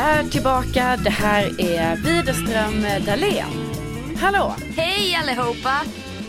Är 0.00 0.24
tillbaka. 0.24 0.98
Det 1.04 1.10
här 1.10 1.60
är 1.60 1.96
Widerström 1.96 3.04
Dahlén. 3.06 3.74
Hallå! 4.20 4.54
Hej 4.76 5.14
allihopa! 5.14 5.80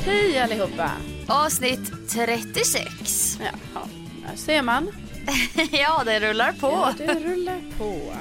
Hej 0.05 0.39
allihopa! 0.39 0.91
Avsnitt 1.27 2.09
36. 2.09 3.39
Jaha, 3.39 3.83
där 4.27 4.35
ser 4.35 4.61
man. 4.61 4.91
ja, 5.71 6.03
det 6.05 6.19
rullar 6.19 6.51
på. 6.51 6.67
Ja, 6.67 6.93
det 6.97 7.13
rullar 7.13 7.61
på. 7.77 8.13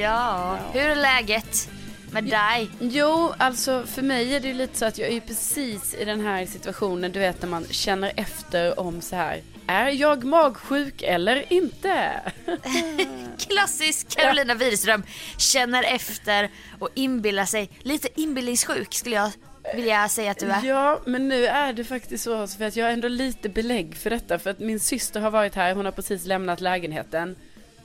Ja, 0.00 0.58
hur 0.72 0.82
är 0.82 0.96
läget 0.96 1.70
med 2.10 2.24
dig? 2.24 2.70
Jo, 2.80 3.32
alltså 3.38 3.82
för 3.86 4.02
mig 4.02 4.34
är 4.34 4.40
det 4.40 4.48
ju 4.48 4.54
lite 4.54 4.78
så 4.78 4.84
att 4.84 4.98
jag 4.98 5.08
är 5.08 5.12
ju 5.12 5.20
precis 5.20 5.94
i 5.94 6.04
den 6.04 6.20
här 6.20 6.46
situationen, 6.46 7.12
du 7.12 7.18
vet 7.18 7.42
när 7.42 7.48
man 7.48 7.66
känner 7.70 8.12
efter 8.16 8.80
om 8.80 9.00
så 9.00 9.16
här. 9.16 9.42
Är 9.68 9.88
jag 9.90 10.24
magsjuk 10.24 11.02
eller 11.02 11.52
inte? 11.52 12.20
Klassisk 13.38 14.16
Carolina 14.16 14.54
Widerström 14.54 15.02
känner 15.38 15.82
efter 15.82 16.50
och 16.78 16.88
inbillar 16.94 17.44
sig. 17.44 17.70
Lite 17.82 18.08
inbillningssjuk 18.20 18.94
skulle 18.94 19.16
jag 19.16 19.30
vilja 19.74 20.08
säga 20.08 20.30
att 20.30 20.38
du 20.38 20.46
är. 20.50 20.64
Ja, 20.64 21.00
men 21.06 21.28
nu 21.28 21.46
är 21.46 21.72
det 21.72 21.84
faktiskt 21.84 22.24
så 22.24 22.46
för 22.46 22.64
att 22.64 22.76
jag 22.76 22.84
har 22.86 22.92
ändå 22.92 23.08
lite 23.08 23.48
belägg 23.48 23.96
för 23.96 24.10
detta. 24.10 24.38
För 24.38 24.50
att 24.50 24.58
min 24.58 24.80
syster 24.80 25.20
har 25.20 25.30
varit 25.30 25.54
här, 25.54 25.74
hon 25.74 25.84
har 25.84 25.92
precis 25.92 26.26
lämnat 26.26 26.60
lägenheten. 26.60 27.36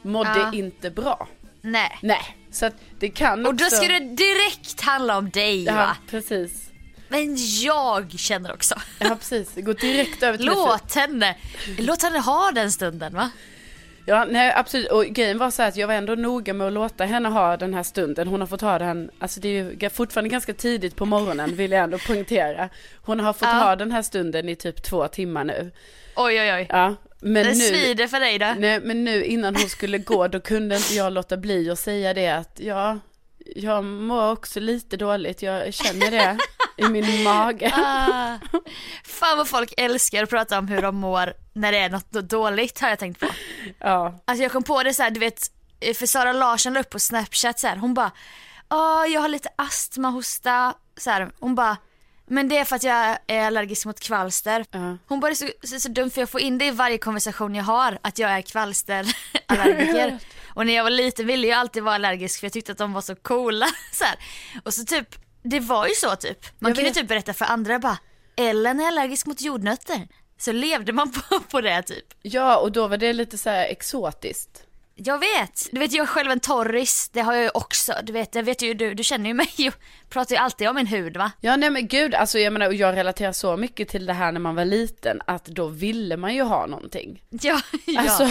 Mådde 0.01 0.29
Ja. 0.39 0.53
inte 0.53 0.89
bra. 0.89 1.27
Nej. 1.61 1.99
Nej, 2.01 2.37
så 2.51 2.65
att 2.65 2.75
det 2.99 3.09
kan 3.09 3.45
Och 3.45 3.55
då 3.55 3.65
också... 3.65 3.75
ska 3.77 3.87
det 3.87 3.99
direkt 3.99 4.81
handla 4.81 5.17
om 5.17 5.29
dig 5.29 5.63
Ja, 5.63 5.73
va? 5.75 5.97
precis. 6.09 6.69
Men 7.13 7.37
jag 7.61 8.19
känner 8.19 8.53
också. 8.53 8.75
Ja, 8.99 9.15
precis. 9.19 9.55
Går 9.55 9.73
direkt 9.73 10.23
över 10.23 10.37
till 10.37 10.45
Låt 10.45 10.95
henne, 10.95 11.35
låt 11.77 12.03
henne 12.03 12.19
ha 12.19 12.51
den 12.51 12.71
stunden 12.71 13.13
va? 13.13 13.29
Ja, 14.05 14.25
nej 14.29 14.53
absolut. 14.55 14.91
Och 14.91 15.05
grejen 15.05 15.37
var 15.37 15.51
så 15.51 15.61
här 15.61 15.69
att 15.69 15.75
jag 15.75 15.87
var 15.87 15.93
ändå 15.93 16.15
noga 16.15 16.53
med 16.53 16.67
att 16.67 16.73
låta 16.73 17.05
henne 17.05 17.29
ha 17.29 17.57
den 17.57 17.73
här 17.73 17.83
stunden. 17.83 18.27
Hon 18.27 18.39
har 18.39 18.47
fått 18.47 18.61
ha 18.61 18.79
den, 18.79 19.11
alltså 19.19 19.39
det 19.39 19.47
är 19.47 19.81
ju 19.81 19.89
fortfarande 19.89 20.29
ganska 20.29 20.53
tidigt 20.53 20.95
på 20.95 21.05
morgonen 21.05 21.55
vill 21.55 21.71
jag 21.71 21.83
ändå 21.83 21.97
poängtera. 21.97 22.69
Hon 22.95 23.19
har 23.19 23.33
fått 23.33 23.47
Ja. 23.47 23.53
ha 23.53 23.75
den 23.75 23.91
här 23.91 24.01
stunden 24.01 24.49
i 24.49 24.55
typ 24.55 24.83
två 24.83 25.07
timmar 25.07 25.43
nu. 25.43 25.71
Oj 26.15 26.41
oj 26.41 26.53
oj. 26.53 26.67
Ja, 26.69 26.95
men 27.19 27.33
det 27.43 27.49
nu... 27.49 27.55
svider 27.55 28.07
för 28.07 28.19
dig 28.19 28.39
då. 28.39 28.53
Nej, 28.57 28.79
men 28.83 29.03
nu 29.03 29.23
innan 29.23 29.55
hon 29.55 29.69
skulle 29.69 29.97
gå 29.97 30.27
då 30.27 30.39
kunde 30.39 30.75
inte 30.75 30.93
jag 30.93 31.13
låta 31.13 31.37
bli 31.37 31.69
att 31.69 31.79
säga 31.79 32.13
det 32.13 32.29
att 32.29 32.59
ja, 32.59 32.99
jag 33.55 33.83
mår 33.83 34.31
också 34.31 34.59
lite 34.59 34.97
dåligt. 34.97 35.41
Jag 35.41 35.73
känner 35.73 36.11
det 36.11 36.37
i 36.77 36.83
min 36.83 37.23
mage. 37.23 37.73
Ah, 37.75 38.37
fan 39.03 39.37
vad 39.37 39.47
folk 39.47 39.73
älskar 39.77 40.23
att 40.23 40.29
prata 40.29 40.59
om 40.59 40.67
hur 40.67 40.81
de 40.81 40.95
mår 40.95 41.33
när 41.53 41.71
det 41.71 41.77
är 41.77 41.89
något 41.89 42.11
dåligt 42.11 42.79
har 42.79 42.89
jag 42.89 42.99
tänkt 42.99 43.19
på. 43.19 43.27
Ja, 43.79 44.19
Alltså 44.25 44.43
jag 44.43 44.51
kom 44.51 44.63
på 44.63 44.83
det 44.83 44.93
så 44.93 45.03
här, 45.03 45.09
du 45.11 45.19
vet, 45.19 45.51
för 45.95 46.05
Sara 46.05 46.33
Larsson 46.33 46.73
la 46.73 46.79
upp 46.79 46.89
på 46.89 46.99
snapchat 46.99 47.59
så 47.59 47.67
här, 47.67 47.75
hon 47.75 47.93
bara, 47.93 48.11
ja 48.69 49.07
jag 49.07 49.21
har 49.21 49.27
lite 49.27 49.49
astma, 49.55 50.09
hosta, 50.09 50.73
så 50.97 51.09
här, 51.09 51.31
hon 51.39 51.55
bara, 51.55 51.77
men 52.27 52.49
det 52.49 52.57
är 52.57 52.65
för 52.65 52.75
att 52.75 52.83
jag 52.83 53.17
är 53.27 53.45
allergisk 53.45 53.85
mot 53.85 53.99
kvalster. 53.99 54.65
Ja. 54.71 54.97
Hon 55.07 55.19
bara, 55.19 55.27
det 55.27 55.33
är 55.33 55.47
så, 55.47 55.67
så, 55.67 55.79
så 55.79 55.89
dumt 55.89 56.09
för 56.09 56.21
jag 56.21 56.29
får 56.29 56.41
in 56.41 56.57
det 56.57 56.65
i 56.65 56.71
varje 56.71 56.97
konversation 56.97 57.55
jag 57.55 57.63
har, 57.63 57.97
att 58.01 58.19
jag 58.19 58.31
är 58.31 58.41
kvalsterallergiker. 58.41 60.19
Och 60.55 60.65
när 60.65 60.73
jag 60.73 60.83
var 60.83 60.91
liten 60.91 61.27
ville 61.27 61.47
jag 61.47 61.59
alltid 61.59 61.83
vara 61.83 61.95
allergisk 61.95 62.39
för 62.39 62.45
jag 62.45 62.53
tyckte 62.53 62.71
att 62.71 62.77
de 62.77 62.93
var 62.93 63.01
så 63.01 63.15
coola. 63.15 63.65
Så 63.91 64.03
här. 64.03 64.15
Och 64.63 64.73
så 64.73 64.85
typ, 64.85 65.15
det 65.43 65.59
var 65.59 65.87
ju 65.87 65.93
så 65.95 66.15
typ. 66.15 66.45
Man 66.59 66.69
Jag 66.69 66.75
kunde 66.77 66.89
vet. 66.89 66.97
typ 66.97 67.07
berätta 67.07 67.33
för 67.33 67.45
andra 67.45 67.79
bara, 67.79 67.97
Ellen 68.35 68.79
är 68.79 68.87
allergisk 68.87 69.25
mot 69.25 69.41
jordnötter. 69.41 70.07
Så 70.37 70.51
levde 70.51 70.93
man 70.93 71.11
på, 71.29 71.39
på 71.39 71.61
det 71.61 71.81
typ. 71.81 72.05
ja 72.21 72.57
och 72.57 72.71
då 72.71 72.87
var 72.87 72.97
det 72.97 73.13
lite 73.13 73.37
så 73.37 73.49
här 73.49 73.65
exotiskt. 73.67 74.63
Jag 74.95 75.19
vet. 75.19 75.67
Du 75.71 75.79
vet 75.79 75.91
jag 75.93 76.03
är 76.03 76.07
själv 76.07 76.31
en 76.31 76.39
torris, 76.39 77.09
det 77.13 77.21
har 77.21 77.33
jag 77.33 77.43
ju 77.43 77.49
också. 77.53 77.93
Du 78.03 78.13
vet, 78.13 78.35
jag 78.35 78.43
vet 78.43 78.61
ju, 78.61 78.73
du, 78.73 78.93
du 78.93 79.03
känner 79.03 79.27
ju 79.29 79.33
mig 79.43 79.49
och 79.67 79.73
pratar 80.09 80.35
ju 80.35 80.41
alltid 80.41 80.67
om 80.69 80.75
min 80.75 80.87
hud 80.87 81.17
va? 81.17 81.31
Ja 81.41 81.55
nej 81.55 81.69
men 81.69 81.87
gud, 81.87 82.15
alltså 82.15 82.39
jag 82.39 82.53
menar 82.53 82.67
och 82.67 82.73
jag 82.73 82.95
relaterar 82.95 83.31
så 83.31 83.57
mycket 83.57 83.89
till 83.89 84.05
det 84.05 84.13
här 84.13 84.31
när 84.31 84.39
man 84.39 84.55
var 84.55 84.65
liten 84.65 85.21
att 85.27 85.45
då 85.45 85.67
ville 85.67 86.17
man 86.17 86.35
ju 86.35 86.41
ha 86.43 86.65
någonting. 86.65 87.23
Ja, 87.29 87.61
ja. 87.85 88.01
Alltså 88.01 88.29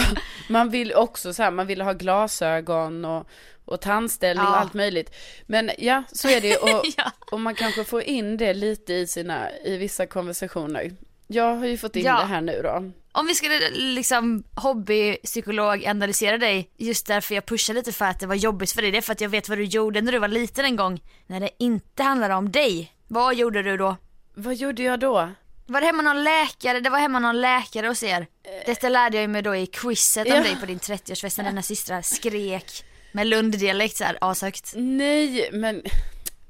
man 0.49 0.69
vill 0.69 0.93
också 0.93 1.33
så 1.33 1.43
här, 1.43 1.51
man 1.51 1.67
ville 1.67 1.83
ha 1.83 1.93
glasögon 1.93 3.05
och, 3.05 3.27
och 3.65 3.81
tandställning 3.81 4.45
och 4.45 4.51
Ja. 4.53 4.55
allt 4.57 4.73
möjligt. 4.73 5.15
Men 5.45 5.71
ja, 5.77 6.03
så 6.11 6.27
är 6.29 6.41
det 6.41 6.47
ju 6.47 6.55
och, 6.77 6.85
Ja. 6.97 7.11
och 7.31 7.39
man 7.39 7.55
kanske 7.55 7.83
får 7.83 8.01
in 8.01 8.37
det 8.37 8.53
lite 8.53 8.93
i 8.93 9.07
sina, 9.07 9.51
i 9.65 9.77
vissa 9.77 10.05
konversationer. 10.05 10.91
Jag 11.33 11.55
har 11.55 11.65
ju 11.65 11.77
fått 11.77 11.95
in 11.95 12.05
Ja. 12.05 12.19
det 12.19 12.25
här 12.25 12.41
nu 12.41 12.61
då. 12.63 12.91
Om 13.11 13.27
vi 13.27 13.35
skulle 13.35 13.69
liksom 13.69 14.43
hobbypsykolog 14.55 15.85
analysera 15.85 16.37
dig, 16.37 16.69
just 16.77 17.07
därför 17.07 17.35
jag 17.35 17.45
pushar 17.45 17.73
lite 17.73 17.91
för 17.91 18.05
att 18.05 18.19
det 18.19 18.27
var 18.27 18.35
jobbigt 18.35 18.71
för 18.71 18.81
dig, 18.81 18.91
det 18.91 18.97
är 18.97 19.01
för 19.01 19.11
att 19.13 19.21
jag 19.21 19.29
vet 19.29 19.49
vad 19.49 19.57
du 19.57 19.63
gjorde 19.63 20.01
när 20.01 20.11
du 20.11 20.19
var 20.19 20.27
liten 20.27 20.65
en 20.65 20.75
gång, 20.75 21.01
när 21.27 21.39
det 21.39 21.49
inte 21.59 22.03
handlade 22.03 22.33
om 22.33 22.51
dig. 22.51 22.91
Vad 23.07 23.35
gjorde 23.35 23.63
du 23.63 23.77
då? 23.77 23.95
Vad 24.33 24.55
gjorde 24.55 24.83
jag 24.83 24.99
då? 24.99 25.29
Var 25.65 25.81
det 25.81 25.87
hemma 25.87 26.01
någon 26.03 26.23
läkare? 26.23 26.79
Det 26.79 26.89
var 26.89 26.99
hemma 26.99 27.19
någon 27.19 27.41
läkare 27.41 27.87
hos 27.87 28.03
er. 28.03 28.27
Detta 28.65 28.89
lärde 28.89 29.21
jag 29.21 29.29
mig 29.29 29.41
då 29.41 29.55
i 29.55 29.65
quizet 29.65 30.27
om 30.27 30.33
Ja. 30.33 30.43
dig 30.43 30.55
på 30.59 30.65
din 30.65 30.79
30-årsfest 30.79 31.37
när 31.37 31.49
dina 31.49 31.61
systrar 31.61 32.01
skrek 32.01 32.83
med 33.11 33.27
Lunddialekt 33.27 33.95
såhär 33.97 34.17
ashögt. 34.21 34.71
Nej 34.75 35.49
men, 35.53 35.81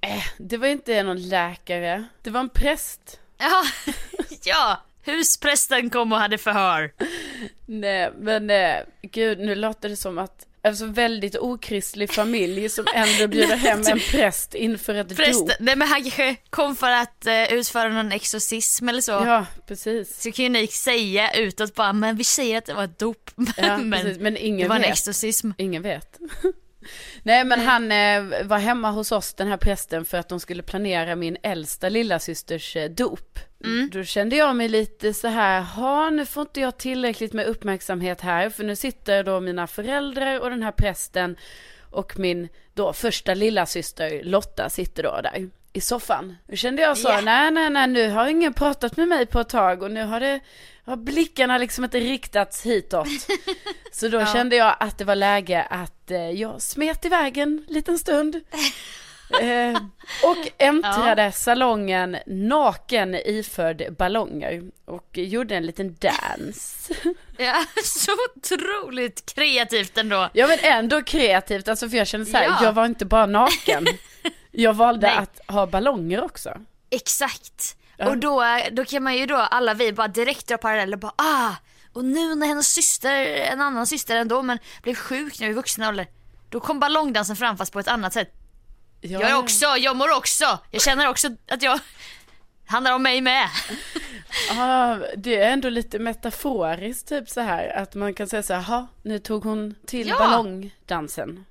äh, 0.01 0.23
det 0.37 0.57
var 0.57 0.67
inte 0.67 1.03
någon 1.03 1.29
läkare, 1.29 2.03
det 2.21 2.29
var 2.29 2.39
en 2.39 2.49
präst. 2.49 3.19
Ja, 3.37 3.63
ja, 4.45 4.81
husprästen 5.05 5.89
kom 5.89 6.11
och 6.11 6.19
hade 6.19 6.37
förhör. 6.37 6.93
Nej 7.65 8.11
men 8.19 8.49
eh, 8.49 8.75
gud 9.01 9.39
nu 9.39 9.55
låter 9.55 9.89
det 9.89 9.95
som 9.95 10.17
att 10.17 10.47
Alltså 10.65 10.85
väldigt 10.85 11.35
okristlig 11.35 12.11
familj 12.11 12.69
som 12.69 12.85
ändå 12.95 13.27
bjuder 13.27 13.55
hem 13.55 13.81
en 13.87 13.99
präst 13.99 14.53
inför 14.53 14.95
ett 14.95 15.15
Förresten, 15.15 15.47
dop. 15.47 15.55
nej 15.59 15.75
men 15.75 15.87
han 15.87 16.01
kanske 16.03 16.35
kom 16.49 16.75
för 16.75 16.91
att 16.91 17.27
uh, 17.27 17.53
utföra 17.53 17.89
någon 17.89 18.11
exorcism 18.11 18.89
eller 18.89 19.01
så. 19.01 19.11
Ja, 19.11 19.45
precis. 19.67 20.21
Så 20.21 20.31
kan 20.31 20.43
ju 20.43 20.49
ni 20.49 20.67
säga 20.67 21.31
utåt 21.31 21.75
bara, 21.75 21.93
men 21.93 22.15
vi 22.15 22.23
säger 22.23 22.57
att 22.57 22.65
det 22.65 22.73
var 22.73 22.83
ett 22.83 22.99
dop. 22.99 23.31
Ja, 23.57 23.77
men 23.77 23.91
precis. 23.91 24.21
Men 24.21 24.33
det 24.33 24.39
ingen 24.39 24.69
var 24.69 24.75
en 24.75 24.81
vet. 24.81 24.91
exorcism. 24.91 25.51
Ingen 25.57 25.81
vet. 25.81 26.19
Nej 27.23 27.43
men 27.45 27.59
han 27.59 27.91
eh, 27.91 28.43
var 28.43 28.57
hemma 28.57 28.91
hos 28.91 29.11
oss 29.11 29.33
den 29.33 29.47
här 29.47 29.57
prästen 29.57 30.05
för 30.05 30.17
att 30.17 30.29
de 30.29 30.39
skulle 30.39 30.63
planera 30.63 31.15
min 31.15 31.37
äldsta 31.43 31.89
lilla 31.89 32.19
systers 32.19 32.75
eh, 32.75 32.89
dop. 32.89 33.39
Då 33.91 34.03
kände 34.03 34.35
jag 34.35 34.55
mig 34.55 34.67
lite 34.69 35.13
så 35.13 35.27
här, 35.27 35.61
ha 35.61 36.09
nu 36.09 36.25
får 36.25 36.41
inte 36.41 36.61
jag 36.61 36.77
tillräckligt 36.77 37.33
med 37.33 37.45
uppmärksamhet 37.45 38.21
här 38.21 38.49
för 38.49 38.63
nu 38.63 38.75
sitter 38.75 39.23
då 39.23 39.39
mina 39.39 39.67
föräldrar 39.67 40.39
och 40.39 40.49
den 40.49 40.63
här 40.63 40.71
prästen 40.71 41.35
och 41.91 42.19
min 42.19 42.49
då 42.73 42.93
första 42.93 43.33
lilla 43.33 43.65
syster 43.65 44.23
Lotta 44.23 44.69
sitter 44.69 45.03
då 45.03 45.19
där 45.23 45.49
i 45.73 45.81
soffan. 45.81 46.35
Då 46.47 46.55
kände 46.55 46.81
jag 46.81 46.97
så, 46.97 47.07
Ja. 47.09 47.21
nej 47.21 47.51
nej 47.51 47.69
nej 47.69 47.87
nu 47.87 48.09
har 48.09 48.27
ingen 48.27 48.53
pratat 48.53 48.97
med 48.97 49.07
mig 49.07 49.25
på 49.25 49.39
ett 49.39 49.49
tag 49.49 49.83
och 49.83 49.91
nu 49.91 50.03
har 50.03 50.19
det, 50.19 50.39
har 50.85 50.95
blickarna 50.95 51.57
liksom 51.57 51.83
inte 51.83 51.99
riktats 51.99 52.65
hitåt. 52.65 53.07
Så 53.91 54.07
då 54.07 54.25
kände 54.25 54.55
jag 54.55 54.75
att 54.79 54.97
det 54.97 55.05
var 55.05 55.15
läge 55.15 55.61
att 55.69 56.11
eh, 56.11 56.29
jag 56.29 56.61
smet 56.61 57.05
iväg 57.05 57.37
en 57.37 57.65
liten 57.69 57.99
stund. 57.99 58.35
Eh, 59.41 59.81
och 60.23 60.51
äntrade 60.57 61.31
salongen 61.31 62.17
naken 62.25 63.15
iförd 63.15 63.95
ballonger 63.97 64.63
och 64.85 65.17
gjorde 65.17 65.55
en 65.55 65.65
liten 65.65 65.97
dans. 65.99 66.89
Ja, 67.37 67.65
så 67.83 68.11
otroligt 68.35 69.33
kreativt 69.35 69.97
ändå. 69.97 70.29
Ja 70.33 70.47
men 70.47 70.57
ändå 70.61 71.03
kreativt, 71.03 71.67
alltså 71.67 71.89
för 71.89 71.97
jag 71.97 72.07
kände 72.07 72.25
så 72.25 72.37
här, 72.37 72.43
Ja. 72.43 72.59
jag 72.63 72.73
var 72.73 72.85
inte 72.85 73.05
bara 73.05 73.25
naken. 73.25 73.85
Jag 74.51 74.73
valde 74.73 75.07
Nej. 75.07 75.17
att 75.17 75.41
ha 75.47 75.65
ballonger 75.67 76.23
också. 76.23 76.57
Exakt. 76.89 77.77
Ja. 77.97 78.09
Och 78.09 78.17
då, 78.17 78.43
då 78.71 78.85
kan 78.85 79.03
man 79.03 79.17
ju 79.17 79.25
då, 79.25 79.35
alla 79.35 79.73
vi 79.73 79.93
bara 79.93 80.07
direkt 80.07 80.47
dra 80.47 80.57
paralleller 80.57 80.97
bara 80.97 81.13
ah, 81.15 81.51
och 81.93 82.05
nu 82.05 82.35
när 82.35 82.47
hennes 82.47 82.67
syster, 82.73 83.25
en 83.25 83.61
annan 83.61 83.87
syster 83.87 84.15
ändå 84.15 84.41
men 84.41 84.59
blev 84.83 84.95
sjuk 84.95 85.39
nu 85.39 85.49
i 85.49 85.53
vuxen 85.53 85.83
ålder. 85.83 86.07
Då 86.49 86.59
kom 86.59 86.79
ballongdansen 86.79 87.35
fram 87.35 87.57
fast 87.57 87.73
på 87.73 87.79
ett 87.79 87.87
annat 87.87 88.13
sätt. 88.13 88.33
Ja, 89.03 89.19
Jag 89.21 89.29
är 89.29 89.37
också, 89.37 89.65
jag 89.65 89.95
mår 89.95 90.17
också, 90.17 90.59
jag 90.71 90.81
känner 90.81 91.09
också 91.09 91.27
att 91.51 91.61
jag 91.63 91.79
handlar 92.67 92.93
om 92.93 93.03
mig 93.03 93.21
med. 93.21 93.49
Ja, 94.49 94.99
det 95.17 95.35
är 95.37 95.51
ändå 95.53 95.69
lite 95.69 95.99
metaforiskt 95.99 97.07
typ 97.09 97.29
så 97.29 97.41
här 97.41 97.67
att 97.77 97.95
man 97.95 98.13
kan 98.13 98.27
säga 98.27 98.43
så 98.43 98.53
här, 98.53 98.61
"Jaha, 98.67 98.87
nu 99.01 99.19
tog 99.19 99.43
hon 99.43 99.75
till 99.87 100.07
Ja. 100.07 100.15
ballongdansen. 100.19 101.45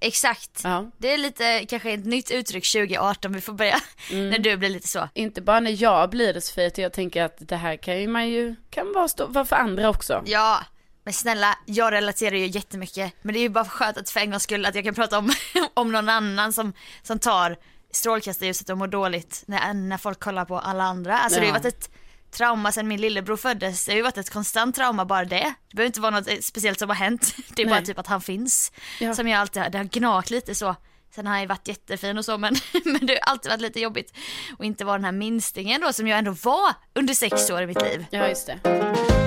Exakt. 0.00 0.60
Ja. 0.64 0.90
Det 0.98 1.12
är 1.12 1.18
lite 1.18 1.66
kanske 1.68 1.90
ett 1.92 2.04
nytt 2.04 2.30
uttryck 2.30 2.64
2018 2.72 3.32
vi 3.32 3.40
får 3.40 3.52
börja 3.52 3.80
när 4.12 4.38
du 4.38 4.56
blir 4.56 4.68
lite 4.68 4.88
så. 4.88 5.08
Inte 5.14 5.40
bara 5.42 5.60
när 5.60 5.82
jag 5.82 6.10
blir 6.10 6.34
det 6.34 6.40
Sofia, 6.40 6.66
utan 6.66 6.82
jag 6.82 6.92
tänker 6.92 7.22
att 7.22 7.36
det 7.38 7.56
här 7.56 7.76
kan 7.76 8.00
ju 8.00 8.08
man 8.08 8.28
ju, 8.28 8.54
kan 8.70 8.92
vara, 8.92 9.08
stå, 9.08 9.26
vara 9.26 9.44
för 9.44 9.56
andra 9.56 9.88
också. 9.90 10.22
Ja, 10.26 10.60
men 11.04 11.14
snälla, 11.14 11.58
jag 11.66 11.92
relaterar 11.92 12.36
ju 12.36 12.46
jättemycket. 12.46 13.12
Men 13.22 13.32
det 13.34 13.38
är 13.38 13.42
ju 13.42 13.48
bara 13.48 13.64
skönt 13.64 13.96
att 13.96 14.10
för 14.10 14.20
en 14.20 14.30
gångs 14.30 14.42
skull 14.42 14.66
att 14.66 14.74
jag 14.74 14.84
kan 14.84 14.94
prata 14.94 15.18
om, 15.18 15.32
om 15.74 15.92
någon 15.92 16.08
annan 16.08 16.52
som, 16.52 16.72
som 17.02 17.18
tar 17.18 17.56
strålkastarljuset 17.90 18.70
och 18.70 18.78
mår 18.78 18.86
dåligt 18.86 19.42
när, 19.46 19.74
när 19.74 19.98
folk 19.98 20.20
kollar 20.20 20.44
på 20.44 20.58
alla 20.58 20.84
andra. 20.84 21.18
Alltså 21.18 21.40
det 21.40 21.46
har 21.46 21.46
ju 21.46 21.58
Ja. 21.58 21.62
varit 21.70 21.74
ett 21.74 21.90
trauma 22.30 22.72
sedan 22.72 22.88
min 22.88 23.00
lillebror 23.00 23.36
föddes. 23.36 23.84
Det 23.86 23.92
har 23.92 23.96
ju 23.96 24.02
varit 24.02 24.18
ett 24.18 24.30
konstant 24.30 24.76
trauma 24.76 25.04
bara 25.04 25.24
det. 25.24 25.54
Det 25.70 25.76
behöver 25.76 25.86
inte 25.86 26.00
vara 26.00 26.10
något 26.10 26.28
eh, 26.28 26.38
speciellt 26.40 26.78
som 26.78 26.88
har 26.88 26.96
hänt. 26.96 27.34
Det 27.56 27.62
är 27.62 27.66
bara 27.66 27.74
Nej. 27.76 27.84
typ 27.86 27.98
att 27.98 28.06
han 28.06 28.20
finns. 28.20 28.72
Ja. 29.00 29.14
Som 29.14 29.28
jag 29.28 29.40
alltid 29.40 29.62
har, 29.62 29.70
det 29.70 29.78
har 29.78 29.84
gnagt 29.84 30.30
lite 30.30 30.54
så. 30.54 30.76
Sen 31.14 31.26
har 31.26 31.32
han 31.32 31.40
ju 31.40 31.46
varit 31.46 31.68
jättefin 31.68 32.18
och 32.18 32.24
så 32.24 32.38
men, 32.38 32.54
men 32.84 33.06
det 33.06 33.12
har 33.22 33.32
alltid 33.32 33.50
varit 33.50 33.60
lite 33.60 33.80
jobbigt. 33.80 34.12
Och 34.58 34.64
inte 34.64 34.84
vara 34.84 34.96
den 34.98 35.04
här 35.04 35.12
minstingen 35.12 35.80
då 35.80 35.92
som 35.92 36.08
jag 36.08 36.18
ändå 36.18 36.30
var 36.30 36.74
under 36.94 37.14
sex 37.14 37.50
år 37.50 37.62
i 37.62 37.66
mitt 37.66 37.82
liv. 37.82 38.06
Ja, 38.10 38.28
just 38.28 38.46
det. 38.46 39.21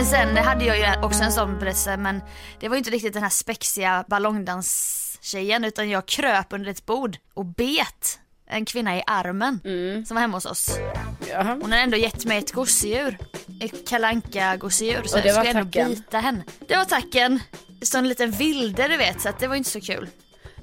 Men 0.00 0.06
sen 0.06 0.36
hade 0.36 0.64
jag 0.64 0.78
ju 0.78 1.02
också 1.02 1.22
en 1.22 1.32
sån 1.32 1.58
berättelse 1.58 1.96
men 1.96 2.20
det 2.60 2.68
var 2.68 2.76
ju 2.76 2.78
inte 2.78 2.90
riktigt 2.90 3.12
den 3.12 3.22
här 3.22 3.30
spexiga 3.30 4.04
ballongdanstjejen 4.08 5.64
utan 5.64 5.90
jag 5.90 6.06
kröp 6.06 6.46
under 6.50 6.70
ett 6.70 6.86
bord 6.86 7.16
och 7.34 7.44
bet 7.44 8.18
en 8.46 8.64
kvinna 8.64 8.98
i 8.98 9.02
armen 9.06 9.60
som 10.06 10.14
var 10.14 10.20
hemma 10.20 10.36
hos 10.36 10.46
oss. 10.46 10.78
Ja. 11.30 11.42
Hon 11.42 11.62
hade 11.62 11.76
ändå 11.82 11.96
gett 11.96 12.24
mig 12.24 12.38
ett 12.38 12.52
gosedjur. 12.52 13.18
Ett 13.60 13.88
kalanka 13.88 14.56
gosedjur 14.56 15.02
så 15.04 15.16
Och 15.16 15.22
det 15.22 15.28
jag 15.28 15.46
skulle 15.46 15.60
ändå 15.60 15.94
bita 15.94 16.18
henne. 16.18 16.44
Det 16.68 16.76
var 16.76 16.84
tacken. 16.84 17.40
Så 17.82 17.98
en 17.98 18.08
liten 18.08 18.30
vilde 18.30 18.88
du 18.88 18.96
vet 18.96 19.20
så 19.20 19.28
att 19.28 19.38
det 19.38 19.48
var 19.48 19.56
inte 19.56 19.70
så 19.70 19.80
kul. 19.80 20.08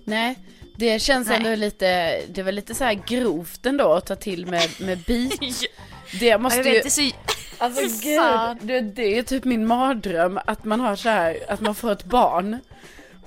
Nej, 0.04 0.40
det 0.76 1.00
känns 1.00 1.28
Nej. 1.28 1.38
ändå 1.38 1.56
lite, 1.56 2.22
det 2.30 2.44
var 2.44 2.52
lite 2.52 2.76
så 2.76 2.84
här 2.84 2.94
grovt 3.08 3.66
ändå 3.66 3.94
att 3.94 4.06
ta 4.06 4.16
till 4.16 4.46
med, 4.46 4.70
med 4.80 4.98
bit. 4.98 5.64
Det 6.12 6.38
måste 6.38 6.70
ju, 6.70 6.90
så... 6.90 7.02
alltså 7.58 7.82
Fy 7.82 7.88
gud, 7.88 8.58
det, 8.62 8.82
det 8.82 9.18
är 9.18 9.24
typ 9.24 9.44
min 9.44 9.68
mardröm 9.68 10.40
att 10.46 10.66
man 10.66 10.80
har 10.80 10.96
så 10.96 11.10
här, 11.10 11.38
att 11.48 11.62
man 11.62 11.76
får 11.76 11.92
ett 11.92 12.04
barn 12.04 12.60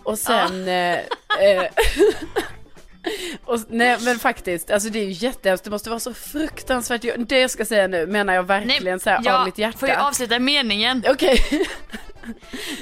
och 0.02 0.18
sen 0.18 0.68
eh, 0.68 0.98
eh, 1.40 1.64
och, 3.44 3.60
nej 3.68 3.96
men 4.00 4.18
faktiskt, 4.18 4.70
alltså 4.70 4.88
det 4.88 4.98
är 4.98 5.04
ju 5.04 5.26
jättehemskt, 5.26 5.64
det 5.64 5.70
måste 5.70 5.90
vara 5.90 6.00
så 6.00 6.14
fruktansvärt, 6.14 7.02
det 7.18 7.40
jag 7.40 7.50
ska 7.50 7.64
säga 7.64 7.86
nu 7.86 8.06
menar 8.06 8.34
jag 8.34 8.42
verkligen 8.42 9.00
så 9.00 9.10
här 9.10 9.32
av 9.32 9.44
mitt 9.44 9.58
hjärta. 9.58 9.78
får 9.78 9.88
jag 9.88 10.00
avsluta 10.00 10.38
meningen? 10.38 11.04
Okej, 11.08 11.44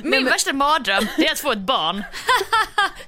Min 0.03 0.11
men- 0.11 0.25
värsta 0.25 0.53
mardröm 0.53 1.07
det 1.17 1.27
är 1.27 1.33
att 1.33 1.39
få 1.39 1.53
ett 1.53 1.59
barn. 1.59 2.05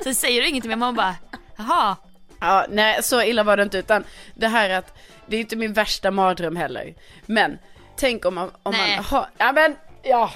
Sen 0.03 0.15
säger 0.15 0.43
du 0.43 0.49
ingenting 0.49 0.69
men 0.69 0.79
man 0.79 0.95
bara, 0.95 1.15
jaha. 1.57 1.97
Ja, 2.41 2.67
nej 2.69 3.03
så 3.03 3.23
illa 3.23 3.43
var 3.43 3.57
det 3.57 3.63
inte 3.63 3.79
utan 3.79 4.05
det 4.35 4.49
här 4.49 4.71
att 4.71 4.97
det 5.31 5.37
är 5.37 5.41
inte 5.41 5.57
min 5.57 5.73
värsta 5.73 6.11
mardröm 6.11 6.57
heller. 6.57 6.95
Men 7.27 7.59
tänk 7.97 8.25
om 8.25 8.35
man, 8.35 8.51
om 8.63 8.73
Nej. 8.73 8.97
man 8.97 9.05
har, 9.05 9.29
ja 9.39 9.53
men 9.53 9.77
ja, 10.03 10.31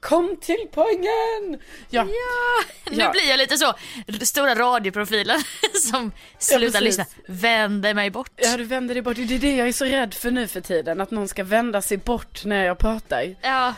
kom 0.00 0.36
till 0.40 0.66
poängen! 0.72 1.60
Ja, 1.90 2.04
Nu 2.90 3.02
Ja. 3.02 3.10
blir 3.10 3.28
jag 3.28 3.38
lite 3.38 3.56
så, 3.58 3.74
stora 4.20 4.54
radioprofilen 4.54 5.40
som 5.90 6.12
slutar 6.38 6.62
precis. 6.80 6.80
lyssna, 6.80 7.04
vänder 7.28 7.94
mig 7.94 8.10
bort. 8.10 8.30
ja 8.36 8.56
du 8.56 8.64
vänder 8.64 8.94
dig 8.94 9.02
bort, 9.02 9.16
det 9.16 9.22
är 9.34 9.38
det 9.38 9.56
jag 9.56 9.68
är 9.68 9.72
så 9.72 9.84
rädd 9.84 10.14
för 10.14 10.30
nu 10.30 10.48
för 10.48 10.60
tiden, 10.60 11.00
att 11.00 11.10
någon 11.10 11.28
ska 11.28 11.44
vända 11.44 11.82
sig 11.82 11.96
bort 11.96 12.44
när 12.44 12.64
jag 12.64 12.78
pratar. 12.78 13.34
Ja, 13.40 13.74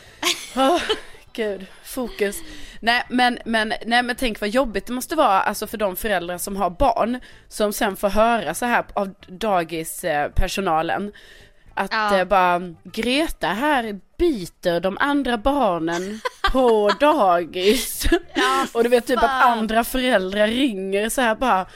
gud, 1.38 1.66
fokus. 1.84 2.36
Nej 2.80 3.02
men, 3.08 3.38
men, 3.44 3.72
nej 3.86 4.02
men 4.02 4.16
tänk 4.16 4.40
vad 4.40 4.50
jobbigt 4.50 4.86
det 4.86 4.92
måste 4.92 5.16
vara 5.16 5.40
alltså 5.40 5.66
för 5.66 5.78
de 5.78 5.96
föräldrar 5.96 6.38
som 6.38 6.56
har 6.56 6.70
barn 6.70 7.20
som 7.48 7.72
sen 7.72 7.96
får 7.96 8.08
höra 8.08 8.54
så 8.54 8.66
här 8.66 8.84
av 8.94 9.14
dagispersonalen. 9.26 11.12
Att 11.74 11.92
Ja. 11.92 12.18
eh, 12.18 12.24
bara, 12.24 12.60
Greta 12.84 13.46
här 13.46 14.00
biter 14.18 14.80
de 14.80 14.98
andra 15.00 15.38
barnen 15.38 16.20
på 16.52 16.90
dagis. 17.00 18.06
och 18.72 18.82
du 18.82 18.88
vet 18.88 19.06
typ 19.06 19.22
att 19.22 19.44
andra 19.44 19.84
föräldrar 19.84 20.46
ringer 20.48 21.08
så 21.08 21.20
här 21.20 21.34
bara, 21.34 21.66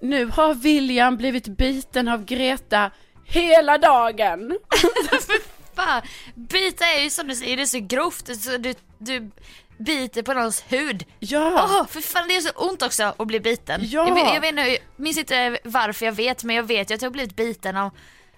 nu 0.00 0.24
har 0.26 0.54
William 0.54 1.16
blivit 1.16 1.48
biten 1.48 2.08
av 2.08 2.24
Greta 2.24 2.90
hela 3.26 3.78
dagen. 3.78 4.58
fan. 5.84 6.02
Bita 6.34 6.84
är 6.86 7.02
ju 7.02 7.10
som 7.10 7.28
du 7.28 7.34
säger, 7.34 7.56
det 7.56 7.62
är 7.62 7.66
så 7.66 7.78
grovt, 7.80 8.40
så 8.42 8.56
du, 8.56 8.74
du 8.98 9.30
biter 9.78 10.22
på 10.22 10.34
någons 10.34 10.64
hud. 10.68 11.04
Ja. 11.18 11.64
Åh, 11.80 11.86
för 11.86 12.00
fan 12.00 12.28
det 12.28 12.36
är 12.36 12.40
så 12.40 12.50
ont 12.50 12.82
också 12.82 13.14
att 13.18 13.26
bli 13.26 13.40
biten. 13.40 13.80
Ja. 13.84 14.08
Jag, 14.08 14.14
vet- 14.14 14.34
jag, 14.34 14.40
vet, 14.40 14.66
jag 14.72 14.78
minns 14.96 15.18
inte 15.18 15.58
varför 15.64 16.06
jag 16.06 16.12
vet, 16.12 16.44
men 16.44 16.56
jag 16.56 16.62
vet 16.62 16.90
ju 16.90 16.94
att 16.94 17.02
jag 17.02 17.08
har 17.08 17.12
blivit 17.12 17.36
biten 17.36 17.76
av, 17.76 17.90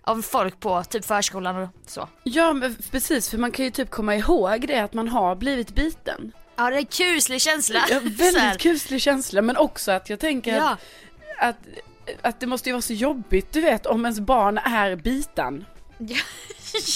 av 0.02 0.22
folk 0.22 0.60
på 0.60 0.84
typ 0.84 1.04
förskolan 1.04 1.56
och 1.62 1.68
så. 1.86 2.08
Ja 2.22 2.52
men 2.52 2.76
precis, 2.90 3.28
för 3.30 3.38
man 3.38 3.52
kan 3.52 3.64
ju 3.64 3.70
typ 3.70 3.90
komma 3.90 4.16
ihåg 4.16 4.68
det 4.68 4.78
att 4.78 4.94
man 4.94 5.08
har 5.08 5.36
blivit 5.36 5.74
biten. 5.74 6.32
Ja 6.56 6.70
det 6.70 6.76
är 6.76 6.78
en 6.78 6.86
kuslig 6.86 7.40
känsla. 7.40 7.80
Ja, 7.90 8.00
väldigt 8.02 8.58
kuslig 8.60 9.00
känsla 9.02 9.42
men 9.42 9.56
också 9.56 9.92
att 9.92 10.10
jag 10.10 10.20
tänker 10.20 10.56
Ja. 10.56 10.70
att, 10.70 10.78
att, 11.38 11.56
att 12.22 12.40
det 12.40 12.46
måste 12.46 12.68
ju 12.68 12.72
vara 12.72 12.82
så 12.82 12.92
jobbigt 12.92 13.52
du 13.52 13.60
vet 13.60 13.86
om 13.86 14.04
ens 14.04 14.20
barn 14.20 14.58
är 14.58 14.96
bitan. 14.96 15.64
Ja, 16.08 16.16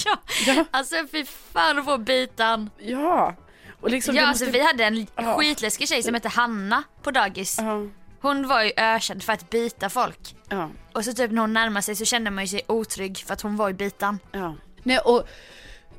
ja. 0.06 0.16
Ja. 0.46 0.64
alltså 0.70 0.94
fy 1.12 1.24
fan 1.24 1.78
att 1.78 1.84
få 1.84 1.98
bitan. 1.98 2.70
Ja. 2.78 3.34
Och 3.80 3.90
liksom 3.90 4.14
Ja 4.14 4.26
alltså 4.26 4.44
måste... 4.44 4.58
vi 4.58 4.64
hade 4.66 4.84
en 4.84 5.06
Ja. 5.16 5.36
skitläskig 5.38 5.88
tjej 5.88 6.02
som 6.02 6.14
hette 6.14 6.28
Hanna 6.28 6.82
på 7.02 7.10
dagis. 7.10 7.56
Ja, 7.58 7.82
Hon 8.20 8.48
var 8.48 8.62
ju 8.62 8.72
ökänd 8.76 9.22
för 9.22 9.32
att 9.32 9.50
bita 9.50 9.88
folk. 9.88 10.36
ja, 10.48 10.70
Och 10.92 11.04
så 11.04 11.12
typ 11.12 11.30
när 11.30 11.40
hon 11.40 11.52
närmade 11.52 11.82
sig 11.82 11.96
så 11.96 12.04
kände 12.04 12.30
man 12.30 12.44
ju 12.44 12.48
sig 12.48 12.60
otrygg 12.68 13.18
för 13.26 13.32
att 13.32 13.40
hon 13.40 13.56
var 13.56 13.68
ju 13.68 13.74
bitan. 13.74 14.18
ja. 14.32 14.54
Nej 14.82 14.98
och, 14.98 15.28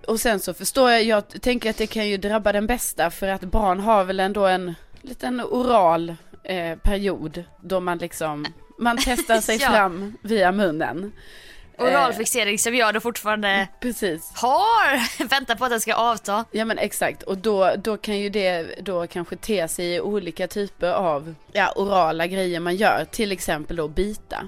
och 0.08 0.20
sen 0.20 0.40
så 0.40 0.54
förstår 0.54 0.92
jag, 0.92 1.04
jag 1.04 1.42
tänker 1.42 1.70
att 1.70 1.78
det 1.78 1.88
kan 1.88 2.08
ju 2.08 2.18
drabba 2.18 2.52
den 2.52 2.68
bästa 2.68 3.12
för 3.12 3.28
att 3.28 3.42
barn 3.42 3.80
har 3.80 4.04
väl 4.04 4.20
ändå 4.20 4.46
en 4.46 4.76
liten 5.02 5.42
oral 5.42 6.16
eh, 6.44 6.78
period 6.78 7.44
då 7.62 7.80
man 7.80 7.98
liksom, 7.98 8.46
man 8.80 8.98
testar 8.98 9.42
sig 9.42 9.58
Ja. 9.62 9.70
fram 9.70 10.18
via 10.22 10.52
munnen. 10.52 11.12
Oral 11.78 12.14
fixering 12.14 12.60
som 12.60 12.76
jag 12.76 12.94
då 12.94 13.00
fortfarande 13.00 13.68
Precis. 13.80 14.32
har. 14.36 15.24
Väntar 15.30 15.56
på 15.56 15.66
att 15.66 15.72
den 15.72 15.82
ska 15.82 15.94
avta. 15.94 16.46
Ja 16.52 16.66
men 16.66 16.78
exakt 16.78 17.24
och 17.24 17.38
då, 17.38 17.76
då 17.78 17.98
kan 17.98 18.20
ju 18.20 18.30
det 18.30 18.76
då 18.82 19.08
kanske 19.08 19.36
te 19.36 19.68
sig 19.68 19.96
i 19.96 20.00
olika 20.02 20.48
typer 20.48 20.92
av 20.92 21.36
ja, 21.52 21.74
orala 21.76 22.28
grejer 22.28 22.60
man 22.60 22.76
gör. 22.76 23.06
Till 23.12 23.32
exempel 23.32 23.76
då 23.78 23.88
bita. 23.88 24.48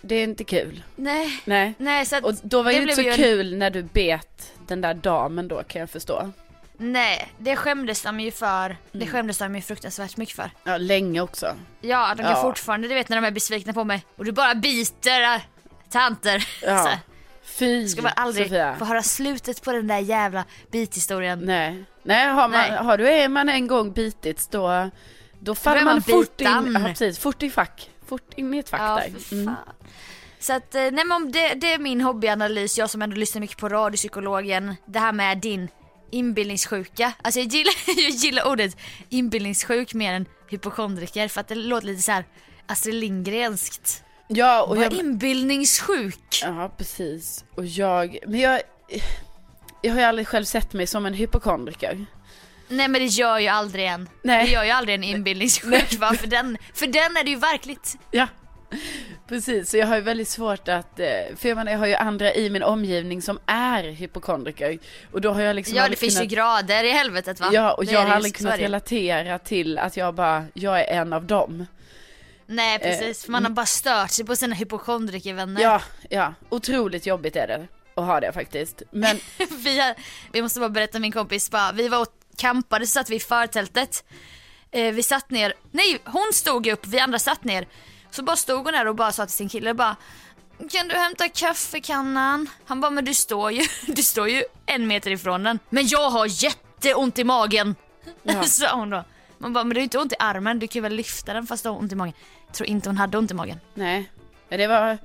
Det 0.00 0.14
är 0.14 0.24
inte 0.24 0.44
kul. 0.44 0.82
Nej. 0.96 1.40
Nej. 1.44 1.74
Nej 1.78 2.06
så 2.06 2.18
Och 2.22 2.34
då 2.42 2.62
var 2.62 2.72
det 2.72 2.78
inte 2.78 2.94
så 2.94 3.02
ju 3.02 3.12
kul 3.12 3.56
när 3.56 3.70
du 3.70 3.82
bet 3.82 4.52
den 4.66 4.80
där 4.80 4.94
damen 4.94 5.48
då 5.48 5.62
kan 5.62 5.80
jag 5.80 5.90
förstå. 5.90 6.32
Nej, 6.80 7.32
det 7.38 7.56
skämdes 7.56 8.02
de 8.02 8.20
ju 8.20 8.30
för. 8.30 8.68
Det 8.92 8.98
Mm. 8.98 9.08
skämdes 9.08 9.38
de 9.38 9.54
ju 9.56 9.62
fruktansvärt 9.62 10.16
mycket 10.16 10.36
för. 10.36 10.50
Ja, 10.64 10.76
länge 10.78 11.20
också. 11.20 11.54
Ja, 11.80 12.14
de 12.16 12.22
kan 12.22 12.32
Ja. 12.32 12.42
fortfarande, 12.42 12.88
du 12.88 12.94
vet 12.94 13.08
när 13.08 13.20
de 13.20 13.26
är 13.26 13.30
besvikna 13.30 13.72
på 13.72 13.84
mig 13.84 14.04
och 14.16 14.24
du 14.24 14.32
bara 14.32 14.54
biter 14.54 15.42
tanter. 15.90 16.48
Ja. 16.62 16.98
Fy 17.42 17.88
Ska 17.88 18.02
man 18.02 18.12
aldrig 18.16 18.46
Sofia. 18.46 18.76
få 18.78 18.84
höra 18.84 19.02
slutet 19.02 19.62
på 19.62 19.72
den 19.72 19.86
där 19.86 19.98
jävla 19.98 20.44
bithistorien. 20.70 21.38
Nej, 21.38 21.84
nej, 22.02 22.26
har, 22.28 22.48
man, 22.48 22.50
Nej. 22.50 22.70
har 22.70 22.98
du 22.98 23.08
är 23.08 23.28
man 23.28 23.48
en 23.48 23.66
gång 23.66 23.92
bitits 23.92 24.46
då, 24.46 24.90
då 25.40 25.54
faller 25.54 25.84
man, 25.84 25.94
man 25.94 26.02
fort 26.02 26.40
in, 26.40 26.46
ja, 26.46 26.80
precis, 26.86 27.18
fort 27.18 27.42
i 27.42 27.50
fack. 27.50 27.90
Fort 28.08 28.34
in 28.36 28.54
i 28.54 28.58
ett 28.58 28.68
fack 28.68 28.80
Ja, 28.80 28.94
där. 28.96 29.32
Mm. 29.32 29.54
Så 30.38 30.52
att, 30.52 30.74
eh, 30.74 30.80
nej 30.80 30.92
men 30.92 31.12
om 31.12 31.32
det, 31.32 31.54
det 31.54 31.72
är 31.72 31.78
min 31.78 32.00
hobbyanalys, 32.00 32.78
jag 32.78 32.90
som 32.90 33.02
ändå 33.02 33.16
lyssnar 33.16 33.40
mycket 33.40 33.58
på 33.58 33.68
radiopsykologen. 33.68 34.76
Det 34.86 34.98
här 34.98 35.12
med 35.12 35.38
din 35.38 35.68
inbildningssjuka. 36.10 37.12
Alltså 37.22 37.40
jag 37.40 37.46
gillar, 37.48 37.74
jag 37.86 38.10
gillar 38.10 38.46
ordet 38.48 38.76
inbildningssjuk 39.08 39.94
mer 39.94 40.12
än 40.14 40.26
hypokondriker 40.50 41.28
för 41.28 41.40
att 41.40 41.48
det 41.48 41.54
låter 41.54 41.86
lite 41.86 42.02
så 42.02 42.12
här 42.12 42.24
Astrid 42.66 42.94
Lindgrenskt. 42.94 44.02
Ja, 44.28 44.62
och 44.62 44.76
Vad 44.76 44.84
jag, 44.84 44.92
inbildningssjuk? 44.92 46.40
ja, 46.42 46.72
precis. 46.78 47.44
Och 47.54 47.66
jag, 47.66 48.18
men 48.26 48.40
jag, 48.40 48.60
jag 49.82 49.92
har 49.92 50.00
ju 50.00 50.06
aldrig 50.06 50.28
själv 50.28 50.44
sett 50.44 50.72
mig 50.72 50.86
som 50.86 51.06
en 51.06 51.14
hypokondriker. 51.14 52.06
Nej 52.68 52.88
men 52.88 53.00
det 53.00 53.06
gör 53.06 53.38
ju 53.38 53.48
aldrig 53.48 53.86
en. 53.86 54.08
Nej. 54.22 54.46
Det 54.46 54.52
gör 54.52 54.64
ju 54.64 54.70
aldrig 54.70 54.94
en 54.94 55.04
inbildningssjuk 55.04 55.98
va? 55.98 56.14
För 56.14 56.26
den, 56.26 56.58
för 56.74 56.86
den 56.86 57.16
är 57.16 57.24
det 57.24 57.30
ju 57.30 57.36
verkligt. 57.36 57.96
Ja, 58.10 58.26
precis. 59.28 59.70
Så 59.70 59.76
jag 59.76 59.86
har 59.86 59.96
ju 59.96 60.02
väldigt 60.02 60.28
svårt 60.28 60.68
att, 60.68 61.00
eh, 61.00 61.06
för 61.36 61.48
jag 61.48 61.56
menar, 61.56 61.72
jag 61.72 61.78
har 61.78 61.86
ju 61.86 61.94
andra 61.94 62.34
i 62.34 62.50
min 62.50 62.62
omgivning 62.62 63.22
som 63.22 63.38
är 63.46 63.82
hypokondriker. 63.84 64.78
Och 65.12 65.20
då 65.20 65.32
har 65.32 65.40
jag 65.40 65.56
liksom 65.56 65.76
Ja 65.76 65.88
det 65.88 65.96
finns 65.96 66.14
ju 66.14 66.18
kunnat, 66.18 66.32
grader 66.32 66.84
i 66.84 66.90
helvetet 66.90 67.40
va? 67.40 67.50
Ja, 67.52 67.72
och 67.72 67.84
Det 67.86 67.92
jag 67.92 68.00
har 68.00 68.06
ju, 68.08 68.12
aldrig 68.14 68.36
kunnat 68.36 68.58
relatera 68.58 69.38
till 69.38 69.78
att 69.78 69.96
jag 69.96 70.14
bara, 70.14 70.44
jag 70.54 70.80
är 70.80 71.00
en 71.00 71.12
av 71.12 71.24
dem. 71.24 71.66
Nej 72.50 72.78
precis, 72.78 73.24
för 73.24 73.32
man 73.32 73.44
har 73.44 73.50
bara 73.50 73.66
stört 73.66 74.10
sig 74.10 74.24
på 74.24 74.36
sina 74.36 74.54
hypokondrikervänner. 74.54 75.62
Ja, 75.62 75.82
ja, 76.10 76.34
otroligt 76.48 77.06
jobbigt 77.06 77.36
är 77.36 77.46
det 77.46 77.68
att 77.94 78.06
ha 78.06 78.20
det 78.20 78.32
faktiskt. 78.32 78.82
Men 78.90 79.16
vi, 79.50 79.80
har, 79.80 79.94
vi 80.32 80.42
måste 80.42 80.60
bara 80.60 80.68
berätta 80.68 80.98
min 80.98 81.12
kompis, 81.12 81.50
bara, 81.50 81.72
vi 81.72 81.88
var 81.88 82.00
och 82.00 82.12
campade 82.36 82.86
så 82.86 82.90
satt 82.90 83.10
vi 83.10 83.16
i 83.16 83.20
förtältet. 83.20 84.04
Eh, 84.70 84.92
vi 84.94 85.02
satt 85.02 85.30
ner, 85.30 85.54
nej 85.70 85.98
hon 86.04 86.32
stod 86.32 86.66
upp, 86.66 86.86
vi 86.86 87.00
andra 87.00 87.18
satt 87.18 87.44
ner. 87.44 87.66
Så 88.10 88.22
bara 88.22 88.36
stod 88.36 88.64
hon 88.64 88.72
där 88.72 88.86
och 88.86 88.94
bara 88.94 89.12
sa 89.12 89.26
till 89.26 89.34
sin 89.34 89.48
kille 89.48 89.74
bara 89.74 89.96
kan 90.70 90.88
du 90.88 90.94
hämta 90.94 91.28
kaffekannan? 91.28 92.48
Han 92.64 92.80
bara 92.80 92.90
men 92.90 93.04
du 93.04 93.14
står 93.14 93.52
ju, 93.52 93.66
du 93.86 94.02
står 94.02 94.28
ju 94.28 94.44
en 94.66 94.86
meter 94.86 95.10
ifrån 95.10 95.42
den. 95.42 95.58
Men 95.70 95.86
jag 95.86 96.10
har 96.10 96.44
jätteont 96.44 97.18
i 97.18 97.24
magen. 97.24 97.74
Ja. 98.22 98.42
sa 98.44 98.74
hon 98.76 98.90
då. 98.90 99.04
Man 99.38 99.52
bara 99.52 99.64
men 99.64 99.74
du 99.74 99.80
har 99.80 99.84
inte 99.84 99.98
ont 99.98 100.12
i 100.12 100.16
armen, 100.18 100.58
du 100.58 100.68
kan 100.68 100.80
ju 100.80 100.82
väl 100.82 100.94
lyfta 100.94 101.32
den 101.32 101.46
fast 101.46 101.62
du 101.62 101.68
har 101.68 101.78
ont 101.78 101.92
i 101.92 101.94
magen. 101.94 102.14
Jag 102.46 102.54
tror 102.54 102.68
inte 102.68 102.88
hon 102.88 102.96
hade 102.96 103.18
ont 103.18 103.30
i 103.30 103.34
magen. 103.34 103.60
nej, 104.48 104.58
det 104.58 104.66
var 104.66 104.98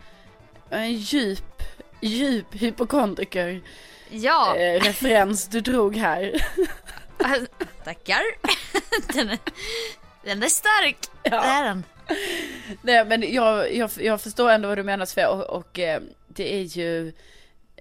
en 0.70 0.94
djup, 0.94 1.64
djup 2.02 2.46
hypokondriker 2.52 3.62
Ja, 4.10 4.56
eh, 4.58 4.82
referens 4.82 5.48
du 5.48 5.62
drog 5.62 5.96
här. 5.96 6.46
tackar. 7.84 8.22
den, 9.14 9.30
är, 9.30 9.40
den 10.24 10.44
är 10.44 10.48
stark. 10.48 10.98
Ja. 11.24 11.30
Det 11.30 11.38
är 11.38 11.64
den. 11.64 11.84
Nej 12.82 13.06
men 13.06 13.34
jag, 13.34 13.76
jag, 13.76 13.90
jag 14.00 14.22
förstår 14.22 14.50
ändå 14.50 14.68
vad 14.68 14.78
du 14.78 14.84
menar 14.84 15.06
Sofia 15.06 15.30
och, 15.30 15.60
och 15.60 15.80
eh, 15.80 16.02
det 16.28 16.54
är 16.54 16.62
ju 16.62 17.14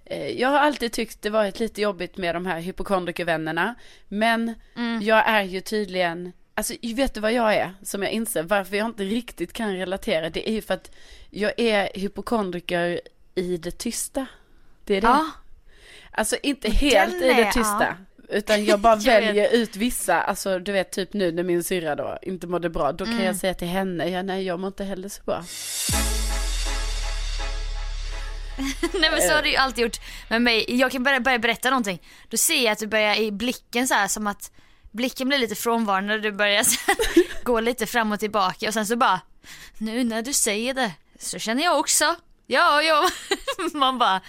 eh, 0.05 0.29
jag 0.29 0.49
har 0.49 0.59
alltid 0.59 0.93
tyckt 0.93 1.23
det 1.23 1.31
varit 1.31 1.61
lite 1.61 1.81
jobbigt 1.81 2.17
med 2.17 2.35
de 2.35 2.47
här 2.47 2.61
hypokondrikervännerna 2.61 3.75
Men 4.09 4.55
jag 5.01 5.29
är 5.29 5.43
ju 5.43 5.61
tydligen 5.61 6.33
Alltså 6.55 6.75
vet 6.83 7.15
du 7.15 7.21
vad 7.21 7.33
jag 7.33 7.55
är 7.55 7.75
som 7.83 8.03
jag 8.03 8.13
inser 8.13 8.43
varför 8.43 8.77
jag 8.77 8.87
inte 8.87 9.05
riktigt 9.05 9.53
kan 9.53 9.77
relatera 9.77 10.31
Det 10.31 10.49
är 10.49 10.53
ju 10.53 10.63
för 10.63 10.75
att 10.75 10.91
jag 11.31 11.53
är 11.61 11.91
hypokondriker 11.95 13.01
i 13.35 13.57
det 13.57 13.71
tysta 13.71 14.27
Det 14.85 14.97
är 14.97 15.01
det 15.01 15.07
Ja. 15.07 15.27
Alltså 16.11 16.37
inte 16.43 16.71
helt 16.71 17.15
i 17.23 17.29
är- 17.29 17.35
det 17.37 17.53
tysta. 17.53 17.97
Utan 18.29 18.65
jag 18.65 18.81
bara 18.81 18.97
Jag 19.01 19.21
väljer 19.21 19.53
ut 19.55 19.77
vissa, 19.77 20.21
alltså 20.23 20.59
du 20.59 20.73
vet 20.73 20.91
typ 20.93 21.13
nu 21.13 21.33
när 21.33 21.43
min 21.43 21.65
syrra 21.65 21.97
då 21.97 22.19
inte 22.23 22.47
mådde 22.47 22.69
bra, 22.71 22.93
då 22.93 23.05
kan 23.05 23.15
Mm. 23.15 23.27
jag 23.27 23.37
säga 23.37 23.55
till 23.55 23.69
henne, 23.69 24.09
ja 24.09 24.23
nej 24.23 24.45
jag 24.45 24.61
mår 24.61 24.69
inte 24.69 24.85
heller 24.85 25.09
så 25.09 25.23
bra. 25.23 25.45
Nej 29.01 29.11
men 29.11 29.21
så 29.29 29.35
har 29.35 29.43
du 29.43 29.51
ju 29.51 29.57
alltid 29.57 29.83
gjort 29.85 30.01
med 30.29 30.43
mig. 30.43 30.65
Jag 30.69 30.93
kan 30.93 31.03
börja, 31.03 31.21
börja 31.21 31.39
berätta 31.39 31.71
någonting. 31.71 32.03
Då 32.29 32.37
ser 32.37 32.65
jag 32.65 32.73
att 32.73 32.79
du 32.79 32.87
börjar 32.87 33.21
i 33.21 33.33
blicken 33.33 33.89
så 33.89 33.95
här 33.95 34.09
som 34.09 34.27
att 34.27 34.53
blicken 34.93 35.29
blir 35.29 35.39
lite 35.39 35.55
frånvarande 35.55 36.15
och 36.15 36.21
du 36.21 36.33
börjar 36.33 36.63
så 36.63 36.79
gå 37.45 37.61
lite 37.61 37.87
fram 37.87 38.13
och 38.13 38.21
tillbaka 38.21 38.69
och 38.69 38.75
sen 38.75 38.87
så 38.87 38.97
bara 38.97 39.21
nu 39.79 40.05
när 40.05 40.23
du 40.23 40.33
säger 40.33 40.75
det 40.75 40.93
så 41.19 41.39
känner 41.39 41.63
jag 41.65 41.79
också. 41.79 42.15
Ja, 42.47 42.83
ja. 42.83 43.09
Man 43.73 43.99
bara 43.99 44.21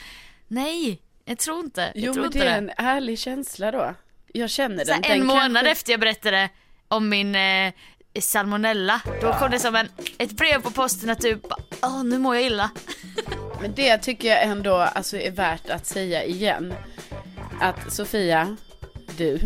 nej, 0.47 1.01
jag 1.25 1.37
tror 1.37 1.59
inte. 1.59 1.81
Jag 1.81 2.03
Jo 2.05 2.13
tror 2.13 2.23
men 2.23 2.31
det 2.31 2.39
är 2.39 2.45
det. 2.45 2.51
en 2.51 2.71
ärlig 2.77 3.19
känsla 3.19 3.71
då. 3.71 3.95
Jag 4.33 4.49
känner 4.49 4.85
Så 4.85 4.91
den. 4.91 5.01
den 5.01 5.11
en 5.11 5.25
månad 5.25 5.53
kanske- 5.53 5.69
efter 5.71 5.91
jag 5.93 5.99
berättade 5.99 6.49
om 6.87 7.09
min 7.09 7.35
eh, 7.35 7.73
salmonella, 8.21 9.01
då 9.21 9.33
kom 9.33 9.51
det 9.51 9.59
som 9.59 9.75
en, 9.75 9.89
ett 10.17 10.31
brev 10.31 10.61
på 10.61 10.71
posten 10.71 11.09
att 11.09 11.21
du 11.21 11.35
bara, 11.35 11.59
åh 11.81 12.03
nu 12.03 12.17
mår 12.17 12.35
jag 12.35 12.43
illa. 12.43 12.71
Men 13.61 13.73
det 13.75 13.97
tycker 13.97 14.27
jag 14.27 14.43
ändå 14.43 14.75
alltså, 14.75 15.17
är 15.17 15.31
värt 15.31 15.69
att 15.69 15.85
säga 15.85 16.23
igen. 16.23 16.73
Att 17.61 17.93
Sofia, 17.93 18.57
du, 19.17 19.39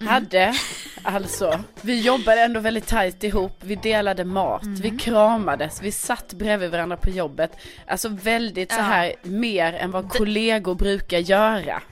Mm. 0.00 0.12
hade 0.12 0.54
alltså, 1.02 1.60
vi 1.80 2.00
jobbade 2.00 2.40
ändå 2.42 2.60
väldigt 2.60 2.86
tajt 2.86 3.24
ihop, 3.24 3.56
vi 3.60 3.74
delade 3.74 4.24
mat, 4.24 4.62
Mm. 4.62 4.74
vi 4.74 4.90
kramades, 4.90 5.82
vi 5.82 5.92
satt 5.92 6.32
bredvid 6.32 6.70
varandra 6.70 6.96
på 6.96 7.10
jobbet. 7.10 7.50
Alltså 7.86 8.08
väldigt 8.08 8.72
så 8.72 8.78
Ja. 8.78 8.82
här 8.82 9.14
mer 9.22 9.72
än 9.72 9.90
vad 9.90 10.08
kollegor 10.08 10.74
brukar 10.74 11.18
göra. 11.18 11.82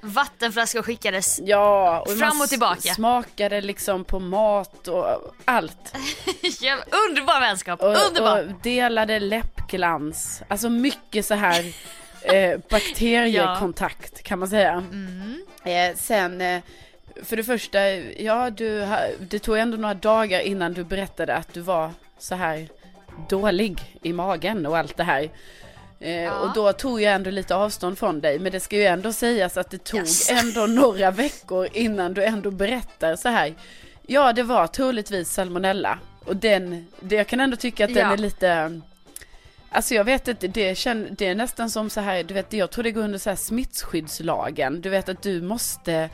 Vattenflaskor 0.00 0.82
skickades. 0.82 1.40
Ja, 1.44 2.00
och 2.00 2.10
Fram 2.18 2.40
och 2.40 2.48
tillbaka. 2.48 2.80
smakade 2.94 3.60
liksom 3.60 4.04
på 4.04 4.18
mat 4.20 4.88
och 4.88 5.34
allt. 5.44 5.94
Underbar 7.08 7.40
vänskap, 7.40 7.80
Och, 7.82 7.96
underbar! 8.08 8.40
och 8.40 8.62
delade 8.62 9.18
läppglans. 9.20 10.42
Alltså 10.48 10.68
mycket 10.68 11.26
så 11.26 11.34
här 11.34 11.64
eh, 12.22 12.58
bakteriekontakt 12.70 14.22
kan 14.22 14.38
man 14.38 14.48
säga. 14.48 14.72
Mm. 14.72 15.42
Eh, 15.64 15.96
sen, 15.96 16.40
eh, 16.40 16.60
för 17.24 17.36
det 17.36 17.44
första, 17.44 17.90
ja 17.96 18.50
du, 18.50 18.86
det 19.18 19.38
tog 19.38 19.58
ändå 19.58 19.76
några 19.76 19.94
dagar 19.94 20.40
innan 20.40 20.72
du 20.72 20.84
berättade 20.84 21.34
att 21.34 21.52
du 21.54 21.60
var 21.60 21.90
så 22.18 22.34
här 22.34 22.68
dålig 23.28 23.98
i 24.02 24.12
magen 24.12 24.66
och 24.66 24.78
allt 24.78 24.96
det 24.96 25.04
här. 25.04 25.30
Eh, 26.00 26.32
Och 26.32 26.52
då 26.54 26.72
tog 26.72 27.00
jag 27.02 27.14
ändå 27.14 27.30
lite 27.30 27.54
avstånd 27.54 27.98
från 27.98 28.20
dig, 28.20 28.38
men 28.38 28.52
det 28.52 28.60
ska 28.60 28.76
ju 28.76 28.84
ändå 28.84 29.12
sägas 29.12 29.56
att 29.56 29.70
det 29.70 29.84
tog 29.84 30.00
Yes. 30.00 30.30
ändå 30.30 30.66
några 30.66 31.10
veckor 31.10 31.68
innan 31.72 32.14
du 32.14 32.24
ändå 32.24 32.50
berättar 32.50 33.16
så 33.16 33.28
här. 33.28 33.54
Ja, 34.06 34.32
det 34.32 34.42
var 34.42 34.66
troligtvis 34.66 35.30
salmonella. 35.32 35.98
Och 36.24 36.36
den, 36.36 36.86
det, 37.00 37.14
jag 37.16 37.26
kan 37.26 37.40
ändå 37.40 37.56
tycka 37.56 37.84
att 37.84 37.94
den 37.94 38.06
Ja. 38.06 38.12
är 38.12 38.16
lite, 38.16 38.80
alltså 39.70 39.94
jag 39.94 40.04
vet 40.04 40.28
inte, 40.28 40.48
det, 40.48 40.74
känn, 40.78 41.08
det 41.10 41.26
är 41.26 41.34
nästan 41.34 41.70
som 41.70 41.90
så 41.90 42.00
här, 42.00 42.22
du 42.22 42.34
vet, 42.34 42.52
jag 42.52 42.70
tror 42.70 42.84
det 42.84 42.90
går 42.90 43.02
under 43.02 43.18
så 43.18 43.30
här 43.30 43.36
smittskyddslagen. 43.36 44.80
Du 44.80 44.88
vet 44.88 45.08
att 45.08 45.22
du 45.22 45.42
måste, 45.42 46.10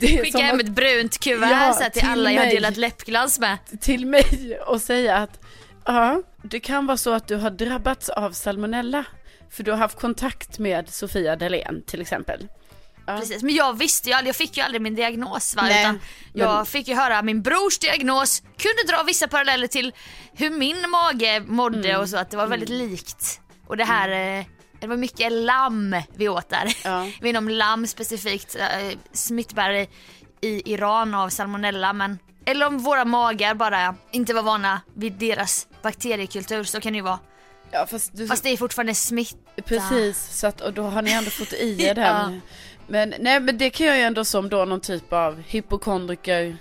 Skicka 0.00 0.38
hem 0.38 0.56
att- 0.56 0.62
ett 0.62 0.68
brunt 0.68 1.18
kuvert 1.20 1.50
Ja, 1.50 1.72
så 1.72 1.82
här, 1.82 1.90
till 1.90 2.00
till 2.00 2.10
alla 2.10 2.32
jag 2.32 2.40
har 2.40 2.46
mig. 2.46 2.54
delat 2.54 2.76
läppglans 2.76 3.38
med. 3.38 3.58
till 3.80 4.06
mig 4.06 4.58
och 4.66 4.80
säga 4.82 5.16
att 5.16 5.40
ja, 5.84 6.22
det 6.42 6.60
kan 6.60 6.86
vara 6.86 6.96
så 6.96 7.12
att 7.12 7.28
du 7.28 7.36
har 7.36 7.50
drabbats 7.50 8.08
av 8.08 8.30
salmonella. 8.32 9.04
För 9.50 9.62
du 9.62 9.70
har 9.70 9.78
haft 9.78 10.00
kontakt 10.00 10.58
med 10.58 10.88
Sofia 10.88 11.36
Dalén 11.36 11.82
till 11.86 12.00
exempel. 12.00 12.48
Ja. 13.06 13.18
Precis. 13.18 13.42
Men 13.42 13.54
jag 13.54 13.78
visste 13.78 14.08
ju 14.08 14.14
aldrig, 14.14 14.28
jag 14.28 14.36
fick 14.36 14.56
ju 14.56 14.62
aldrig 14.62 14.82
min 14.82 14.94
diagnos 14.94 15.56
va? 15.56 15.62
Nej, 15.62 15.80
utan 15.82 16.00
jag 16.32 16.54
men- 16.56 16.66
fick 16.66 16.88
ju 16.88 16.94
höra 16.94 17.22
min 17.22 17.42
brors 17.42 17.78
diagnos, 17.78 18.40
kunde 18.40 18.92
dra 18.92 19.02
vissa 19.02 19.28
paralleller 19.28 19.66
till 19.66 19.92
hur 20.32 20.50
min 20.50 20.90
mage 20.90 21.40
mådde 21.46 21.88
Mm. 21.88 22.00
och 22.00 22.08
så 22.08 22.16
att 22.16 22.30
det 22.30 22.36
var 22.36 22.46
väldigt 22.46 22.68
likt. 22.68 23.40
Och 23.66 23.76
det 23.76 23.84
här, 23.84 24.38
eh, 24.38 24.44
det 24.80 24.86
var 24.86 24.96
mycket 24.96 25.32
lamm 25.32 25.96
vi 26.14 26.28
åt 26.28 26.48
där. 26.48 26.76
Ja. 26.84 27.10
Vi 27.20 27.28
inom 27.28 27.48
lamm 27.48 27.86
specifikt, 27.86 28.56
eh, 28.56 28.98
smittbärare 29.12 29.86
i 30.40 30.72
Iran 30.72 31.14
av 31.14 31.28
salmonella 31.28 31.92
men 31.92 32.18
eller 32.44 32.66
om 32.66 32.78
våra 32.78 33.04
magar 33.04 33.54
bara 33.54 33.94
inte 34.10 34.34
var 34.34 34.42
vana 34.42 34.80
vid 34.94 35.12
deras 35.12 35.68
bakteriekultur 35.82 36.64
så 36.64 36.80
kan 36.80 36.92
det 36.92 36.96
ju 36.96 37.02
vara 37.02 37.18
Ja, 37.70 37.86
fast, 37.86 38.16
du, 38.16 38.26
Fast 38.28 38.42
det 38.42 38.48
är 38.50 38.56
fortfarande 38.56 38.94
smitt. 38.94 39.36
Precis, 39.64 40.38
så 40.38 40.46
att, 40.46 40.60
och 40.60 40.72
då 40.72 40.82
har 40.82 41.02
ni 41.02 41.12
ändå 41.12 41.30
fått 41.30 41.52
i 41.52 41.82
er 41.84 41.94
den. 41.94 42.04
Ja. 42.34 42.40
Men 42.86 43.14
nej 43.18 43.40
men 43.40 43.58
det 43.58 43.70
kan 43.70 43.86
jag 43.86 43.96
ju 43.96 44.02
ändå 44.02 44.24
som 44.24 44.48
då 44.48 44.64
någon 44.64 44.80
typ 44.80 45.12
av 45.12 45.42
hypokondriker, 45.46 46.56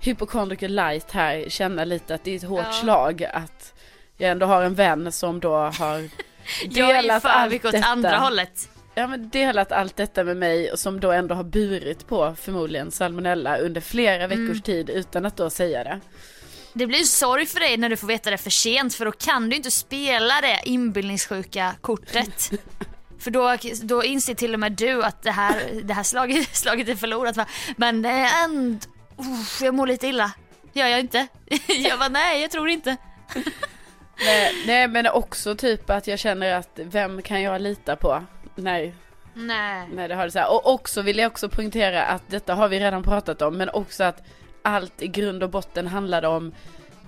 hypokondriker 0.00 0.68
light 0.68 1.10
här 1.12 1.44
känna 1.48 1.84
lite 1.84 2.14
att 2.14 2.24
det 2.24 2.30
är 2.30 2.36
ett 2.36 2.44
hårt 2.44 2.64
Ja. 2.64 2.72
slag 2.72 3.24
att 3.24 3.74
jag 4.16 4.30
ändå 4.30 4.46
har 4.46 4.62
en 4.62 4.74
vän 4.74 5.12
som 5.12 5.40
då 5.40 5.54
har 5.56 6.08
Jag 6.70 6.90
är 6.90 7.20
för 7.20 7.28
allt 7.28 7.52
mycket 7.52 7.66
åt 7.66 7.72
detta. 7.72 7.86
andra 7.86 8.16
hållet. 8.16 8.68
Ja 8.94 9.06
men 9.06 9.28
delat 9.28 9.72
allt 9.72 9.96
detta 9.96 10.24
med 10.24 10.36
mig 10.36 10.72
och 10.72 10.78
som 10.78 11.00
då 11.00 11.12
ändå 11.12 11.34
har 11.34 11.44
burit 11.44 12.06
på 12.08 12.34
förmodligen 12.40 12.90
salmonella 12.90 13.58
under 13.58 13.80
flera 13.80 14.26
veckors 14.26 14.48
Mm. 14.48 14.60
tid 14.62 14.90
utan 14.90 15.26
att 15.26 15.36
då 15.36 15.50
säga 15.50 15.84
det. 15.84 16.00
Det 16.72 16.86
blir 16.86 16.98
en 16.98 17.04
sorg 17.06 17.46
för 17.46 17.60
dig 17.60 17.76
när 17.76 17.88
du 17.88 17.96
får 17.96 18.06
veta 18.06 18.30
det 18.30 18.38
för 18.38 18.50
sent 18.50 18.94
för 18.94 19.04
då 19.04 19.12
kan 19.12 19.48
du 19.48 19.56
inte 19.56 19.70
spela 19.70 20.40
det 20.40 20.60
inbildningssjuka 20.64 21.74
kortet. 21.80 22.50
För 23.18 23.30
då, 23.30 23.56
då 23.82 24.04
inser 24.04 24.34
till 24.34 24.54
och 24.54 24.60
med 24.60 24.72
du 24.72 25.02
att 25.02 25.22
det 25.22 25.30
här, 25.30 25.80
det 25.82 25.94
här 25.94 26.02
slaget, 26.02 26.48
slaget 26.56 26.88
är 26.88 26.94
förlorat 26.94 27.36
va. 27.36 27.46
Men 27.76 28.02
det 28.02 28.08
är 28.08 28.44
ändå, 28.44 28.78
uff, 29.16 29.60
jag 29.62 29.74
mår 29.74 29.86
lite 29.86 30.06
illa. 30.06 30.32
Gör 30.72 30.86
jag 30.86 31.00
inte? 31.00 31.26
Jag 31.68 31.98
bara 31.98 32.08
nej 32.08 32.42
jag 32.42 32.50
tror 32.50 32.68
inte. 32.68 32.96
Nej, 34.18 34.52
nej 34.66 34.88
men 34.88 35.06
också 35.06 35.54
typ 35.54 35.90
att 35.90 36.06
jag 36.06 36.18
känner 36.18 36.54
att 36.54 36.70
vem 36.74 37.22
kan 37.22 37.42
jag 37.42 37.60
lita 37.60 37.96
på? 37.96 38.24
Nej, 38.54 38.94
Nej. 39.34 39.88
Nej 39.92 40.08
det 40.08 40.14
har 40.14 40.24
det 40.24 40.30
så 40.30 40.38
här. 40.38 40.50
Och 40.52 40.72
också 40.74 41.02
vill 41.02 41.18
jag 41.18 41.32
också 41.32 41.48
poängtera 41.48 42.02
att 42.04 42.22
detta 42.26 42.54
har 42.54 42.68
vi 42.68 42.80
redan 42.80 43.02
pratat 43.02 43.42
om 43.42 43.56
men 43.58 43.68
också 43.68 44.04
att 44.04 44.22
allt 44.62 45.02
i 45.02 45.08
grund 45.08 45.42
och 45.42 45.50
botten 45.50 45.86
handlade 45.86 46.28
om 46.28 46.54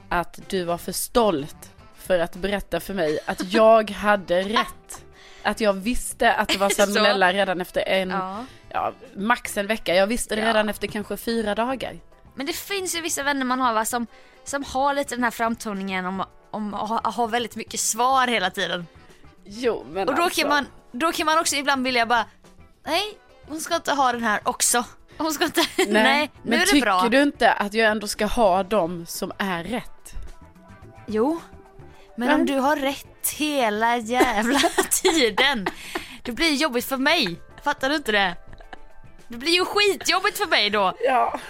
att 0.08 0.40
du 0.48 0.64
var 0.64 0.78
för 0.78 0.92
stolt 0.92 1.70
för 1.96 2.18
att 2.18 2.36
berätta 2.36 2.80
för 2.80 2.94
mig 2.94 3.18
att 3.26 3.42
jag 3.52 3.90
hade 3.90 4.42
rätt. 4.42 5.04
Att 5.42 5.60
jag 5.60 5.72
visste 5.72 6.32
att 6.32 6.48
det 6.48 6.58
var 6.58 6.70
salmonella 6.86 7.32
redan 7.32 7.60
efter 7.60 7.88
en, 7.88 8.10
ja. 8.10 8.44
Ja. 8.70 8.92
max 9.16 9.56
en 9.56 9.66
vecka. 9.66 9.94
Jag 9.94 10.06
visste 10.06 10.34
det 10.34 10.40
Ja. 10.42 10.48
redan 10.48 10.68
efter 10.68 10.86
kanske 10.86 11.16
fyra 11.16 11.54
dagar. 11.54 11.98
Men 12.34 12.46
det 12.46 12.52
finns 12.52 12.96
ju 12.96 13.00
vissa 13.00 13.22
vänner 13.22 13.44
man 13.44 13.60
har 13.60 13.72
va, 13.74 13.84
som, 13.84 14.06
som 14.46 14.64
har 14.64 14.94
lite 14.94 15.14
den 15.14 15.24
här 15.24 15.30
framtoningen 15.30 16.06
om, 16.06 16.24
om 16.50 16.74
att 16.74 17.14
ha, 17.14 17.26
väldigt 17.26 17.56
mycket 17.56 17.80
svar 17.80 18.26
hela 18.26 18.50
tiden. 18.50 18.86
Jo 19.44 19.86
men 19.90 20.08
Och 20.08 20.14
då 20.14 20.22
alltså, 20.22 20.40
kan, 20.40 20.48
man, 20.48 20.66
då 20.92 21.12
kan 21.12 21.26
man 21.26 21.38
också 21.38 21.56
ibland 21.56 21.84
vilja 21.84 22.06
bara, 22.06 22.24
nej 22.86 23.18
hon 23.48 23.60
ska 23.60 23.74
inte 23.76 23.92
ha 23.92 24.12
den 24.12 24.22
här 24.22 24.40
också. 24.44 24.84
Hon 25.18 25.32
ska 25.32 25.44
inte, 25.44 25.60
nej, 25.88 26.30
nu 26.42 26.50
men 26.50 26.52
är 26.52 26.58
det 26.58 26.66
tycker 26.66 26.86
bra. 26.86 27.08
du 27.10 27.22
inte 27.22 27.52
att 27.52 27.74
jag 27.74 27.90
ändå 27.90 28.08
ska 28.08 28.26
ha 28.26 28.62
dem 28.62 29.06
som 29.06 29.32
är 29.38 29.64
rätt? 29.64 30.12
Jo, 31.06 31.40
men 32.16 32.28
Nej. 32.28 32.34
om 32.34 32.46
du 32.46 32.58
har 32.58 32.76
rätt 32.76 33.28
hela 33.36 33.96
jävla 33.96 34.58
tiden, 34.90 35.66
det 36.22 36.32
blir 36.32 36.54
jobbigt 36.54 36.84
för 36.84 36.96
mig. 36.96 37.40
Fattar 37.64 37.88
du 37.88 37.96
inte 37.96 38.12
det? 38.12 38.36
Det 39.28 39.36
blir 39.36 39.52
ju 39.52 39.64
skitjobbigt 39.64 40.38
för 40.38 40.46
mig 40.46 40.70
då. 40.70 40.92
Ja. 41.04 41.40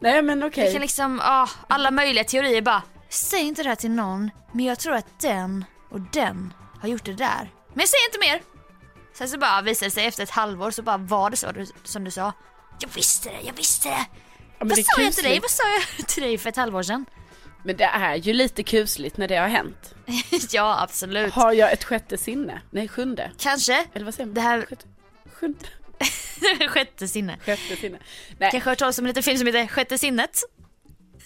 Nej 0.00 0.22
men 0.22 0.42
okej. 0.42 0.66
Vi 0.66 0.72
kan 0.72 0.80
liksom, 0.82 1.20
ah, 1.24 1.48
alla 1.68 1.90
möjliga 1.90 2.24
teorier 2.24 2.62
bara, 2.62 2.82
säg 3.08 3.40
inte 3.40 3.62
det 3.62 3.68
här 3.68 3.76
till 3.76 3.90
någon, 3.90 4.30
men 4.52 4.64
jag 4.64 4.78
tror 4.78 4.94
att 4.94 5.20
den 5.20 5.64
och 5.90 6.00
den 6.00 6.52
har 6.80 6.88
gjort 6.88 7.04
det 7.04 7.12
där. 7.12 7.50
Men 7.74 7.86
säger 7.86 8.04
inte 8.08 8.18
mer. 8.18 8.42
Sen 9.14 9.28
så 9.28 9.38
bara 9.38 9.62
visade 9.62 9.86
det 9.86 9.90
sig 9.94 10.06
efter 10.06 10.22
ett 10.22 10.30
halvår 10.30 10.70
så 10.70 10.82
bara 10.82 10.96
var 10.96 11.30
det 11.30 11.36
så 11.36 11.52
du, 11.52 11.66
som 11.84 12.04
du 12.04 12.10
sa. 12.10 12.32
Jag 12.80 12.88
visste 12.94 13.28
det, 13.28 13.40
jag 13.42 13.52
visste 13.52 13.88
det. 13.88 14.06
Ja, 14.58 14.64
Vad 14.64 14.68
det 14.68 14.84
sa 14.84 15.02
jag 15.02 15.12
till 15.12 15.24
dig? 15.24 15.40
Vad 15.40 15.50
sa 15.50 15.62
jag 15.98 16.06
till 16.08 16.22
dig 16.22 16.38
för 16.38 16.48
ett 16.48 16.56
halvår 16.56 16.82
sedan? 16.82 17.04
Men 17.64 17.76
det 17.76 17.84
är 17.84 18.14
ju 18.16 18.32
lite 18.32 18.62
kusligt 18.62 19.16
när 19.16 19.28
det 19.28 19.36
har 19.36 19.48
hänt. 19.48 19.94
ja, 20.50 20.82
absolut. 20.82 21.32
Har 21.34 21.52
jag 21.52 21.72
ett 21.72 21.84
sjätte 21.84 22.18
sinne? 22.18 22.60
Nej, 22.70 22.88
sjunde. 22.88 23.30
Kanske. 23.38 23.86
Eller 23.92 24.04
vad 24.04 24.14
säger 24.14 24.26
man? 24.26 24.34
Det 24.34 24.40
här- 24.40 24.66
Sjätte, 24.66 24.86
sjunde, 25.32 25.58
Sjätte 26.68 27.08
sinne. 27.08 27.38
sjätte 27.44 27.76
sinne. 27.76 27.98
Nej, 28.38 28.50
Kanske 28.50 28.70
hört 28.70 28.78
talas 28.78 28.98
om 28.98 29.04
en 29.04 29.08
liten 29.08 29.22
film 29.22 29.38
som 29.38 29.46
heter 29.46 29.66
Sjätte 29.66 29.98
sinnet. 29.98 30.40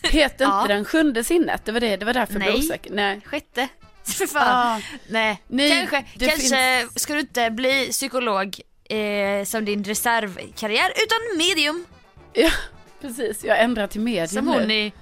heter 0.02 0.45
Ja. 0.45 0.63
inte 0.63 0.75
den 0.75 0.84
sjunde 0.84 1.25
sinnet? 1.25 1.65
Det 1.65 1.73
var 1.73 1.80
det, 1.80 1.97
det 1.97 2.04
var 2.06 2.13
därför 2.15 2.32
jag 2.34 2.43
blev 2.43 2.52
Nej. 2.54 2.58
osäker. 2.65 2.91
Nej. 2.95 3.21
Sjätte. 3.25 3.69
För 4.04 4.26
fan. 4.26 4.43
Ah, 4.76 4.80
Nej. 5.08 5.43
Nej, 5.47 5.89
kanske 5.91 6.26
kanske 6.26 6.89
ska 7.00 7.15
du 7.15 7.21
inte 7.21 7.50
bli 7.50 7.89
psykolog 7.91 8.60
eh, 8.91 9.45
som 9.45 9.65
din 9.65 9.84
reservkarriär 9.84 10.91
utan 10.91 11.39
medium. 11.39 11.87
ja, 12.32 12.50
precis. 13.00 13.45
Jag 13.45 13.60
ändrar 13.60 13.87
till 13.87 14.00
medium 14.00 14.28
Som 14.28 14.45
nu. 14.47 14.52
hon 14.52 14.71
i 14.71 14.93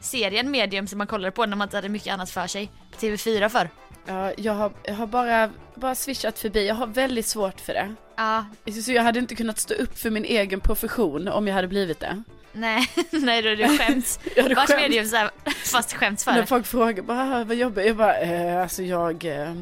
serien 0.00 0.50
Medium 0.50 0.86
som 0.86 0.98
man 0.98 1.06
kollade 1.06 1.30
på 1.32 1.46
när 1.46 1.56
man 1.56 1.66
inte 1.66 1.76
hade 1.76 1.88
mycket 1.88 2.12
annat 2.14 2.30
för 2.30 2.46
sig. 2.46 2.70
På 2.92 2.98
TV4 3.06 3.48
för. 3.48 3.70
Ja, 4.06 4.32
jag 4.36 4.52
har, 4.52 4.72
jag 4.84 4.94
har 4.94 5.06
bara, 5.06 5.50
bara 5.74 5.94
swishat 5.94 6.38
förbi. 6.38 6.66
Jag 6.66 6.74
har 6.74 6.86
väldigt 6.86 7.26
svårt 7.26 7.60
för 7.60 7.72
det. 7.74 7.94
Ja, 8.16 8.44
Så 8.84 8.92
jag 8.92 9.02
hade 9.02 9.18
inte 9.18 9.34
kunnat 9.34 9.58
stå 9.58 9.74
upp 9.74 9.98
för 9.98 10.10
min 10.10 10.24
egen 10.24 10.60
profession 10.60 11.28
om 11.28 11.46
jag 11.46 11.54
hade 11.54 11.68
blivit 11.68 12.00
det. 12.00 12.22
nej, 12.52 12.90
nej 13.10 13.42
då 13.42 13.48
är 13.48 13.56
det 13.56 13.78
skämt. 13.78 14.20
Vart 14.56 14.68
skämt. 14.68 14.80
medium 14.80 15.06
så 15.06 15.16
här, 15.16 15.30
fast 15.64 15.92
skämt 15.92 16.24
När 16.26 16.34
för. 16.34 16.42
folk 16.46 16.66
frågar 16.66 17.02
bara, 17.02 17.40
"Ah, 17.40 17.44
vad 17.44 17.56
jobbar 17.56 17.82
jag? 17.82 17.96
Bara, 17.96 18.16
eh, 18.18 18.62
alltså 18.62 18.82
jag 18.82 19.24
eh, 19.24 19.52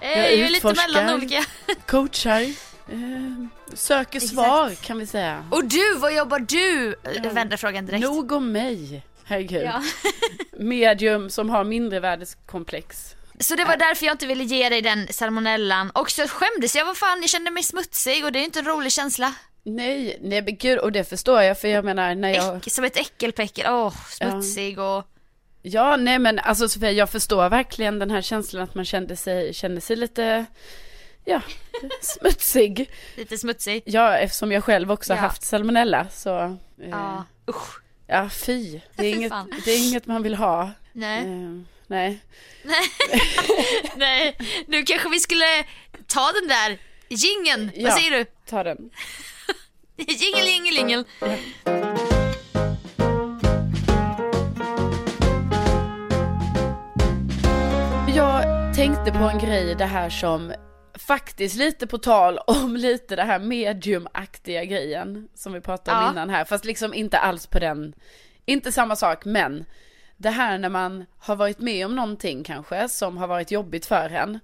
Eh, 0.00 0.18
Jag 0.18 0.32
är 0.32 0.36
ju 0.36 0.44
lite 0.44 0.56
utforskar. 0.56 0.88
mellan 0.94 1.14
olika. 1.14 1.44
coachar, 1.86 2.40
eh, 2.40 2.48
söker 3.74 4.16
Exakt. 4.16 4.32
svar 4.34 4.70
kan 4.74 4.98
vi 4.98 5.06
säga. 5.06 5.44
Och 5.50 5.64
du, 5.64 5.94
vad 5.98 6.14
jobbar 6.14 6.38
du? 6.38 6.94
Jag 7.22 7.30
vänder 7.32 7.56
frågan 7.56 7.86
direkt. 7.86 8.02
Nog 8.04 8.32
om 8.32 8.52
mig, 8.52 9.02
herregud. 9.24 9.62
Ja. 9.64 9.82
Medium 10.58 11.30
som 11.30 11.50
har 11.50 11.64
mindrevärdeskomplex. 11.64 13.14
Så 13.42 13.54
det 13.54 13.64
var 13.64 13.76
därför 13.76 14.06
jag 14.06 14.14
inte 14.14 14.26
ville 14.26 14.44
ge 14.44 14.68
dig 14.68 14.82
den 14.82 15.08
salmonellan. 15.10 15.90
Och 15.90 16.10
så 16.10 16.28
skämdes 16.28 16.76
jag, 16.76 16.84
vad 16.84 16.96
fan, 16.96 17.20
jag 17.20 17.30
kände 17.30 17.50
mig 17.50 17.62
smutsig 17.62 18.24
och 18.24 18.32
det 18.32 18.38
är 18.38 18.44
inte 18.44 18.58
en 18.58 18.64
rolig 18.66 18.92
känsla. 18.92 19.34
Nej, 19.64 20.18
nej 20.20 20.42
men 20.42 20.56
gud, 20.56 20.78
och 20.78 20.92
det 20.92 21.04
förstår 21.04 21.42
jag 21.42 21.58
för 21.60 21.68
jag 21.68 21.84
menar 21.84 22.14
när 22.14 22.28
jag... 22.34 22.56
Äck, 22.56 22.72
som 22.72 22.84
ett 22.84 22.96
äckelpäckel, 22.96 23.66
åh, 23.68 23.94
smutsig 24.08 24.78
och... 24.78 25.04
Ja, 25.62 25.96
nej 25.96 26.18
men 26.18 26.38
alltså 26.38 26.68
Sofia, 26.68 26.90
jag 26.90 27.10
förstår 27.10 27.48
verkligen 27.48 27.98
den 27.98 28.10
här 28.10 28.22
känslan 28.22 28.62
att 28.62 28.74
man 28.74 28.84
kände 28.84 29.16
sig, 29.16 29.54
kände 29.54 29.80
sig 29.80 29.96
lite, 29.96 30.44
ja, 31.24 31.40
smutsig. 32.00 32.90
Lite 33.16 33.38
smutsig. 33.38 33.82
Ja, 33.86 34.16
eftersom 34.16 34.52
jag 34.52 34.64
själv 34.64 34.92
också 34.92 35.12
Ja. 35.12 35.18
haft 35.20 35.42
salmonella 35.42 36.06
så, 36.08 36.38
eh, 36.38 36.88
Ja, 36.90 37.24
usch. 37.50 37.80
ja 38.06 38.28
fy. 38.28 38.80
Det 38.96 39.06
är, 39.06 39.14
inget, 39.14 39.32
det 39.64 39.70
är 39.70 39.88
inget 39.88 40.06
man 40.06 40.22
vill 40.22 40.34
ha. 40.34 40.70
Nej. 40.92 41.18
Eh, 41.20 41.60
nej. 41.92 42.18
Nej, 43.96 44.36
nu 44.66 44.82
kanske 44.82 45.08
vi 45.08 45.20
skulle 45.20 45.64
ta 46.06 46.32
den 46.32 46.48
där 46.48 46.78
jingeln. 47.08 47.70
Ja. 47.74 47.88
Vad 47.88 47.98
säger 47.98 48.10
du? 48.10 48.24
Ta 48.46 48.62
den. 48.62 48.90
Jingel, 49.96 50.46
jingel, 50.46 50.74
jingel. 50.76 51.04
Jag 58.16 58.74
tänkte 58.74 59.12
på 59.12 59.18
en 59.18 59.38
grej 59.38 59.74
det 59.74 59.84
här 59.84 60.10
som 60.10 60.52
faktiskt 60.94 61.56
lite 61.56 61.86
på 61.86 61.98
tal 61.98 62.38
om 62.38 62.76
lite 62.76 63.16
det 63.16 63.22
här 63.22 63.38
mediumaktiga 63.38 64.64
grejen 64.64 65.28
som 65.34 65.52
vi 65.52 65.60
pratade 65.60 65.98
om 65.98 66.04
Ja. 66.04 66.10
innan 66.10 66.30
här, 66.30 66.44
fast 66.44 66.64
liksom 66.64 66.94
inte 66.94 67.18
alls 67.18 67.46
på 67.46 67.58
den, 67.58 67.94
inte 68.46 68.72
samma 68.72 68.96
sak, 68.96 69.24
men 69.24 69.64
det 70.22 70.30
här 70.30 70.58
när 70.58 70.68
man 70.68 71.06
har 71.18 71.36
varit 71.36 71.58
med 71.58 71.86
om 71.86 71.96
någonting 71.96 72.44
kanske 72.44 72.88
som 72.88 73.16
har 73.16 73.26
varit 73.26 73.50
jobbigt 73.50 73.86
för 73.86 74.10
en 74.10 74.34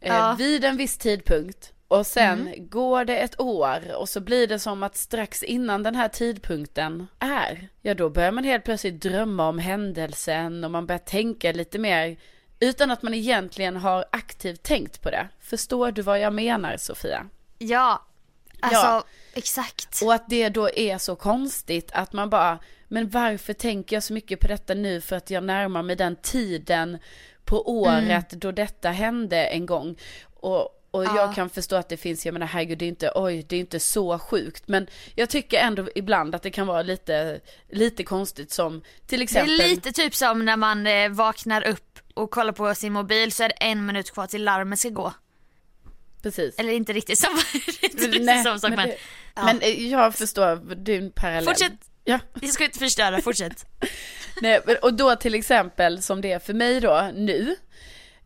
eh, 0.00 0.14
Ja. 0.16 0.34
vid 0.38 0.64
en 0.64 0.76
viss 0.76 0.98
tidpunkt 0.98 1.72
och 1.88 2.06
sen 2.06 2.52
går 2.58 3.04
det 3.04 3.16
ett 3.18 3.40
år 3.40 3.94
och 3.94 4.08
så 4.08 4.20
blir 4.20 4.46
det 4.46 4.58
som 4.58 4.82
att 4.82 4.96
strax 4.96 5.42
innan 5.42 5.82
den 5.82 5.94
här 5.94 6.08
tidpunkten 6.08 7.06
är, 7.18 7.68
ja 7.82 7.94
då 7.94 8.10
börjar 8.10 8.32
man 8.32 8.44
helt 8.44 8.64
plötsligt 8.64 9.02
drömma 9.02 9.48
om 9.48 9.58
händelsen 9.58 10.64
och 10.64 10.70
man 10.70 10.86
börjar 10.86 10.98
tänka 10.98 11.52
lite 11.52 11.78
mer 11.78 12.16
utan 12.60 12.90
att 12.90 13.02
man 13.02 13.14
egentligen 13.14 13.76
har 13.76 14.04
aktivt 14.12 14.62
tänkt 14.62 15.02
på 15.02 15.10
det. 15.10 15.28
Förstår 15.40 15.90
du 15.92 16.02
vad 16.02 16.20
jag 16.20 16.32
menar 16.32 16.76
Sofia? 16.76 17.26
Ja, 17.58 18.06
alltså 18.60 18.86
Ja. 18.86 19.04
exakt. 19.34 20.02
Och 20.04 20.14
att 20.14 20.28
det 20.28 20.48
då 20.48 20.70
är 20.70 20.98
så 20.98 21.16
konstigt 21.16 21.90
att 21.94 22.12
man 22.12 22.30
bara, 22.30 22.58
men 22.90 23.08
varför 23.08 23.52
tänker 23.52 23.96
jag 23.96 24.02
så 24.02 24.12
mycket 24.12 24.40
på 24.40 24.48
detta 24.48 24.74
nu 24.74 25.00
för 25.00 25.16
att 25.16 25.30
jag 25.30 25.44
närmar 25.44 25.82
mig 25.82 25.96
den 25.96 26.16
tiden 26.16 26.98
på 27.44 27.70
året 27.82 28.30
då 28.30 28.52
detta 28.52 28.90
hände 28.90 29.46
en 29.46 29.66
gång. 29.66 29.96
Och, 30.34 30.60
och 30.90 31.04
Ja. 31.04 31.16
jag 31.16 31.34
kan 31.34 31.50
förstå 31.50 31.76
att 31.76 31.88
det 31.88 31.96
finns, 31.96 32.26
jag 32.26 32.32
menar 32.32 32.46
herregud 32.46 32.78
det 32.78 32.84
är 32.84 32.88
inte, 32.88 33.12
oj 33.14 33.46
det 33.48 33.56
är 33.56 33.60
inte 33.60 33.80
så 33.80 34.18
sjukt. 34.18 34.68
Men 34.68 34.86
jag 35.14 35.30
tycker 35.30 35.58
ändå 35.58 35.88
ibland 35.94 36.34
att 36.34 36.42
det 36.42 36.50
kan 36.50 36.66
vara 36.66 36.82
lite, 36.82 37.40
lite 37.68 38.04
konstigt 38.04 38.50
som 38.50 38.82
till 39.06 39.18
Det 39.18 39.22
är 39.22 39.24
exempel. 39.24 39.56
lite 39.56 39.92
typ 39.92 40.14
som 40.14 40.44
när 40.44 40.56
man 40.56 40.86
eh, 40.86 41.08
vaknar 41.08 41.66
upp 41.68 41.98
och 42.14 42.30
kollar 42.30 42.52
på 42.52 42.74
sin 42.74 42.92
mobil 42.92 43.32
så 43.32 43.42
är 43.42 43.48
det 43.48 43.54
en 43.54 43.86
minut 43.86 44.10
kvar 44.10 44.26
till 44.26 44.44
larmet 44.44 44.78
ska 44.78 44.88
gå. 44.88 45.12
Precis. 46.22 46.58
Eller 46.58 46.72
inte 46.72 46.92
riktigt 46.92 47.18
samma, 47.18 47.38
inte 47.82 48.02
riktigt 48.02 48.22
Nej, 48.22 48.44
samma 48.44 48.58
sak 48.58 48.70
men, 48.70 48.76
men, 48.76 48.88
det, 48.88 48.96
ja. 49.34 49.44
men 49.44 49.60
eh, 49.60 49.86
jag 49.88 50.14
förstår 50.14 50.74
din 50.74 51.12
parallell. 51.12 51.44
Fortsätt. 51.44 51.72
Ja. 52.04 52.18
jag 52.40 52.50
ska 52.50 52.64
inte 52.64 52.78
förstöra, 52.78 53.20
fortsätt. 53.20 53.66
Nej, 54.42 54.58
och 54.58 54.94
då 54.94 55.16
till 55.16 55.34
exempel 55.34 56.02
som 56.02 56.20
det 56.20 56.32
är 56.32 56.38
för 56.38 56.54
mig 56.54 56.80
då 56.80 57.10
nu. 57.14 57.56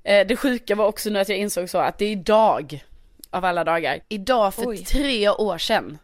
Eh, 0.05 0.27
det 0.27 0.37
sjuka 0.37 0.75
var 0.75 0.87
också 0.87 1.11
nu 1.11 1.19
att 1.19 1.29
jag 1.29 1.39
insåg 1.39 1.71
så 1.71 1.79
att 1.79 1.99
det 1.99 2.05
är 2.05 2.11
idag, 2.11 2.85
av 3.31 3.45
alla 3.45 3.65
dagar, 3.65 4.01
idag 4.09 4.55
för 4.55 4.69
Oj. 4.69 4.85
tre 4.85 5.29
år 5.29 5.59
sedan. 5.59 5.99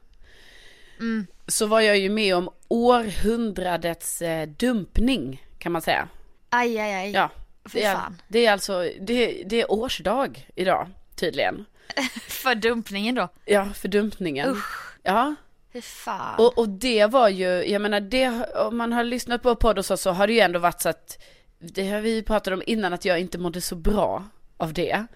Så 1.46 1.66
var 1.66 1.80
jag 1.80 1.98
ju 1.98 2.10
med 2.10 2.36
om 2.36 2.50
århundradets 2.68 4.22
eh, 4.22 4.48
dumpning 4.48 5.46
kan 5.58 5.72
man 5.72 5.82
säga. 5.82 6.08
Aj, 6.50 6.78
aj, 6.78 6.94
aj. 6.94 7.10
Ja, 7.10 7.30
det 7.72 7.84
är, 7.84 7.94
fan. 7.94 8.22
det 8.28 8.46
är 8.46 8.52
alltså, 8.52 8.90
det, 9.00 9.42
det 9.46 9.60
är 9.60 9.72
årsdag 9.72 10.48
idag 10.54 10.88
tydligen. 11.16 11.64
För 12.28 12.54
dumpningen 12.54 13.14
då. 13.14 13.28
Ja, 13.44 13.68
för 13.74 13.88
dumpningen. 13.88 14.56
Ja, 15.02 15.34
Fy 15.72 15.80
fan. 15.80 16.34
och, 16.38 16.58
och 16.58 16.68
det 16.68 17.06
var 17.06 17.28
ju, 17.28 17.46
jag 17.46 17.82
menar 17.82 18.00
det, 18.00 18.46
om 18.54 18.76
man 18.76 18.92
har 18.92 19.04
lyssnat 19.04 19.42
på 19.42 19.56
podd 19.56 19.78
och 19.78 19.84
så, 19.84 19.96
så 19.96 20.10
har 20.10 20.26
det 20.26 20.32
ju 20.32 20.40
ändå 20.40 20.58
varit 20.58 20.80
så 20.80 20.88
att, 20.88 21.22
det 21.58 21.88
har 21.90 22.00
vi 22.00 22.22
pratat 22.22 22.54
om 22.54 22.62
innan, 22.66 22.92
att 22.92 23.04
jag 23.04 23.20
inte 23.20 23.38
mådde 23.38 23.60
så 23.60 23.76
bra 23.76 24.24
av 24.56 24.72
det. 24.72 25.06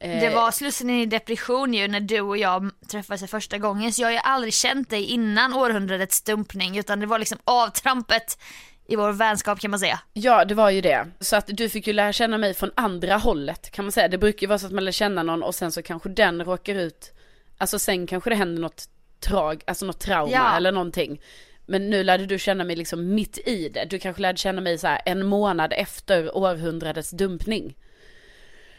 Eh, 0.00 0.20
Det 0.20 0.30
var 0.34 0.50
slussen 0.50 0.90
i 0.90 1.06
depression 1.06 1.74
ju 1.74 1.88
när 1.88 2.00
du 2.00 2.20
och 2.20 2.36
jag 2.38 2.70
träffades 2.90 3.20
för 3.20 3.26
första 3.26 3.58
gången 3.58 3.92
så 3.92 4.02
jag 4.02 4.06
har 4.06 4.12
ju 4.12 4.18
aldrig 4.18 4.54
känt 4.54 4.90
dig 4.90 5.04
innan 5.04 5.54
århundradets 5.54 6.22
dumpning 6.22 6.78
utan 6.78 7.00
det 7.00 7.06
var 7.06 7.18
liksom 7.18 7.38
avtrampet 7.44 8.38
i 8.86 8.96
vår 8.96 9.12
vänskap 9.12 9.60
kan 9.60 9.70
man 9.70 9.80
säga. 9.80 10.00
Ja, 10.12 10.44
det 10.44 10.54
var 10.54 10.70
ju 10.70 10.80
det. 10.80 11.06
Så 11.20 11.36
att 11.36 11.46
du 11.46 11.68
fick 11.68 11.86
ju 11.86 11.92
lära 11.92 12.12
känna 12.12 12.38
mig 12.38 12.54
från 12.54 12.70
andra 12.74 13.16
hållet 13.16 13.70
kan 13.70 13.84
man 13.84 13.92
säga. 13.92 14.08
Det 14.08 14.18
brukar 14.18 14.40
ju 14.40 14.46
vara 14.48 14.58
så 14.58 14.66
att 14.66 14.72
man 14.72 14.84
lär 14.84 14.92
känna 14.92 15.22
någon 15.22 15.42
och 15.42 15.54
sen 15.54 15.72
så 15.72 15.82
kanske 15.82 16.08
den 16.08 16.44
råkar 16.44 16.74
ut, 16.74 17.12
alltså 17.58 17.78
sen 17.78 18.06
kanske 18.06 18.30
det 18.30 18.36
händer 18.36 18.62
något 18.62 18.88
trag, 19.22 19.62
alltså 19.66 19.86
något 19.86 20.00
trauma 20.00 20.32
Ja. 20.32 20.56
eller 20.56 20.72
någonting. 20.72 21.20
Men 21.66 21.90
nu 21.90 22.04
lärde 22.04 22.26
du 22.26 22.38
känna 22.38 22.64
mig 22.64 22.76
liksom 22.76 23.14
mitt 23.14 23.38
i 23.38 23.68
det. 23.68 23.84
Du 23.84 23.98
kanske 23.98 24.22
lärde 24.22 24.38
känna 24.38 24.60
mig 24.60 24.78
så 24.78 24.86
här 24.86 25.00
en 25.06 25.26
månad 25.26 25.72
efter 25.76 26.36
århundradets 26.36 27.10
dumpning. 27.10 27.76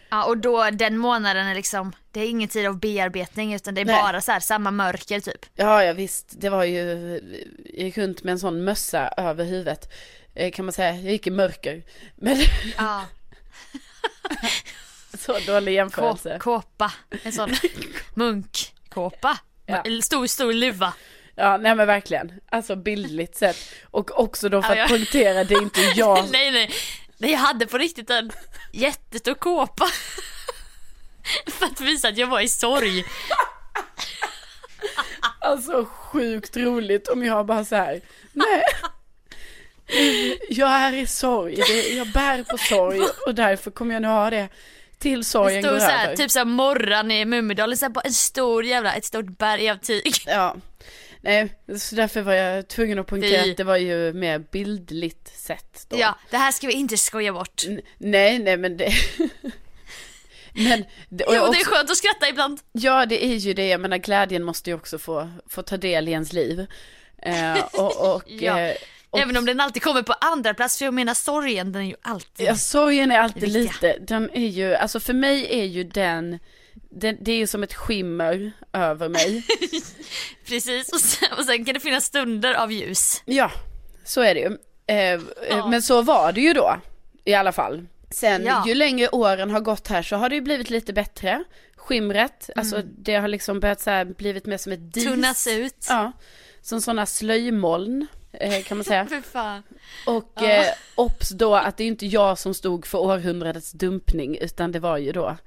Ja 0.10 0.26
och 0.26 0.38
då 0.38 0.70
den 0.70 0.98
månaden 0.98 1.48
är 1.48 1.56
liksom, 1.56 1.94
det 2.12 2.20
är 2.22 2.30
ingen 2.30 2.50
tid 2.50 2.66
av 2.68 2.80
bearbetning 2.80 3.54
utan 3.54 3.74
det 3.76 3.82
är 3.82 3.86
Nej. 3.86 4.02
bara 4.02 4.22
så 4.22 4.32
här 4.32 4.40
samma 4.40 4.72
mörker 4.72 5.20
typ. 5.20 5.46
Ja, 5.56 5.84
ja 5.84 5.94
visst, 5.94 6.42
det 6.42 6.50
var 6.50 6.64
ju, 6.64 6.80
jag 7.74 7.86
gick 7.86 7.98
runt 7.98 8.24
med 8.24 8.32
en 8.32 8.40
sån 8.40 8.64
mössa 8.64 9.08
över 9.18 9.46
huvudet. 9.46 9.92
Eh, 10.36 10.52
Kan 10.52 10.66
man 10.66 10.74
säga, 10.74 10.96
jag 10.96 11.12
gick 11.12 11.28
i 11.28 11.32
mörker. 11.32 11.84
Men 12.16 12.38
Ja. 12.78 13.06
så 15.18 15.40
dålig 15.48 15.74
jämförelse. 15.74 16.38
Kåpa, 16.40 16.94
en 17.24 17.32
sån 17.34 17.50
munkkåpa. 18.14 19.38
Ja. 19.66 19.84
Stor, 20.02 20.28
stor 20.28 20.54
luva. 20.54 20.94
Ja, 21.36 21.58
nej 21.58 21.76
men 21.76 21.88
verkligen. 21.88 22.32
Alltså 22.52 22.76
bildligt 22.76 23.36
sett. 23.36 23.58
Och 23.84 24.20
också 24.20 24.50
då 24.50 24.62
för 24.62 24.78
att 24.78 24.90
poängtera, 24.90 25.44
det 25.44 25.56
är 25.56 25.62
inte 25.62 25.82
jag. 25.82 26.18
nej 26.32 26.52
nej, 26.52 26.72
nej 27.18 27.32
jag 27.32 27.40
hade 27.40 27.66
på 27.66 27.78
riktigt 27.78 28.10
en 28.10 28.32
jättestor 28.74 29.34
kåpa. 29.34 29.86
För 31.48 31.66
att 31.66 31.82
visa 31.82 32.08
att 32.08 32.18
jag 32.18 32.28
var 32.28 32.40
i 32.42 32.48
sorg. 32.48 33.06
Alltså 35.40 35.86
sjukt 35.86 36.58
roligt 36.58 37.08
om 37.08 37.24
jag 37.24 37.46
bara 37.46 37.66
så 37.66 37.76
här. 37.76 38.02
nej. 38.32 38.64
Jag 40.50 40.70
är 40.70 40.94
i 40.94 41.08
sorg, 41.08 41.60
jag 41.98 42.08
bär 42.08 42.44
på 42.44 42.58
sorg 42.58 43.00
och 43.28 43.36
därför 43.36 43.72
kommer 43.72 43.94
jag 43.94 44.02
nu 44.02 44.08
ha 44.08 44.30
det 44.30 44.50
till 45.04 45.20
Det 45.20 45.24
sorgen 45.26 45.62
går 45.62 45.70
stod 45.70 45.82
så 45.82 45.86
här, 45.88 46.06
över. 46.06 46.16
typ 46.16 46.32
såhär 46.32 46.46
morran 46.46 47.12
i 47.12 47.26
Mumindalen, 47.26 47.78
så 47.78 47.86
här, 47.86 47.90
bara 47.90 48.02
en 48.02 48.14
stor 48.14 48.66
jävla, 48.66 48.94
ett 48.94 49.06
stort 49.06 49.38
berg 49.38 49.70
av 49.70 49.76
tyg. 49.78 50.14
Ja, 50.26 50.56
nej, 51.22 51.54
så 51.78 51.96
därför 51.96 52.22
var 52.22 52.34
jag 52.34 52.68
tvungen 52.68 53.00
att 53.00 53.08
poängtera 53.08 53.44
Fy. 53.44 53.52
att 53.52 53.58
det 53.58 53.64
var 53.64 53.78
ju 53.78 54.14
mer 54.14 54.40
bildligt 54.40 55.38
sett 55.38 55.86
då. 55.90 56.00
Ja, 56.00 56.16
det 56.32 56.38
här 56.38 56.52
ska 56.52 56.68
vi 56.68 56.74
inte 56.74 56.98
skoja 56.98 57.34
bort. 57.34 57.64
N- 57.68 57.82
Nej, 57.98 58.40
nej 58.40 58.58
men 58.58 58.78
det... 58.78 58.94
men, 60.54 60.86
det, 61.10 61.24
och 61.24 61.34
Jo, 61.36 61.42
jag 61.42 61.52
det 61.52 61.58
är 61.58 61.60
också, 61.62 61.72
skönt 61.76 61.92
att 61.92 61.98
skratta 61.98 62.30
ibland. 62.30 62.60
ja 62.72 63.06
det 63.06 63.26
är 63.26 63.36
ju 63.36 63.54
det, 63.54 63.68
jag 63.68 63.82
menar 63.82 63.98
glädjen 63.98 64.44
måste 64.44 64.70
ju 64.70 64.76
också 64.76 64.98
få, 65.00 65.30
få 65.50 65.62
ta 65.62 65.78
del 65.78 66.08
i 66.08 66.12
ens 66.12 66.34
liv. 66.34 66.66
Eh, 67.22 67.64
och, 67.74 68.16
och, 68.16 68.24
Ja. 68.28 68.60
eh, 68.60 68.76
och 69.14 69.20
Även 69.20 69.38
om 69.38 69.46
den 69.46 69.60
alltid 69.60 69.84
kommer 69.84 70.02
på 70.02 70.14
andra 70.14 70.54
plats 70.54 70.78
för 70.78 70.86
jag 70.86 70.94
menar 70.94 71.14
sorgen, 71.14 71.72
den 71.72 71.82
är 71.82 71.86
ju 71.86 71.96
alltid... 72.02 72.48
Ja, 72.48 72.56
sorgen 72.56 73.12
är 73.12 73.20
alltid 73.20 73.44
viktiga. 73.44 73.62
lite, 73.94 73.98
den 74.00 74.30
är 74.34 74.48
ju, 74.48 74.76
alltså 74.76 75.00
för 75.00 75.14
mig 75.14 75.48
är 75.60 75.64
ju 75.66 75.84
den, 75.84 76.40
den 76.90 77.18
det 77.22 77.32
är 77.32 77.38
ju 77.38 77.48
som 77.48 77.64
ett 77.64 77.74
skimmer 77.74 78.52
över 78.74 79.10
mig. 79.10 79.44
Precis, 80.46 80.94
och 80.94 81.00
sen, 81.00 81.30
och 81.38 81.46
sen 81.46 81.66
kan 81.66 81.74
det 81.74 81.80
finnas 81.80 82.06
stunder 82.06 82.54
av 82.54 82.72
ljus. 82.72 83.22
Ja, 83.26 83.52
så 84.04 84.22
är 84.22 84.34
det 84.36 84.40
ju. 84.42 84.58
Eh, 84.88 85.14
eh, 85.58 85.70
Men 85.70 85.82
så 85.82 86.02
var 86.02 86.32
det 86.32 86.42
ju 86.42 86.54
då, 86.54 86.76
i 87.26 87.34
alla 87.34 87.52
fall. 87.52 87.86
Sen 88.12 88.46
Ja. 88.46 88.64
ju 88.68 88.76
längre 88.76 89.10
åren 89.10 89.50
har 89.50 89.60
gått 89.60 89.88
här 89.88 90.02
så 90.04 90.16
har 90.16 90.30
det 90.30 90.36
ju 90.36 90.42
blivit 90.42 90.70
lite 90.70 90.94
bättre. 90.94 91.44
Skimret, 91.76 92.50
alltså 92.56 92.82
det 92.98 93.16
har 93.16 93.28
liksom 93.28 93.60
börjat 93.60 93.82
så 93.82 93.90
här 93.90 94.06
blivit 94.06 94.46
mer 94.46 94.58
som 94.58 94.72
ett 94.72 94.94
dis. 94.94 95.06
Mm. 95.06 95.16
Tunnas 95.16 95.48
ut. 95.48 95.86
Ja, 95.90 96.12
som 96.62 96.82
sådana 96.82 97.06
slöjmoln 97.06 98.08
kan 98.66 98.78
man 98.78 98.84
säga. 98.84 99.08
Och 100.06 100.42
eh, 100.44 100.74
obs 100.96 101.30
då 101.30 101.56
att 101.56 101.78
det 101.78 101.84
är 101.84 101.88
inte 101.88 102.06
jag 102.06 102.38
som 102.38 102.54
stod 102.54 102.86
för 102.88 102.98
århundradets 102.98 103.72
dumpning 103.72 104.38
utan 104.38 104.72
det 104.72 104.80
var 104.80 104.98
ju 104.98 105.12
då 105.12 105.38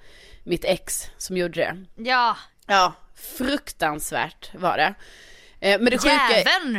mitt 0.44 0.64
ex 0.64 1.10
som 1.18 1.36
gjorde 1.36 1.60
det. 1.60 1.84
Ja, 2.10 2.36
Ja, 2.68 2.92
fruktansvärt 3.14 4.50
var 4.54 4.76
det. 4.76 4.94
Eh, 5.60 5.80
men 5.80 5.84
det 5.90 5.98
sjuka, 5.98 6.20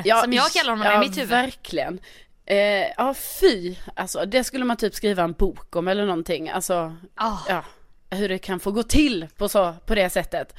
Jäveln, 0.06 0.22
som 0.24 0.34
jag 0.34 0.52
kallar 0.52 0.70
honom 0.72 0.88
i 0.88 0.90
ja, 0.90 1.00
mitt 1.00 1.18
huvud. 1.18 1.30
verkligen. 1.30 2.00
Eh, 2.46 2.58
ja, 2.98 3.14
fy. 3.42 3.76
Alltså 3.96 4.26
det 4.26 4.44
skulle 4.44 4.66
man 4.66 4.78
typ 4.78 4.96
skriva 4.96 5.24
en 5.24 5.34
bok 5.34 5.76
om 5.76 5.88
eller 5.88 6.06
någonting. 6.06 6.50
Alltså, 6.50 6.96
Ah. 7.16 7.38
ja, 7.50 7.64
hur 8.10 8.30
det 8.30 8.38
kan 8.38 8.60
få 8.60 8.72
gå 8.72 8.84
till 8.84 9.28
på, 9.38 9.50
så, 9.50 9.76
på 9.86 9.96
det 9.96 10.10
sättet. 10.10 10.54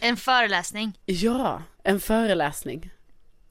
en 0.00 0.16
föreläsning. 0.16 0.98
Ja, 1.06 1.62
en 1.82 2.00
föreläsning. 2.00 2.90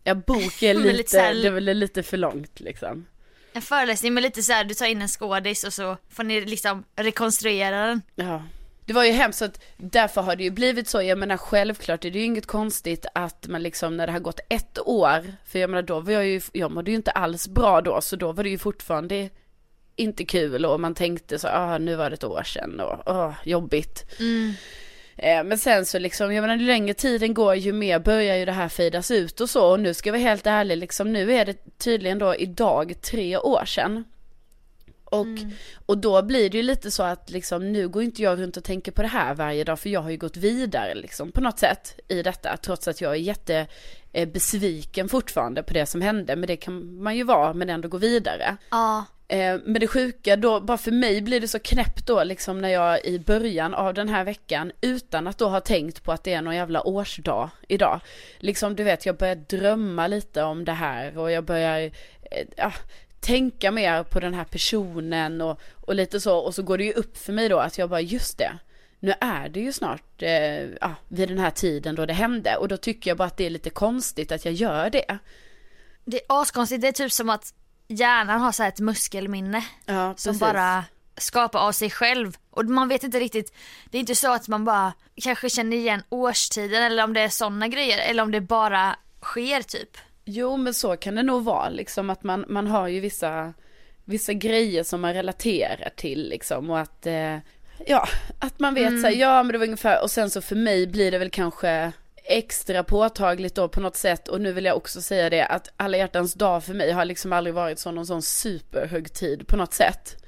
Ja, 0.03 0.15
bok 0.15 0.63
är 0.63 0.73
Men 0.73 0.83
lite, 0.83 0.97
lite 0.97 1.19
här- 1.19 1.33
det 1.33 1.47
är 1.47 1.51
väl 1.51 1.63
lite 1.77 2.03
för 2.03 2.17
långt 2.17 2.59
liksom. 2.59 3.05
En 3.53 3.61
föreläsning 3.61 4.13
med 4.13 4.23
lite 4.23 4.43
så 4.43 4.53
här, 4.53 4.63
du 4.63 4.73
tar 4.73 4.85
in 4.85 5.01
en 5.01 5.07
skådis 5.07 5.63
och 5.63 5.73
så 5.73 5.97
får 6.09 6.23
ni 6.23 6.41
liksom 6.45 6.83
rekonstruera 6.95 7.87
den. 7.87 8.01
Ja. 8.15 8.43
Det 8.85 8.93
var 8.93 9.03
ju 9.03 9.11
hemskt 9.11 9.39
så 9.39 9.45
att 9.45 9.63
därför 9.77 10.21
har 10.21 10.35
det 10.35 10.43
ju 10.43 10.51
blivit 10.51 10.87
så, 10.87 11.01
jag 11.01 11.17
menar 11.17 11.37
självklart 11.37 12.05
är 12.05 12.11
det 12.11 12.19
ju 12.19 12.25
inget 12.25 12.45
konstigt 12.45 13.05
att 13.15 13.47
man 13.47 13.63
liksom 13.63 13.97
när 13.97 14.07
det 14.07 14.13
har 14.13 14.19
gått 14.19 14.39
ett 14.49 14.79
år, 14.79 15.33
för 15.45 15.59
jag 15.59 15.69
menar 15.69 15.81
då 15.81 15.99
var 15.99 16.11
jag 16.13 16.25
ju, 16.27 16.41
jag 16.53 16.71
mådde 16.71 16.91
ju 16.91 16.97
inte 16.97 17.11
alls 17.11 17.47
bra 17.47 17.81
då, 17.81 18.01
så 18.01 18.15
då 18.15 18.31
var 18.31 18.43
det 18.43 18.49
ju 18.49 18.57
fortfarande 18.57 19.29
inte 19.95 20.25
kul 20.25 20.65
och 20.65 20.79
man 20.79 20.95
tänkte 20.95 21.39
så, 21.39 21.47
ah 21.47 21.77
nu 21.77 21.95
var 21.95 22.09
det 22.09 22.13
ett 22.13 22.23
år 22.23 22.43
sedan 22.43 22.79
och 22.79 23.07
ah, 23.07 23.35
jobbigt. 23.43 24.05
Eh, 25.17 25.43
Men 25.43 25.57
sen 25.57 25.85
så 25.85 25.99
liksom, 25.99 26.33
jag 26.33 26.41
menar 26.41 26.55
ju 26.55 26.67
längre 26.67 26.93
tiden 26.93 27.33
går 27.33 27.55
ju 27.55 27.73
mer 27.73 27.99
börjar 27.99 28.35
ju 28.35 28.45
det 28.45 28.51
här 28.51 28.69
fejdas 28.69 29.11
ut 29.11 29.41
och 29.41 29.49
så 29.49 29.71
och 29.71 29.79
nu 29.79 29.93
ska 29.93 30.09
jag 30.09 30.13
vara 30.13 30.21
helt 30.21 30.47
ärlig 30.47 30.77
liksom, 30.77 31.13
nu 31.13 31.33
är 31.33 31.45
det 31.45 31.77
tydligen 31.77 32.19
då 32.19 32.35
idag 32.35 32.93
tre 33.01 33.37
år 33.37 33.65
sedan. 33.65 34.03
Och, 35.05 35.27
och 35.85 35.97
då 35.97 36.21
blir 36.21 36.49
det 36.49 36.57
ju 36.57 36.63
lite 36.63 36.91
så 36.91 37.03
att 37.03 37.29
liksom 37.29 37.71
nu 37.71 37.87
går 37.87 38.03
inte 38.03 38.21
jag 38.21 38.39
runt 38.39 38.57
och 38.57 38.63
tänker 38.63 38.91
på 38.91 39.01
det 39.01 39.07
här 39.07 39.33
varje 39.33 39.63
dag 39.63 39.79
för 39.79 39.89
jag 39.89 40.01
har 40.01 40.09
ju 40.09 40.17
gått 40.17 40.37
vidare 40.37 40.95
liksom 40.95 41.31
på 41.31 41.41
något 41.41 41.59
sätt 41.59 41.99
i 42.07 42.21
detta 42.23 42.57
trots 42.57 42.87
att 42.87 43.01
jag 43.01 43.11
är 43.11 43.17
jätte 43.17 43.67
eh, 44.13 44.29
besviken 44.29 45.09
fortfarande 45.09 45.63
på 45.63 45.73
det 45.73 45.85
som 45.85 46.01
hände 46.01 46.35
men 46.35 46.47
det 46.47 46.57
kan 46.57 47.03
man 47.03 47.15
ju 47.15 47.23
vara 47.23 47.53
men 47.53 47.69
ändå 47.69 47.87
gå 47.87 47.97
vidare. 47.97 48.57
Ja. 48.71 49.05
Eh, 49.27 49.59
men 49.65 49.73
det 49.73 49.87
sjuka 49.87 50.35
då, 50.35 50.59
bara 50.59 50.77
för 50.77 50.91
mig 50.91 51.21
blir 51.21 51.39
det 51.39 51.47
så 51.47 51.59
knäppt 51.59 52.07
då 52.07 52.23
liksom 52.23 52.61
när 52.61 52.69
jag 52.69 53.05
i 53.05 53.19
början 53.19 53.73
av 53.73 53.93
den 53.93 54.09
här 54.09 54.23
veckan 54.23 54.71
utan 54.81 55.27
att 55.27 55.37
då 55.37 55.47
ha 55.47 55.59
tänkt 55.59 56.03
på 56.03 56.11
att 56.11 56.23
det 56.23 56.33
är 56.33 56.41
någon 56.41 56.55
jävla 56.55 56.87
årsdag 56.87 57.49
idag. 57.67 57.99
Liksom 58.39 58.75
du 58.75 58.83
vet, 58.83 59.05
jag 59.05 59.17
börjar 59.17 59.35
drömma 59.35 60.07
lite 60.07 60.43
om 60.43 60.65
det 60.65 60.71
här 60.71 61.17
och 61.17 61.31
jag 61.31 61.43
börjar 61.43 61.91
ja, 62.55 62.73
tänka 63.19 63.71
mer 63.71 64.03
på 64.03 64.19
den 64.19 64.33
här 64.33 64.43
personen 64.43 65.41
och, 65.41 65.59
och 65.81 65.95
lite 65.95 66.19
så 66.19 66.37
och 66.37 66.55
så 66.55 66.63
går 66.63 66.77
det 66.77 66.83
ju 66.83 66.93
upp 66.93 67.17
för 67.17 67.33
mig 67.33 67.49
då 67.49 67.59
att 67.59 67.77
jag 67.77 67.89
bara 67.89 68.01
just 68.01 68.37
det. 68.37 68.51
Nu 68.99 69.13
är 69.21 69.49
det 69.49 69.59
ju 69.59 69.71
snart 69.71 70.21
eh, 70.21 70.63
ja, 70.81 70.95
vid 71.07 71.29
den 71.29 71.39
här 71.39 71.51
tiden 71.51 71.95
då 71.95 72.05
det 72.05 72.13
hände 72.13 72.55
och 72.55 72.67
då 72.67 72.77
tycker 72.77 73.09
jag 73.09 73.17
bara 73.17 73.27
att 73.27 73.37
det 73.37 73.45
är 73.45 73.49
lite 73.49 73.69
konstigt 73.69 74.31
att 74.31 74.45
jag 74.45 74.53
gör 74.53 74.89
det. 74.89 75.17
Det 76.05 76.17
är 76.17 76.41
askonstigt, 76.41 76.81
det 76.81 76.87
är 76.87 76.91
typ 76.91 77.11
som 77.11 77.29
att 77.29 77.53
hjärnan 77.99 78.41
har 78.41 78.51
så 78.51 78.63
här 78.63 78.69
ett 78.69 78.79
muskelminne. 78.79 79.65
Ja, 79.85 80.13
som 80.17 80.37
bara 80.37 80.85
skapar 81.17 81.59
av 81.59 81.71
sig 81.71 81.89
själv. 81.89 82.37
Och 82.49 82.65
man 82.65 82.87
vet 82.87 83.03
inte 83.03 83.19
riktigt, 83.19 83.53
det 83.91 83.97
är 83.97 83.99
inte 83.99 84.15
så 84.15 84.33
att 84.33 84.47
man 84.47 84.65
bara 84.65 84.93
kanske 85.21 85.49
känner 85.49 85.77
igen 85.77 86.03
årstiden 86.09 86.83
eller 86.83 87.03
om 87.03 87.13
det 87.13 87.21
är 87.21 87.29
sådana 87.29 87.67
grejer 87.67 88.09
eller 88.09 88.23
om 88.23 88.31
det 88.31 88.41
bara 88.41 88.95
sker 89.21 89.61
typ. 89.61 89.97
Jo 90.25 90.57
men 90.57 90.73
så 90.73 90.97
kan 90.97 91.15
det 91.15 91.23
nog 91.23 91.43
vara 91.43 91.69
liksom 91.69 92.09
att 92.09 92.23
man, 92.23 92.45
man 92.47 92.67
har 92.67 92.87
ju 92.87 92.99
vissa, 92.99 93.53
vissa 94.05 94.33
grejer 94.33 94.83
som 94.83 95.01
man 95.01 95.13
relaterar 95.13 95.89
till 95.95 96.29
liksom 96.29 96.69
och 96.69 96.79
att 96.79 97.05
eh, 97.05 97.37
ja, 97.87 98.07
att 98.39 98.59
man 98.59 98.73
vet 98.73 99.01
så 99.01 99.07
här, 99.07 99.15
ja 99.15 99.43
men 99.43 99.51
det 99.51 99.57
var 99.57 99.65
ungefär 99.65 100.03
och 100.03 100.11
sen 100.11 100.29
så 100.29 100.41
för 100.41 100.55
mig 100.55 100.87
blir 100.87 101.11
det 101.11 101.17
väl 101.17 101.29
kanske 101.29 101.91
extra 102.23 102.83
påtagligt 102.83 103.55
då 103.55 103.67
på 103.67 103.79
något 103.79 103.95
sätt 103.95 104.27
och 104.27 104.41
nu 104.41 104.53
vill 104.53 104.65
jag 104.65 104.77
också 104.77 105.01
säga 105.01 105.29
det 105.29 105.45
att 105.45 105.69
alla 105.77 105.97
hjärtans 105.97 106.33
dag 106.33 106.63
för 106.63 106.73
mig 106.73 106.91
har 106.91 107.05
liksom 107.05 107.33
aldrig 107.33 107.53
varit 107.53 107.79
så 107.79 107.91
någon 107.91 108.05
sån 108.07 108.21
superhögtid 108.21 109.47
på 109.47 109.55
något 109.57 109.73
sätt. 109.73 110.23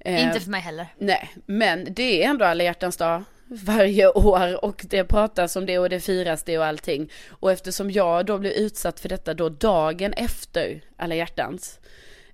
Eh, 0.00 0.26
Inte 0.26 0.40
för 0.40 0.50
mig 0.50 0.60
heller. 0.60 0.86
Nej, 0.98 1.30
men 1.46 1.86
det 1.94 2.24
är 2.24 2.28
ändå 2.30 2.44
alla 2.44 2.64
hjärtans 2.64 2.96
dag 2.96 3.22
varje 3.46 4.08
år 4.08 4.64
och 4.64 4.84
det 4.88 5.04
pratas 5.04 5.56
om 5.56 5.66
det 5.66 5.78
och 5.78 5.88
det 5.88 6.00
firas 6.00 6.42
det 6.42 6.58
och 6.58 6.64
allting. 6.64 7.10
Och 7.28 7.52
eftersom 7.52 7.90
jag 7.90 8.26
då 8.26 8.38
blev 8.38 8.52
utsatt 8.52 9.00
för 9.00 9.08
detta 9.08 9.34
då 9.34 9.48
dagen 9.48 10.12
efter 10.12 10.80
alla 10.96 11.14
hjärtans, 11.14 11.78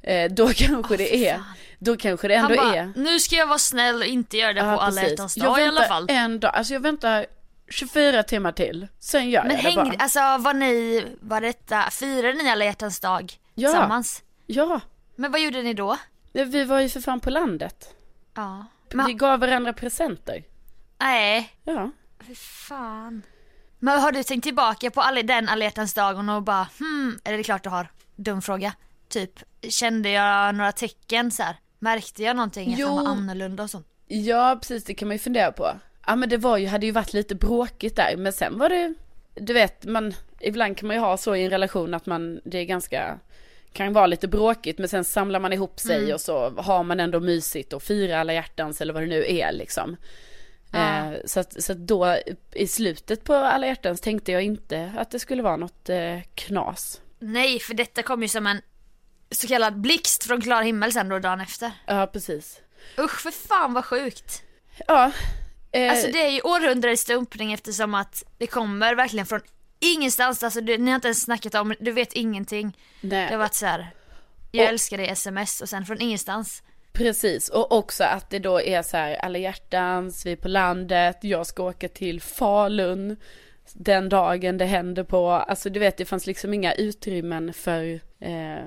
eh, 0.02 0.30
då 0.32 0.48
kanske 0.54 0.94
Åh, 0.94 0.98
det 0.98 1.28
är, 1.28 1.34
fan. 1.34 1.44
då 1.78 1.96
kanske 1.96 2.28
det 2.28 2.34
ändå 2.34 2.56
bara, 2.56 2.74
är. 2.76 2.92
nu 2.96 3.20
ska 3.20 3.36
jag 3.36 3.46
vara 3.46 3.58
snäll 3.58 3.96
och 3.96 4.04
inte 4.06 4.36
göra 4.36 4.52
det 4.52 4.60
Ja, 4.60 4.76
på 4.76 4.80
alla 4.80 5.02
hjärtans 5.02 5.34
dag 5.34 5.60
i 5.60 5.62
alla 5.62 5.82
fall. 5.82 6.06
En 6.08 6.40
dag, 6.40 6.50
alltså 6.54 6.72
jag 6.72 6.80
väntar 6.80 7.26
24 7.70 8.22
timmar 8.22 8.52
till, 8.52 8.88
sen 8.98 9.30
gör 9.30 9.44
Men 9.44 9.56
jag 9.56 9.64
det 9.64 9.76
bara. 9.76 9.94
alltså 9.98 10.18
var 10.20 10.54
ni, 10.54 11.06
var 11.20 11.40
detta, 11.40 11.82
firade 11.90 12.32
ni 12.42 12.50
alla 12.50 12.64
hjärtans 12.64 13.00
dag 13.00 13.32
Ja. 13.54 13.68
tillsammans? 13.68 14.22
Ja, 14.46 14.80
Men 15.16 15.32
vad 15.32 15.40
gjorde 15.40 15.62
ni 15.62 15.74
då? 15.74 15.96
vi 16.32 16.64
var 16.64 16.80
ju 16.80 16.88
för 16.88 17.00
fan 17.00 17.20
på 17.20 17.30
landet. 17.30 17.94
Ja. 18.34 18.66
Vi 18.90 18.96
Men, 18.96 19.16
gav 19.16 19.40
varandra 19.40 19.72
presenter. 19.72 20.44
nej, 21.00 21.50
Ja. 21.64 21.90
fy 22.26 22.34
fan. 22.34 23.22
Men 23.78 24.00
har 24.00 24.12
du 24.12 24.22
tänkt 24.22 24.44
tillbaka 24.44 24.90
på 24.90 25.00
alla, 25.00 25.22
den 25.22 25.48
alla 25.48 25.64
hjärtans 25.64 25.94
dagen 25.94 26.28
och 26.28 26.42
bara, 26.42 26.68
hmm, 26.78 27.18
är 27.24 27.36
det 27.36 27.42
klart 27.42 27.62
du 27.64 27.70
har? 27.70 27.88
Dum 28.16 28.42
fråga. 28.42 28.72
Typ, 29.08 29.42
kände 29.68 30.10
jag 30.10 30.54
några 30.54 30.72
tecken 30.72 31.30
så 31.30 31.42
här? 31.42 31.56
Märkte 31.78 32.22
jag 32.22 32.36
någonting 32.36 32.72
att 32.72 32.78
Jo. 32.78 32.88
han 32.88 32.96
var 33.04 33.12
annorlunda 33.12 33.62
och 33.62 33.70
sånt? 33.70 33.86
Ja, 34.06 34.56
precis, 34.60 34.84
det 34.84 34.94
kan 34.94 35.08
man 35.08 35.14
ju 35.14 35.18
fundera 35.18 35.52
på. 35.52 35.70
Ja, 36.10 36.16
men 36.16 36.28
det 36.28 36.36
var 36.36 36.56
ju, 36.58 36.66
hade 36.66 36.86
ju 36.86 36.92
varit 36.92 37.12
lite 37.12 37.34
bråkigt 37.34 37.96
där, 37.96 38.16
men 38.16 38.32
sen 38.32 38.58
var 38.58 38.68
det, 38.68 38.94
du 39.34 39.52
vet, 39.52 39.84
man, 39.84 40.14
ibland 40.40 40.76
kan 40.76 40.86
man 40.86 40.96
ju 40.96 41.00
ha 41.00 41.16
så 41.16 41.34
i 41.36 41.44
en 41.44 41.50
relation 41.50 41.94
att 41.94 42.06
man, 42.06 42.40
det 42.44 42.58
är 42.58 42.64
ganska, 42.64 43.18
kan 43.72 43.92
vara 43.92 44.06
lite 44.06 44.28
bråkigt, 44.28 44.78
men 44.78 44.88
sen 44.88 45.04
samlar 45.04 45.40
man 45.40 45.52
ihop 45.52 45.80
sig 45.80 45.98
Mm. 46.02 46.14
och 46.14 46.20
så 46.20 46.50
har 46.50 46.82
man 46.84 47.00
ändå 47.00 47.20
mysigt 47.20 47.72
och 47.72 47.82
firar 47.82 48.18
alla 48.18 48.32
hjärtans 48.32 48.80
eller 48.80 48.92
vad 48.92 49.02
det 49.02 49.06
nu 49.06 49.24
är 49.28 49.52
liksom. 49.52 49.96
Ja. 50.72 50.78
Eh, 50.78 51.12
så, 51.24 51.40
att, 51.40 51.62
så 51.62 51.72
att 51.72 51.78
då 51.78 52.16
i 52.52 52.66
slutet 52.66 53.24
på 53.24 53.34
alla 53.34 53.66
hjärtans 53.66 54.00
tänkte 54.00 54.32
jag 54.32 54.42
inte 54.42 54.92
att 54.96 55.10
det 55.10 55.18
skulle 55.18 55.42
vara 55.42 55.56
något 55.56 55.88
eh, 55.88 56.18
knas. 56.34 57.00
Nej, 57.18 57.58
för 57.60 57.74
detta 57.74 58.02
kom 58.02 58.22
ju 58.22 58.28
som 58.28 58.46
en 58.46 58.62
så 59.30 59.46
kallad 59.48 59.80
blixt 59.80 60.24
från 60.24 60.40
klar 60.40 60.62
himmel 60.62 60.92
sen 60.92 61.08
då 61.08 61.18
dagen 61.18 61.40
efter. 61.40 61.70
Ja, 61.86 62.06
precis. 62.06 62.60
Usch 62.98 63.20
för 63.20 63.30
fan 63.30 63.72
vad 63.72 63.84
sjukt. 63.84 64.42
Ja. 64.86 65.12
Eh, 65.72 65.90
Alltså 65.90 66.06
det 66.12 66.22
är 66.26 66.28
ju 66.30 66.40
århundradets 66.40 67.04
dumpning 67.04 67.52
eftersom 67.52 67.94
att 67.94 68.24
det 68.38 68.46
kommer 68.46 68.94
verkligen 68.94 69.26
från 69.26 69.40
ingenstans. 69.80 70.42
Alltså 70.42 70.60
du, 70.60 70.78
ni 70.78 70.90
har 70.90 70.94
inte 70.94 71.08
ens 71.08 71.22
snackat 71.22 71.54
om 71.54 71.74
du 71.80 71.92
vet 71.92 72.12
ingenting. 72.12 72.76
nej. 73.00 73.26
Det 73.26 73.32
har 73.34 73.38
varit 73.38 73.54
så 73.54 73.66
här. 73.66 73.90
Jag 74.52 74.62
Och- 74.64 74.68
älskar 74.68 74.98
dig 74.98 75.08
sms 75.08 75.60
och 75.60 75.68
sen 75.68 75.84
från 75.86 76.00
ingenstans. 76.00 76.62
Precis, 76.92 77.48
och 77.48 77.72
också 77.72 78.04
att 78.04 78.30
det 78.30 78.38
då 78.38 78.60
är 78.60 78.82
så 78.82 78.96
här 78.96 79.14
alla 79.14 79.38
hjärtans, 79.38 80.26
vi 80.26 80.32
är 80.32 80.36
på 80.36 80.48
landet, 80.48 81.18
jag 81.20 81.46
ska 81.46 81.62
åka 81.62 81.88
till 81.88 82.20
Falun 82.20 83.16
den 83.72 84.08
dagen 84.08 84.58
det 84.58 84.64
händer 84.64 85.04
på, 85.04 85.30
alltså 85.30 85.70
du 85.70 85.80
vet 85.80 85.96
det 85.96 86.04
fanns 86.04 86.26
liksom 86.26 86.54
inga 86.54 86.72
utrymmen 86.72 87.52
för, 87.52 87.84
eh, 88.20 88.64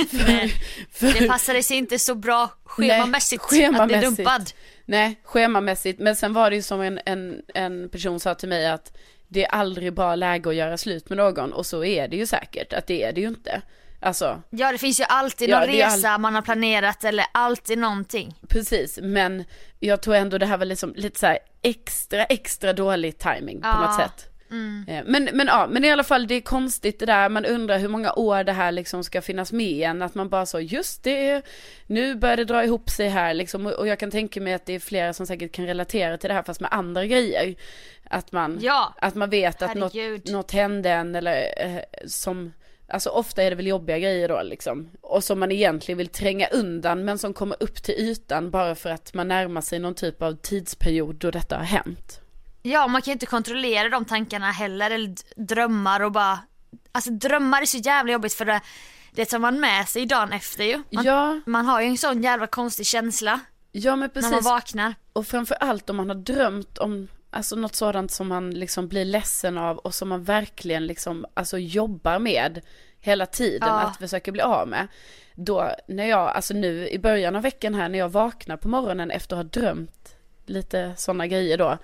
för, 0.10 0.48
för 0.90 1.20
Det 1.20 1.28
passade 1.28 1.62
sig 1.62 1.76
inte 1.76 1.98
så 1.98 2.14
bra 2.14 2.50
schemamässigt, 2.64 3.42
Nej, 3.52 3.64
att 3.64 3.72
bli 3.72 3.76
schemamässigt. 3.78 4.16
dumpad. 4.16 4.50
Nej, 4.90 5.20
schemamässigt, 5.24 5.98
men 6.00 6.16
sen 6.16 6.32
var 6.32 6.50
det 6.50 6.56
ju 6.56 6.62
som 6.62 6.80
en, 6.80 7.00
en, 7.06 7.42
en 7.54 7.88
person 7.88 8.20
sa 8.20 8.34
till 8.34 8.48
mig 8.48 8.66
att 8.66 8.92
det 9.28 9.44
är 9.44 9.48
aldrig 9.48 9.94
bra 9.94 10.14
läge 10.14 10.48
att 10.48 10.54
göra 10.54 10.78
slut 10.78 11.08
med 11.08 11.18
någon 11.18 11.52
och 11.52 11.66
så 11.66 11.84
är 11.84 12.08
det 12.08 12.16
ju 12.16 12.26
säkert, 12.26 12.72
att 12.72 12.86
det 12.86 13.02
är 13.02 13.12
det 13.12 13.20
ju 13.20 13.28
inte. 13.28 13.62
Alltså, 14.00 14.42
Ja 14.50 14.72
det 14.72 14.78
finns 14.78 15.00
ju 15.00 15.04
alltid 15.04 15.48
Ja, 15.50 15.58
någon 15.60 15.68
det 15.68 15.80
är 15.80 15.86
all- 15.86 15.92
resa 15.96 16.18
man 16.18 16.34
har 16.34 16.42
planerat 16.42 17.04
eller 17.04 17.24
alltid 17.32 17.78
någonting. 17.78 18.34
Precis, 18.48 18.98
men 19.02 19.44
jag 19.78 20.02
tror 20.02 20.14
ändå 20.14 20.38
det 20.38 20.46
här 20.46 20.56
var 20.58 20.64
liksom 20.64 20.92
lite 20.96 21.18
så 21.20 21.36
extra, 21.62 22.24
extra 22.24 22.72
dålig 22.72 23.18
timing 23.18 23.60
på 23.60 23.66
Ja, 23.68 23.80
något 23.80 23.96
sätt. 24.00 24.26
Eh, 24.88 25.04
Men, 25.06 25.28
men 25.32 25.46
ja, 25.46 25.66
men 25.70 25.84
i 25.84 25.90
alla 25.90 26.04
fall 26.04 26.26
det 26.26 26.34
är 26.34 26.40
konstigt 26.40 26.98
det 26.98 27.06
där, 27.06 27.28
man 27.28 27.44
undrar 27.46 27.78
hur 27.78 27.88
många 27.88 28.12
år 28.12 28.44
det 28.44 28.52
här 28.52 28.72
liksom 28.72 29.04
ska 29.04 29.22
finnas 29.22 29.52
med 29.52 29.66
igen, 29.66 30.02
att 30.02 30.14
man 30.14 30.28
bara 30.28 30.46
så, 30.46 30.60
just 30.60 31.02
det, 31.02 31.42
nu 31.86 32.14
börjar 32.14 32.36
det 32.36 32.44
dra 32.44 32.64
ihop 32.64 32.90
sig 32.90 33.08
här 33.08 33.34
liksom, 33.34 33.66
och 33.66 33.86
jag 33.88 33.98
kan 33.98 34.10
tänka 34.10 34.40
mig 34.40 34.54
att 34.54 34.66
det 34.66 34.74
är 34.74 34.78
flera 34.80 35.12
som 35.12 35.26
säkert 35.26 35.52
kan 35.52 35.66
relatera 35.66 36.18
till 36.18 36.28
det 36.28 36.34
här 36.34 36.42
fast 36.42 36.60
med 36.60 36.72
andra 36.72 37.06
grejer. 37.06 37.54
Att 38.04 38.32
man, 38.32 38.58
Ja, 38.62 38.94
att 39.00 39.14
man 39.14 39.30
vet 39.30 39.62
att 39.62 39.74
något, 39.74 39.94
något 40.28 40.50
hände 40.52 40.90
en 40.90 41.14
eller 41.14 41.64
eh, 41.66 41.82
som, 42.06 42.52
alltså 42.88 43.10
ofta 43.10 43.42
är 43.42 43.50
det 43.50 43.56
väl 43.56 43.66
jobbiga 43.66 43.98
grejer 43.98 44.28
då 44.28 44.42
liksom. 44.42 44.90
Och 45.00 45.24
som 45.24 45.38
man 45.40 45.52
egentligen 45.52 45.98
vill 45.98 46.08
tränga 46.08 46.46
undan 46.46 47.04
men 47.04 47.18
som 47.18 47.34
kommer 47.34 47.56
upp 47.60 47.82
till 47.82 47.94
ytan 47.94 48.50
bara 48.50 48.74
för 48.74 48.90
att 48.90 49.14
man 49.14 49.28
närmar 49.28 49.60
sig 49.60 49.78
någon 49.78 49.94
typ 49.94 50.22
av 50.22 50.32
tidsperiod 50.32 51.14
då 51.16 51.30
detta 51.30 51.56
har 51.56 51.64
hänt. 51.64 52.20
Ja, 52.62 52.86
man 52.88 53.02
kan 53.02 53.10
ju 53.10 53.12
inte 53.12 53.26
kontrollera 53.26 53.88
de 53.88 54.04
tankarna 54.04 54.50
heller, 54.50 54.90
eller 54.90 55.14
drömmar 55.36 56.00
och 56.00 56.12
bara... 56.12 56.38
Alltså 56.92 57.10
drömmar 57.10 57.62
är 57.62 57.66
så 57.66 57.76
jävla 57.78 58.12
jobbigt 58.12 58.34
för 58.34 58.44
det, 58.44 58.60
det 59.12 59.24
tar 59.24 59.38
man 59.38 59.60
med 59.60 59.88
sig 59.88 60.06
dagen 60.06 60.32
efter 60.32 60.64
ju. 60.64 60.82
Man, 60.90 61.04
Ja, 61.04 61.40
man 61.46 61.66
har 61.66 61.80
ju 61.80 61.86
en 61.86 61.98
sån 61.98 62.22
jävla 62.22 62.46
konstig 62.46 62.86
känsla 62.86 63.40
ja 63.72 63.90
men 63.96 64.00
när 64.00 64.08
precis. 64.08 64.30
man 64.30 64.42
vaknar. 64.42 64.94
Och 65.12 65.26
framför 65.26 65.54
allt 65.54 65.90
om 65.90 65.96
man 65.96 66.08
har 66.08 66.16
drömt 66.16 66.78
om 66.78 67.08
alltså 67.30 67.56
något 67.56 67.74
sådant 67.74 68.10
som 68.10 68.28
man 68.28 68.50
liksom 68.50 68.88
blir 68.88 69.04
ledsen 69.04 69.58
av 69.58 69.78
och 69.78 69.94
som 69.94 70.08
man 70.08 70.24
verkligen 70.24 70.86
liksom 70.86 71.26
alltså 71.34 71.58
jobbar 71.58 72.18
med 72.18 72.60
hela 73.00 73.26
tiden 73.26 73.68
Ja. 73.68 73.80
att 73.80 73.96
försöka 73.96 74.32
bli 74.32 74.42
av 74.42 74.68
med. 74.68 74.88
Då 75.34 75.70
när 75.88 76.04
jag, 76.04 76.28
alltså 76.28 76.54
nu 76.54 76.88
i 76.88 76.98
början 76.98 77.36
av 77.36 77.42
veckan 77.42 77.74
här 77.74 77.88
när 77.88 77.98
jag 77.98 78.08
vaknar 78.08 78.56
på 78.56 78.68
morgonen 78.68 79.10
efter 79.10 79.36
att 79.36 79.54
ha 79.54 79.60
drömt 79.62 80.16
lite 80.46 80.92
sådana 80.96 81.26
grejer 81.26 81.58
då. 81.58 81.78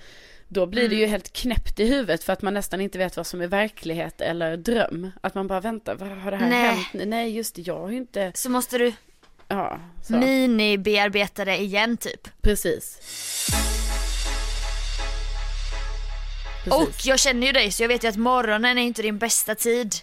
Då 0.49 0.67
blir 0.67 0.83
det 0.83 0.87
Mm. 0.95 0.99
ju 0.99 1.07
helt 1.07 1.33
knäppt 1.33 1.81
i 1.81 1.85
huvudet 1.87 2.25
för 2.25 2.33
att 2.33 2.43
man 2.43 2.55
nästan 2.55 2.81
inte 2.81 2.99
vet 2.99 3.17
vad 3.17 3.27
som 3.27 3.41
är 3.41 3.47
verklighet 3.47 4.21
eller 4.21 4.57
dröm. 4.57 5.11
Att 5.21 5.35
man 5.35 5.47
bara 5.47 5.61
väntar, 5.61 5.95
vad 5.95 6.09
har 6.09 6.31
det 6.31 6.37
här 6.37 6.49
Nej. 6.51 6.75
hänt? 6.93 7.09
Nej 7.09 7.31
just 7.37 7.55
det, 7.55 7.63
jag 7.63 7.79
har 7.79 7.91
ju 7.91 7.97
inte, 7.97 8.33
Så 8.35 8.51
måste 8.51 8.79
du 8.79 8.93
ja, 9.49 9.81
mini-bearbeta 10.09 11.45
det 11.45 11.57
igen 11.63 11.97
typ. 11.97 12.29
Precis. 12.43 12.99
Precis. 16.65 16.81
Och 16.89 17.07
jag 17.07 17.19
känner 17.19 17.47
ju 17.47 17.53
dig 17.53 17.71
så 17.73 17.83
jag 17.83 17.89
vet 17.89 18.05
ju 18.05 18.09
att 18.09 18.17
morgonen 18.17 18.79
är 18.79 18.83
inte 18.83 19.03
din 19.03 19.19
bästa 19.19 19.55
tid. 19.55 19.95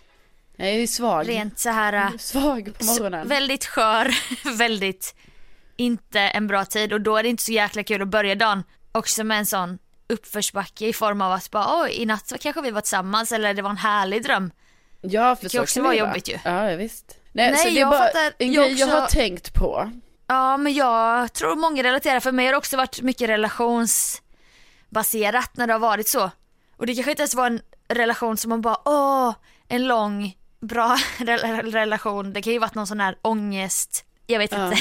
Jag 0.56 0.68
är 0.70 0.74
ju 0.80 0.88
svag. 0.88 1.30
Rent 1.30 1.60
så 1.60 1.70
här 1.70 2.12
Svag 2.18 2.72
på 2.80 2.86
morgonen. 2.86 3.28
väldigt 3.28 3.66
skör, 3.66 4.16
väldigt 4.58 5.16
inte 5.78 6.20
en 6.20 6.48
bra 6.48 6.66
tid 6.66 6.94
och 6.94 7.02
då 7.02 7.18
är 7.18 7.24
det 7.24 7.30
inte 7.30 7.44
så 7.44 7.52
jäkla 7.52 7.84
kul 7.84 8.02
att 8.02 8.08
börja 8.08 8.36
dagen 8.36 8.64
också 8.92 9.24
med 9.24 9.38
en 9.40 9.46
sån 9.46 9.78
uppförsbacke 10.10 10.88
i 10.88 10.94
form 10.94 11.22
av 11.22 11.32
att 11.32 11.52
bara 11.52 11.82
oj 11.84 11.92
i 12.02 12.06
natt 12.06 12.28
så 12.28 12.38
kanske 12.38 12.62
vi 12.62 12.72
var 12.72 12.82
tillsammans 12.82 13.32
eller 13.32 13.54
det 13.54 13.62
var 13.62 13.70
en 13.70 13.78
härlig 13.78 14.24
dröm. 14.24 14.52
Ja, 15.02 15.36
för 15.36 15.42
kan 15.44 15.50
så 15.50 15.62
också 15.62 15.74
kan 15.74 15.84
vara 15.84 15.94
det 15.94 16.00
jobbigt 16.00 16.30
ju. 16.30 16.40
Ja, 16.46 16.76
visst. 16.76 17.18
Nej, 17.32 17.52
Nej, 17.52 17.60
så 17.60 17.70
det 17.70 17.78
är 17.78 17.80
jag 17.80 17.90
bara 17.90 18.06
fattar. 18.06 18.34
en 18.38 18.54
Jag 18.54 18.66
grej 18.66 18.80
jag 18.80 18.88
har 18.88 19.04
också- 19.04 19.16
tänkt 19.16 19.54
på. 19.54 19.92
Ja 20.28 20.58
men 20.58 20.74
jag 20.74 21.34
tror 21.34 21.56
många 21.56 21.84
relaterar, 21.84 22.20
för 22.20 22.32
mig 22.32 22.46
har 22.46 22.52
det 22.52 22.58
också 22.58 22.78
varit 22.78 23.02
mycket 23.02 23.30
relationsbaserat 23.30 25.58
när 25.58 25.68
det 25.68 25.74
har 25.74 25.80
varit 25.80 26.08
så. 26.08 26.32
Och 26.78 26.86
det 26.86 26.94
kanske 26.96 27.12
inte 27.12 27.22
ens 27.22 27.36
var 27.36 27.46
en 27.48 27.62
relation 27.90 28.38
som 28.38 28.50
man 28.50 28.62
bara 28.62 28.78
åh, 28.86 29.34
en 29.68 29.88
lång 29.88 30.38
bra 30.62 30.98
re- 31.18 31.72
relation. 31.72 32.34
Det 32.34 32.42
kan 32.42 32.54
ju 32.54 32.60
varit 32.60 32.76
någon 32.76 32.88
sån 32.88 33.00
här 33.00 33.18
ångest, 33.22 34.06
jag 34.28 34.40
vet 34.40 34.52
inte, 34.52 34.78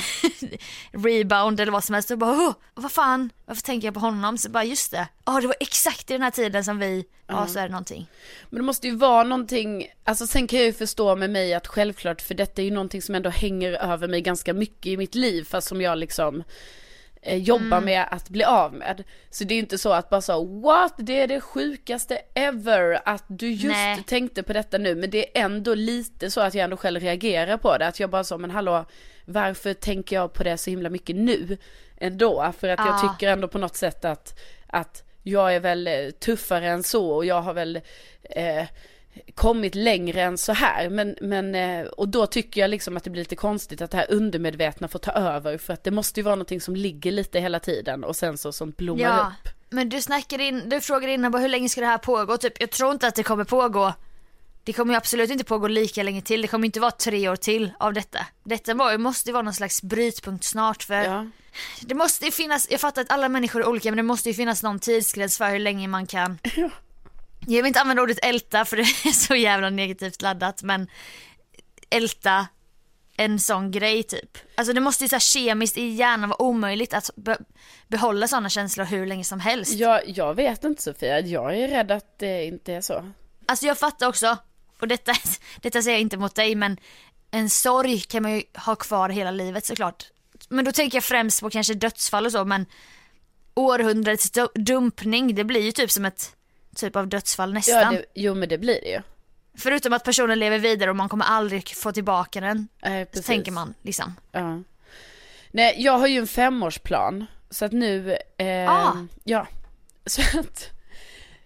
rebound 0.93 1.61
eller 1.61 1.73
vad 1.73 1.85
som 1.85 1.95
helst. 1.95 2.11
Och 2.11 2.19
bara 2.19 2.33
åh, 2.33 2.55
vad 2.75 2.93
fan, 2.93 3.31
varför 3.47 3.63
tänker 3.63 3.87
jag 3.87 3.95
på 3.95 4.01
honom? 4.01 4.39
Så 4.39 4.51
bara 4.51 4.65
just 4.65 4.91
det, 4.91 5.09
ja 5.25 5.41
det 5.41 5.47
var 5.47 5.57
exakt 5.61 6.11
i 6.11 6.13
den 6.13 6.23
här 6.23 6.31
tiden 6.31 6.65
som 6.65 6.79
vi, 6.79 7.05
ja 7.27 7.47
så 7.47 7.59
är 7.59 7.63
det 7.63 7.69
någonting. 7.69 8.07
Men 8.51 8.57
det 8.59 8.65
måste 8.65 8.87
ju 8.87 8.97
vara 8.97 9.25
någonting, 9.25 9.87
alltså 10.05 10.27
sen 10.27 10.47
kan 10.47 10.59
jag 10.59 10.67
ju 10.67 10.73
förstå 10.73 11.17
med 11.17 11.31
mig 11.31 11.55
att 11.55 11.67
självklart, 11.67 12.23
för 12.23 12.35
detta 12.35 12.63
är 12.63 12.65
ju 12.67 12.71
någonting 12.71 13.03
som 13.03 13.15
ändå 13.15 13.31
hänger 13.31 13.73
över 13.73 14.09
mig 14.09 14.21
ganska 14.21 14.55
mycket 14.55 14.87
i 14.87 14.97
mitt 14.97 15.15
liv, 15.15 15.45
fast 15.45 15.69
som 15.69 15.81
jag 15.81 15.99
liksom 15.99 16.45
eh, 17.23 17.37
jobbar 17.39 17.77
Mm. 17.77 17.85
med 17.85 18.05
att 18.11 18.29
bli 18.29 18.45
av 18.45 18.75
med. 18.75 19.05
Så 19.31 19.45
det 19.45 19.55
är 19.55 19.59
inte 19.59 19.79
så 19.79 19.93
att 19.93 20.11
bara 20.11 20.21
så, 20.21 20.45
what, 20.45 20.95
det 20.99 21.21
är 21.21 21.29
det 21.29 21.41
sjukaste 21.41 22.19
ever 22.35 23.01
att 23.05 23.25
du 23.29 23.51
just 23.51 23.65
Nej. 23.77 24.03
tänkte 24.07 24.43
på 24.43 24.53
detta 24.53 24.79
nu, 24.79 24.95
men 24.95 25.11
det 25.11 25.39
är 25.39 25.45
ändå 25.45 25.75
lite 25.75 26.31
så 26.31 26.41
att 26.41 26.55
jag 26.55 26.65
ändå 26.65 26.77
själv 26.77 27.01
reagerar 27.01 27.57
på 27.57 27.79
det, 27.79 27.87
att 27.87 28.01
jag 28.01 28.11
bara 28.11 28.25
så, 28.25 28.39
men 28.39 28.51
hallå, 28.51 28.85
varför 29.25 29.75
tänker 29.75 30.17
jag 30.17 30.33
på 30.33 30.43
det 30.43 30.59
så 30.59 30.71
himla 30.71 30.91
mycket 30.91 31.17
nu 31.17 31.59
ändå? 31.99 32.53
För 32.59 32.69
att 32.69 32.79
jag 32.79 32.89
Ja. 32.89 32.99
tycker 33.19 33.33
ändå 33.33 33.49
på 33.49 33.59
något 33.59 33.77
sätt 33.77 34.05
att, 34.05 34.39
att 34.67 35.03
jag 35.23 35.55
är 35.55 35.61
väl 35.61 35.87
eh, 35.87 36.11
tuffare 36.11 36.69
än 36.69 36.83
så 36.83 37.11
och 37.11 37.25
jag 37.25 37.43
har 37.43 37.55
väl 37.55 37.81
eh, 38.23 38.65
kommit 39.35 39.75
längre 39.75 40.23
än 40.23 40.39
så 40.39 40.53
här. 40.53 40.89
Men, 40.89 41.17
men, 41.21 41.55
eh, 41.55 41.87
och 41.87 42.09
då 42.09 42.27
tycker 42.27 42.61
jag 42.61 42.71
liksom 42.71 42.97
att 42.97 43.05
det 43.05 43.11
blir 43.11 43.23
lite 43.23 43.37
konstigt 43.37 43.83
att 43.83 43.91
det 43.91 43.97
här 43.97 44.07
undermedvetna 44.11 44.89
får 44.89 44.99
ta 44.99 45.11
över. 45.13 45.59
För 45.59 45.73
att 45.73 45.85
det 45.85 45.91
måste 45.91 46.21
ju 46.21 46.25
vara 46.25 46.35
någonting 46.35 46.61
som 46.61 46.77
ligger 46.77 47.13
lite 47.13 47.41
hela 47.41 47.61
tiden 47.61 48.05
och 48.05 48.17
sen 48.17 48.39
så 48.39 48.53
som 48.53 48.71
blommar 48.71 49.03
Ja, 49.03 49.33
upp. 49.45 49.53
men 49.71 49.89
du 49.89 50.01
snackade 50.03 50.45
in, 50.45 50.69
du 50.69 50.81
frågade 50.81 51.13
innan 51.13 51.33
bara 51.33 51.43
hur 51.43 51.49
länge 51.49 51.69
ska 51.69 51.81
det 51.81 51.87
här 51.87 51.99
pågå? 51.99 52.37
Typ, 52.37 52.61
jag 52.61 52.71
tror 52.71 52.93
inte 52.93 53.07
att 53.07 53.15
det 53.15 53.23
kommer 53.23 53.45
pågå 53.45 53.93
det 54.65 54.73
kommer 54.73 54.95
ju 54.95 54.97
absolut 54.97 55.31
inte 55.31 55.45
pågå 55.45 55.69
lika 55.69 56.03
länge 56.03 56.23
till. 56.23 56.43
Det 56.43 56.49
kommer 56.49 56.67
inte 56.67 56.81
vara 56.81 56.91
tre 56.91 57.29
år 57.29 57.37
till 57.37 57.73
av 57.79 57.93
detta. 57.93 58.19
Detta 58.45 58.75
var, 58.75 58.99
måste 58.99 59.29
ju 59.29 59.33
vara 59.33 59.43
någon 59.43 59.55
slags 59.55 59.83
brytpunkt 59.83 60.45
snart 60.45 60.83
för 60.83 60.95
Ja. 61.05 61.27
det 61.81 61.95
måste 61.95 62.25
ju 62.25 62.31
finnas, 62.31 62.67
jag 62.71 62.81
fattar 62.81 63.03
att 63.03 63.11
alla 63.13 63.29
människor 63.29 63.61
är 63.61 63.67
olika 63.69 63.91
men 63.91 63.97
det 63.97 64.03
måste 64.03 64.29
ju 64.29 64.35
finnas 64.35 64.63
någon 64.63 64.79
tidsgräns 64.79 65.39
för 65.39 65.51
hur 65.51 65.59
länge 65.59 65.89
man 65.89 66.07
kan. 66.07 66.39
Jag 67.47 67.57
vill 67.63 67.67
inte 67.67 67.81
använda 67.81 68.03
ordet 68.03 68.19
älta 68.23 68.65
för 68.65 68.77
det 68.77 68.83
är 68.83 69.13
så 69.13 69.35
jävla 69.35 69.71
negativt 69.71 70.23
laddat 70.23 70.63
men 70.63 70.89
älta 71.91 72.47
en 73.17 73.39
sån 73.41 73.71
grej 73.71 74.03
typ. 74.03 74.39
Alltså 74.55 74.73
det 74.73 74.81
måste 74.81 75.05
ju 75.05 75.09
så 75.09 75.15
här 75.15 75.21
kemiskt 75.21 75.77
i 75.79 75.89
hjärnan 75.89 76.29
vara 76.29 76.43
omöjligt 76.43 76.95
att 76.95 77.11
be- 77.17 77.39
behålla 77.89 78.29
sådana 78.29 78.49
känslor 78.49 78.85
hur 78.85 79.07
länge 79.07 79.25
som 79.25 79.41
helst. 79.41 79.73
Jag, 79.73 80.09
jag 80.09 80.35
vet 80.35 80.65
inte 80.65 80.83
Sofia, 80.83 81.21
jag 81.21 81.57
är 81.59 81.69
rädd 81.69 81.91
att 81.91 82.19
det 82.19 82.45
inte 82.45 82.73
är 82.73 82.81
så. 82.81 83.13
Alltså 83.47 83.67
jag 83.67 83.79
fattar 83.79 84.09
också, 84.09 84.37
och 84.81 84.89
detta, 84.89 85.13
detta 85.61 85.83
säger 85.83 85.95
jag 85.97 86.01
inte 86.01 86.17
mot 86.17 86.35
dig 86.35 86.55
men 86.55 86.77
en 87.31 87.51
sorg 87.51 88.01
kan 88.01 88.23
man 88.23 88.33
ju 88.33 88.43
ha 88.55 88.77
kvar 88.77 89.09
hela 89.09 89.31
livet 89.31 89.67
såklart. 89.67 90.05
Men 90.49 90.65
då 90.65 90.73
tänker 90.73 90.97
jag 90.97 91.05
främst 91.05 91.41
på 91.41 91.51
kanske 91.51 91.75
dödsfall 91.75 92.27
och 92.27 92.33
så 92.33 92.45
men 92.45 92.67
århundradets 93.55 94.31
du- 94.31 94.49
dumpning 94.55 95.35
det 95.35 95.45
blir 95.45 95.61
ju 95.61 95.73
typ 95.73 95.91
som 95.91 96.05
ett 96.05 96.37
typ 96.77 96.97
av 96.97 97.09
dödsfall 97.09 97.53
nästan. 97.53 97.81
Ja, 97.81 97.91
det, 97.91 98.05
jo 98.15 98.35
men 98.35 98.49
det 98.49 98.59
blir 98.59 98.81
det 98.83 98.89
ju. 98.89 99.01
Förutom 99.59 99.93
att 99.93 100.05
personen 100.05 100.39
lever 100.39 100.59
vidare 100.59 100.91
och 100.91 100.97
man 100.97 101.09
kommer 101.09 101.25
aldrig 101.25 101.69
få 101.77 101.93
tillbaka 101.93 102.41
den. 102.41 102.69
Eh, 102.83 103.09
Så 103.13 103.23
tänker 103.23 103.53
man 103.53 103.75
liksom. 103.83 104.15
Ja. 104.33 104.63
Nej, 105.51 105.75
jag 105.79 105.99
har 105.99 106.07
ju 106.07 106.19
en 106.19 106.27
femårsplan. 106.27 107.27
Så 107.51 107.65
att 107.65 107.73
nu, 107.73 108.17
eh, 108.39 108.71
Ah. 108.71 108.97
ja. 109.25 109.47
Så 110.07 110.23
att, 110.39 110.71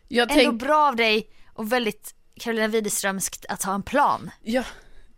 jag 0.08 0.30
Ändå 0.30 0.42
tänk, 0.44 0.62
bra 0.62 0.88
av 0.88 0.96
dig 0.96 1.30
och 1.52 1.72
väldigt 1.72 2.14
Carolina 2.40 2.68
Widerströmskt 2.68 3.46
att 3.48 3.62
ha 3.62 3.74
en 3.74 3.82
plan. 3.82 4.30
ja, 4.42 4.64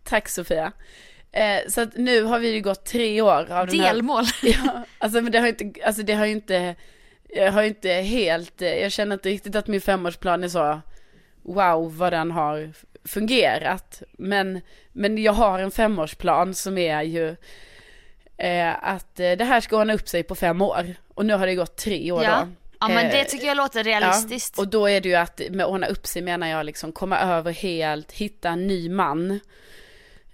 tack 0.03 0.29
Sofia. 0.29 0.71
Eh, 1.31 1.59
så 1.69 1.81
att 1.81 1.97
nu 1.97 2.23
har 2.23 2.39
vi 2.39 2.49
ju 2.49 2.61
gått 2.61 2.85
tre 2.85 3.21
år 3.21 3.51
av 3.51 3.67
den 3.67 3.79
här. 3.79 3.93
Delmål. 3.93 4.25
Ja, 4.43 4.85
alltså 4.97 5.21
men 5.21 5.31
det 5.31 5.39
har 5.39 5.47
inte, 5.47 5.85
alltså 5.85 6.03
det 6.03 6.13
har 6.13 6.25
ju 6.25 6.31
inte, 6.31 6.75
jag 7.33 7.51
har 7.51 7.63
inte 7.63 7.89
helt, 7.89 8.61
jag 8.61 8.91
känner 8.91 9.13
inte 9.15 9.29
riktigt 9.29 9.55
att 9.55 9.67
min 9.67 9.81
femårsplan 9.81 10.43
är 10.43 10.47
så, 10.47 10.81
wow 11.43 11.97
vad 11.97 12.13
den 12.13 12.31
har 12.31 12.71
fungerat. 13.05 14.01
Men, 14.11 14.61
men 14.91 15.17
jag 15.17 15.33
har 15.33 15.59
en 15.59 15.71
femårsplan 15.71 16.53
som 16.53 16.77
är 16.77 17.01
ju 17.01 17.35
eh, 18.37 18.83
att 18.83 19.19
eh, 19.19 19.31
det 19.31 19.43
här 19.45 19.61
ska 19.61 19.77
ordna 19.77 19.93
upp 19.93 20.07
sig 20.09 20.23
på 20.23 20.35
fem 20.35 20.61
år. 20.61 20.95
Och 21.13 21.25
nu 21.25 21.33
har 21.33 21.45
det 21.47 21.55
gått 21.55 21.77
tre 21.77 22.11
år 22.11 22.23
Ja. 22.23 22.39
då. 22.45 22.47
ja 22.79 22.87
men 22.87 23.09
det 23.11 23.19
Eh, 23.19 23.25
tycker 23.25 23.47
jag 23.47 23.57
låter 23.57 23.83
realistiskt. 23.83 24.53
Ja, 24.57 24.63
och 24.63 24.67
då 24.69 24.89
är 24.89 25.01
det 25.01 25.09
ju 25.09 25.15
att 25.15 25.41
med 25.49 25.65
ordna 25.65 25.87
upp 25.87 26.07
sig 26.07 26.21
menar 26.21 26.47
jag 26.47 26.65
liksom 26.65 26.91
komma 26.91 27.19
över 27.19 27.51
helt, 27.51 28.11
hitta 28.11 28.49
en 28.49 28.67
ny 28.67 28.89
man. 28.89 29.39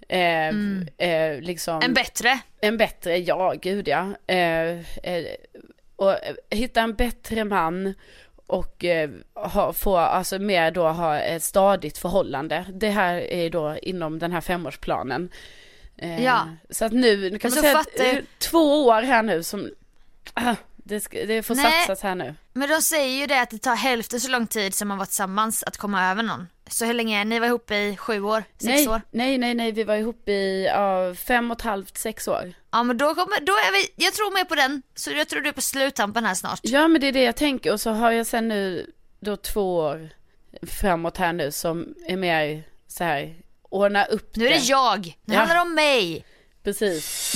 Eh, 0.08 0.48
eh, 0.98 1.40
liksom, 1.40 1.74
Mm. 1.76 1.84
En 1.84 1.94
bättre. 1.94 2.38
en 2.60 2.76
bättre, 2.76 3.16
ja 3.18 3.54
gud 3.62 3.88
ja. 3.88 4.12
Eh, 4.26 4.70
eh, 5.02 5.24
och 5.96 6.12
eh, 6.12 6.34
hitta 6.50 6.80
en 6.80 6.94
bättre 6.94 7.44
man 7.44 7.94
och 8.46 8.84
eh, 8.84 9.10
ha, 9.34 9.72
få, 9.72 9.96
alltså 9.96 10.38
mer 10.38 10.70
då 10.70 10.88
ha 10.88 11.18
ett 11.18 11.42
stadigt 11.42 11.98
förhållande. 11.98 12.66
Det 12.74 12.90
här 12.90 13.14
är 13.14 13.50
då 13.50 13.76
inom 13.82 14.18
den 14.18 14.32
här 14.32 14.40
femårsplanen. 14.40 15.28
Eh, 15.96 16.24
Ja. 16.24 16.48
Så 16.70 16.84
att 16.84 16.92
nu, 16.92 17.30
nu 17.30 17.38
kan 17.38 17.50
man 17.50 17.60
säga 17.60 17.78
att 17.78 17.86
fattar- 17.90 18.04
är 18.04 18.22
två 18.38 18.86
år 18.86 19.02
här 19.02 19.22
nu 19.22 19.42
som, 19.42 19.70
ah, 20.34 20.54
det, 20.76 21.00
ska, 21.00 21.26
det 21.26 21.42
får 21.42 21.54
Nej. 21.54 21.64
satsas 21.86 22.02
här 22.02 22.14
nu. 22.14 22.34
Men 22.52 22.68
de 22.68 22.82
säger 22.82 23.20
ju 23.20 23.26
det 23.26 23.40
att 23.40 23.50
det 23.50 23.58
tar 23.58 23.76
hälften 23.76 24.20
så 24.20 24.30
lång 24.30 24.46
tid 24.46 24.74
som 24.74 24.88
man 24.88 24.98
var 24.98 25.04
tillsammans 25.04 25.62
att 25.62 25.76
komma 25.76 26.10
över 26.10 26.22
någon. 26.22 26.46
Så 26.70 26.84
hur 26.84 26.94
länge, 26.94 27.24
ni 27.24 27.38
var 27.38 27.46
ihop 27.46 27.70
i 27.70 27.96
sju 27.96 28.20
år? 28.22 28.44
Sex 28.52 28.64
nej, 28.64 28.88
år? 28.88 29.00
nej, 29.10 29.38
nej, 29.38 29.54
nej, 29.54 29.72
vi 29.72 29.84
var 29.84 29.94
ihop 29.96 30.28
i 30.28 30.64
ja, 30.64 31.14
fem 31.14 31.50
och 31.50 31.56
ett 31.56 31.62
halvt, 31.62 31.98
sex 31.98 32.28
år. 32.28 32.52
Ja 32.70 32.82
men 32.82 32.96
då 32.98 33.14
kommer, 33.14 33.40
då 33.40 33.52
är 33.52 33.72
vi, 33.72 34.04
jag 34.04 34.14
tror 34.14 34.34
mer 34.34 34.44
på 34.44 34.54
den. 34.54 34.82
Så 34.94 35.10
jag 35.10 35.28
tror 35.28 35.40
du 35.40 35.48
är 35.48 35.52
på 35.52 35.60
sluttampen 35.60 36.24
här 36.24 36.34
snart. 36.34 36.60
Ja 36.62 36.88
men 36.88 37.00
det 37.00 37.06
är 37.06 37.12
det 37.12 37.22
jag 37.22 37.36
tänker 37.36 37.72
och 37.72 37.80
så 37.80 37.90
har 37.90 38.10
jag 38.10 38.26
sen 38.26 38.48
nu 38.48 38.90
då 39.20 39.36
två 39.36 39.76
år 39.78 40.08
framåt 40.66 41.16
här 41.16 41.32
nu 41.32 41.52
som 41.52 41.94
är 42.08 42.16
mer 42.16 42.62
så 42.88 43.04
här 43.04 43.34
ordna 43.62 44.04
upp 44.04 44.36
Nu 44.36 44.46
är 44.46 44.50
det 44.50 44.56
jag, 44.64 45.16
nu 45.24 45.34
Ja. 45.34 45.38
handlar 45.40 45.54
det 45.56 45.62
om 45.62 45.74
mig. 45.74 46.24
Precis. 46.62 47.32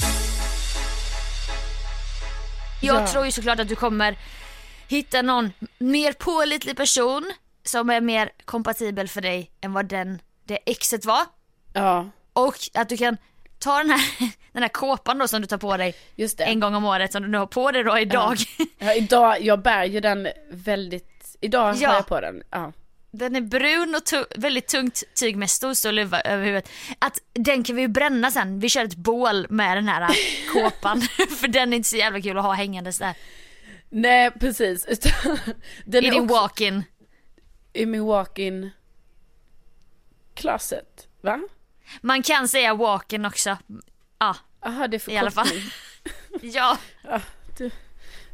Jag 2.83 3.03
Ja. 3.03 3.07
tror 3.07 3.25
ju 3.25 3.31
såklart 3.31 3.61
att 3.61 3.69
du 3.69 3.77
kommer 3.77 4.19
hitta 4.89 5.23
någon 5.23 5.53
mer 5.79 6.13
pålitlig 6.13 6.77
person 6.77 7.33
som 7.71 7.91
är 7.91 8.01
mer 8.01 8.31
kompatibel 8.45 9.09
för 9.09 9.21
dig 9.21 9.51
än 9.61 9.73
vad 9.73 9.87
den, 9.87 10.23
det 10.45 10.59
exet 10.71 11.05
var. 11.05 11.23
Ja, 11.73 12.11
Och 12.33 12.55
att 12.75 12.89
du 12.89 12.97
kan 12.97 13.17
ta 13.59 13.79
den 13.79 13.91
här, 13.91 14.01
den 14.53 14.63
här 14.63 14.69
kåpan 14.69 15.19
då 15.19 15.29
som 15.29 15.41
du 15.41 15.47
tar 15.47 15.59
på 15.59 15.77
dig 15.77 15.95
en 16.39 16.61
gång 16.61 16.75
om 16.75 16.85
året 16.85 17.13
som 17.13 17.23
du 17.23 17.29
nu 17.29 17.39
har 17.39 17.47
på 17.47 17.71
dig 17.71 17.85
då 17.85 17.99
idag. 17.99 18.37
Ja, 18.79 18.95
idag, 18.95 19.41
jag 19.43 19.63
bär 19.63 19.85
ju 19.85 20.01
den 20.01 20.29
väldigt, 20.51 21.37
idag 21.41 21.77
Ja. 21.77 21.89
har 21.89 21.95
jag 21.97 22.07
på 22.07 22.21
den. 22.21 22.43
Ja. 22.51 22.73
Den 23.13 23.37
är 23.37 23.41
brun 23.41 23.95
och 23.95 24.05
tu- 24.05 24.25
väldigt 24.37 24.69
tungt 24.69 25.03
tyg 25.21 25.37
med 25.37 25.51
stor 25.51 25.75
stor 25.75 25.93
luva 25.93 26.21
över 26.21 26.45
huvudet. 26.45 26.69
Att 26.99 27.19
den 27.33 27.65
kan 27.65 27.77
vi 27.77 27.83
ju 27.83 27.89
bränna 27.89 28.31
sen. 28.31 28.61
Vi 28.61 28.69
kör 28.69 28.85
ett 28.85 28.95
bål 28.97 29.47
med 29.51 29.77
den 29.77 29.89
här 29.89 30.17
kåpan. 30.53 31.01
För 31.41 31.49
den 31.49 31.73
är 31.73 31.77
inte 31.77 31.89
så 31.89 31.97
jävla 31.97 32.21
kul 32.21 32.39
att 32.39 32.45
ha 32.45 32.53
hängandes 32.53 32.99
där. 32.99 33.15
Nej 33.89 34.31
precis. 34.31 34.87
Utan 34.87 35.39
Den 35.85 36.05
I 36.05 36.09
är 36.09 36.13
din 36.13 36.21
också 36.23 36.35
walk-in. 36.35 36.85
I 37.73 37.87
min 37.87 38.05
walk-in 38.05 38.71
closet. 40.35 41.09
Va? 41.21 41.41
Man 42.01 42.23
kan 42.23 42.49
säga 42.49 42.75
walk-in 42.75 43.25
också. 43.25 43.57
Ja, 44.19 44.37
Jaha 44.63 44.89
det 44.89 45.09
är 45.09 45.11
i 45.13 45.19
alla 45.19 45.31
fall. 45.31 45.47
förkortning. 45.47 45.71
Ja, 46.53 46.79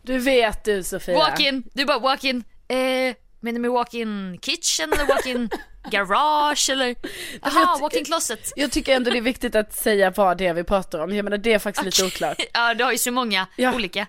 Du 0.02 0.18
vet 0.18 0.64
du 0.64 0.82
Sofia. 0.82 1.18
walk-in. 1.18 1.62
Du 1.74 1.84
bara 1.84 1.98
walk-in. 1.98 2.44
Eh, 2.68 3.14
menar 3.40 3.60
du 3.60 3.68
walk-in 3.68 4.38
kitchen 4.42 4.92
eller 4.92 5.06
walk-in 5.06 5.50
garage 5.90 6.70
eller? 6.70 6.94
Jaha, 7.42 7.78
walk-in 7.80 8.04
closet. 8.04 8.52
Jag 8.56 8.72
tycker 8.72 8.96
ändå 8.96 9.10
det 9.10 9.18
är 9.18 9.22
viktigt 9.22 9.54
att 9.54 9.72
säga 9.74 10.10
vad 10.10 10.38
det 10.38 10.46
är 10.46 10.54
vi 10.54 10.64
pratar 10.64 10.98
om. 10.98 11.14
Jag 11.14 11.24
menar 11.24 11.38
det 11.38 11.52
är 11.52 11.58
faktiskt 11.58 11.84
lite 11.84 12.04
oklart. 12.04 12.38
Ja, 12.54 12.74
du 12.74 12.84
har 12.84 12.92
ju 12.92 12.98
så 12.98 13.10
många 13.10 13.46
Ja. 13.56 13.74
olika. 13.74 14.06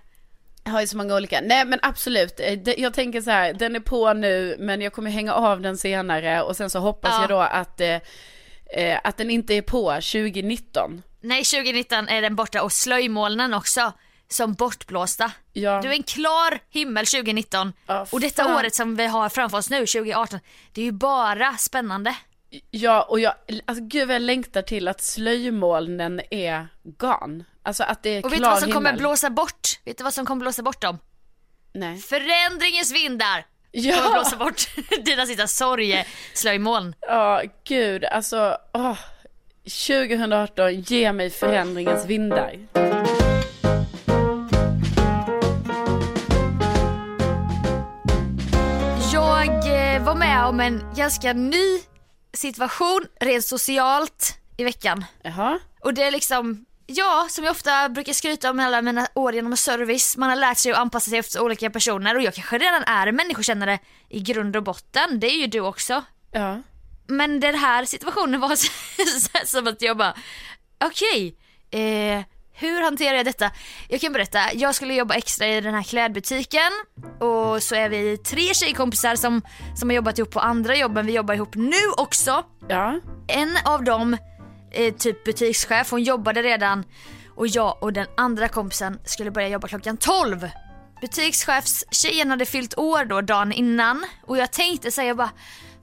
Har 0.67 0.81
ju 0.81 0.87
så 0.87 0.97
många 0.97 1.15
olika. 1.15 1.41
Nej 1.43 1.65
men 1.65 1.79
absolut, 1.81 2.39
Eh, 2.39 2.59
jag 2.77 2.93
tänker 2.93 3.21
så 3.21 3.31
här, 3.31 3.53
den 3.53 3.75
är 3.75 3.79
på 3.79 4.13
nu 4.13 4.55
men 4.59 4.81
jag 4.81 4.93
kommer 4.93 5.11
hänga 5.11 5.33
av 5.33 5.61
den 5.61 5.77
senare 5.77 6.41
och 6.41 6.55
sen 6.57 6.69
så 6.69 6.79
hoppas 6.79 7.11
Ja. 7.13 7.21
jag 7.21 7.29
då 7.29 7.39
att, 7.39 7.81
eh, 7.81 7.99
eh, 8.83 8.99
att 9.03 9.17
den 9.17 9.29
inte 9.31 9.53
är 9.53 9.61
på 9.61 9.91
2019. 10.01 11.01
Nej, 11.21 11.43
2019 11.43 12.07
är 12.07 12.21
den 12.21 12.35
borta 12.35 12.63
och 12.63 12.71
slöjmolnen 12.71 13.53
också. 13.53 13.93
Som 14.29 14.53
bortblåsta. 14.53 15.31
Ja. 15.53 15.81
Du 15.81 15.87
är 15.89 15.93
en 15.93 16.03
klar 16.03 16.59
himmel 16.69 17.05
2019. 17.05 17.73
Ja, 17.87 18.07
och 18.11 18.19
detta 18.19 18.55
året 18.57 18.75
som 18.75 18.95
vi 18.95 19.05
har 19.07 19.29
framför 19.29 19.57
oss 19.57 19.69
nu, 19.69 19.77
2018, 19.85 20.39
det 20.73 20.81
är 20.81 20.85
ju 20.85 20.91
bara 20.91 21.53
spännande. 21.57 22.15
Ja 22.71 23.01
och 23.01 23.19
jag, 23.19 23.33
alltså 23.65 23.83
gud 23.83 24.07
vad 24.07 24.15
jag 24.15 24.21
längtar 24.21 24.61
till 24.61 24.87
att 24.87 25.01
slöjmolnen 25.01 26.21
är 26.31 26.67
gone. 26.83 27.43
Alltså 27.67 27.83
att 27.83 28.03
det 28.03 28.09
är 28.09 28.25
Och 28.25 28.31
vet 28.31 28.39
du 28.39 28.45
vad 28.45 28.59
som 28.59 28.71
kommer 28.71 28.89
himmel. 28.89 29.01
blåsa 29.01 29.29
bort? 29.29 29.79
Vet 29.85 29.97
du 29.97 30.03
vad 30.03 30.13
som 30.13 30.25
kommer 30.25 30.39
blåsa 30.39 30.63
bort 30.63 30.81
dem? 30.81 30.99
Nej. 31.73 31.97
Förändringens 31.97 32.91
vindar! 32.91 33.45
Kommer 33.73 33.87
Ja, 33.87 34.11
blåsa 34.13 34.35
bort 34.37 34.69
dina 35.05 35.25
sista 35.25 35.47
sorgeslöjmoln. 35.47 36.95
ja 37.01 37.43
gud 37.67 38.05
alltså, 38.05 38.57
åh. 38.73 38.97
2018, 39.87 40.81
ge 40.81 41.13
mig 41.13 41.29
förändringens 41.29 42.05
vindar. 42.05 42.53
Jag 49.13 49.47
eh, 49.95 50.03
var 50.03 50.15
med 50.15 50.45
om 50.45 50.59
en 50.59 50.83
ganska 50.95 51.33
ny 51.33 51.79
situation 52.33 53.05
rent 53.19 53.45
socialt 53.45 54.37
i 54.57 54.63
veckan. 54.63 55.05
Jaha, 55.21 55.59
Och 55.81 55.93
det 55.93 56.03
är 56.03 56.11
liksom, 56.11 56.65
ja, 56.87 57.27
som 57.29 57.43
jag 57.43 57.51
ofta 57.51 57.89
brukar 57.89 58.13
skryta 58.13 58.49
om 58.49 58.59
alla 58.59 58.81
mina 58.81 59.07
år 59.13 59.33
genom 59.33 59.57
service. 59.57 60.17
Man 60.17 60.29
har 60.29 60.35
lärt 60.35 60.57
sig 60.57 60.71
att 60.71 60.77
anpassa 60.77 61.09
sig 61.09 61.19
efter 61.19 61.41
olika 61.41 61.69
personer 61.69 62.15
och 62.15 62.21
jag 62.21 62.33
kanske 62.33 62.57
redan 62.57 62.83
är 62.83 63.07
en 63.07 63.15
människokännare 63.15 63.79
i 64.09 64.19
grund 64.19 64.55
och 64.55 64.63
botten. 64.63 65.19
Det 65.19 65.27
är 65.27 65.39
ju 65.41 65.47
du 65.47 65.59
också. 65.59 66.03
ja. 66.31 66.61
Men 67.09 67.39
den 67.39 67.55
här 67.55 67.85
situationen 67.85 68.39
var 68.39 68.55
så, 69.19 69.29
som 69.45 69.67
att 69.67 69.81
jag 69.81 69.97
bara, 69.97 70.13
okej, 70.85 71.35
eh, 71.71 72.23
hur 72.53 72.81
hanterar 72.81 73.15
jag 73.15 73.25
detta? 73.25 73.51
Jag 73.89 74.01
kan 74.01 74.13
berätta, 74.13 74.39
jag 74.53 74.75
skulle 74.75 74.93
jobba 74.93 75.13
extra 75.15 75.47
i 75.47 75.61
den 75.61 75.73
här 75.73 75.83
klädbutiken 75.83 76.71
och 77.19 77.63
så 77.63 77.75
är 77.75 77.89
vi 77.89 78.17
tre 78.17 78.53
tjejkompisar 78.53 79.15
som, 79.15 79.41
som 79.75 79.89
har 79.89 79.95
jobbat 79.95 80.17
ihop 80.19 80.31
på 80.31 80.39
andra 80.39 80.75
jobben. 80.75 81.05
Vi 81.05 81.13
jobbar 81.13 81.33
ihop 81.33 81.55
nu 81.55 81.89
också. 81.97 82.45
Ja, 82.67 82.99
En 83.27 83.57
av 83.65 83.83
dem, 83.83 84.17
eh, 84.77 84.93
typ 84.93 85.23
butikschef, 85.23 85.91
hon 85.91 86.03
jobbade 86.03 86.43
redan 86.43 86.83
och 87.35 87.47
jag 87.47 87.77
och 87.83 87.93
den 87.93 88.07
andra 88.17 88.47
kompisen 88.47 88.99
skulle 89.05 89.31
börja 89.31 89.47
jobba 89.47 89.67
klockan 89.67 89.97
12. 89.97 90.49
Butikschefstjejen 91.01 92.29
hade 92.29 92.45
fyllt 92.45 92.77
år 92.77 93.05
då 93.05 93.21
dagen 93.21 93.51
innan 93.51 94.05
och 94.25 94.37
jag 94.37 94.51
tänkte 94.51 94.91
säga 94.91 95.15
bara 95.15 95.29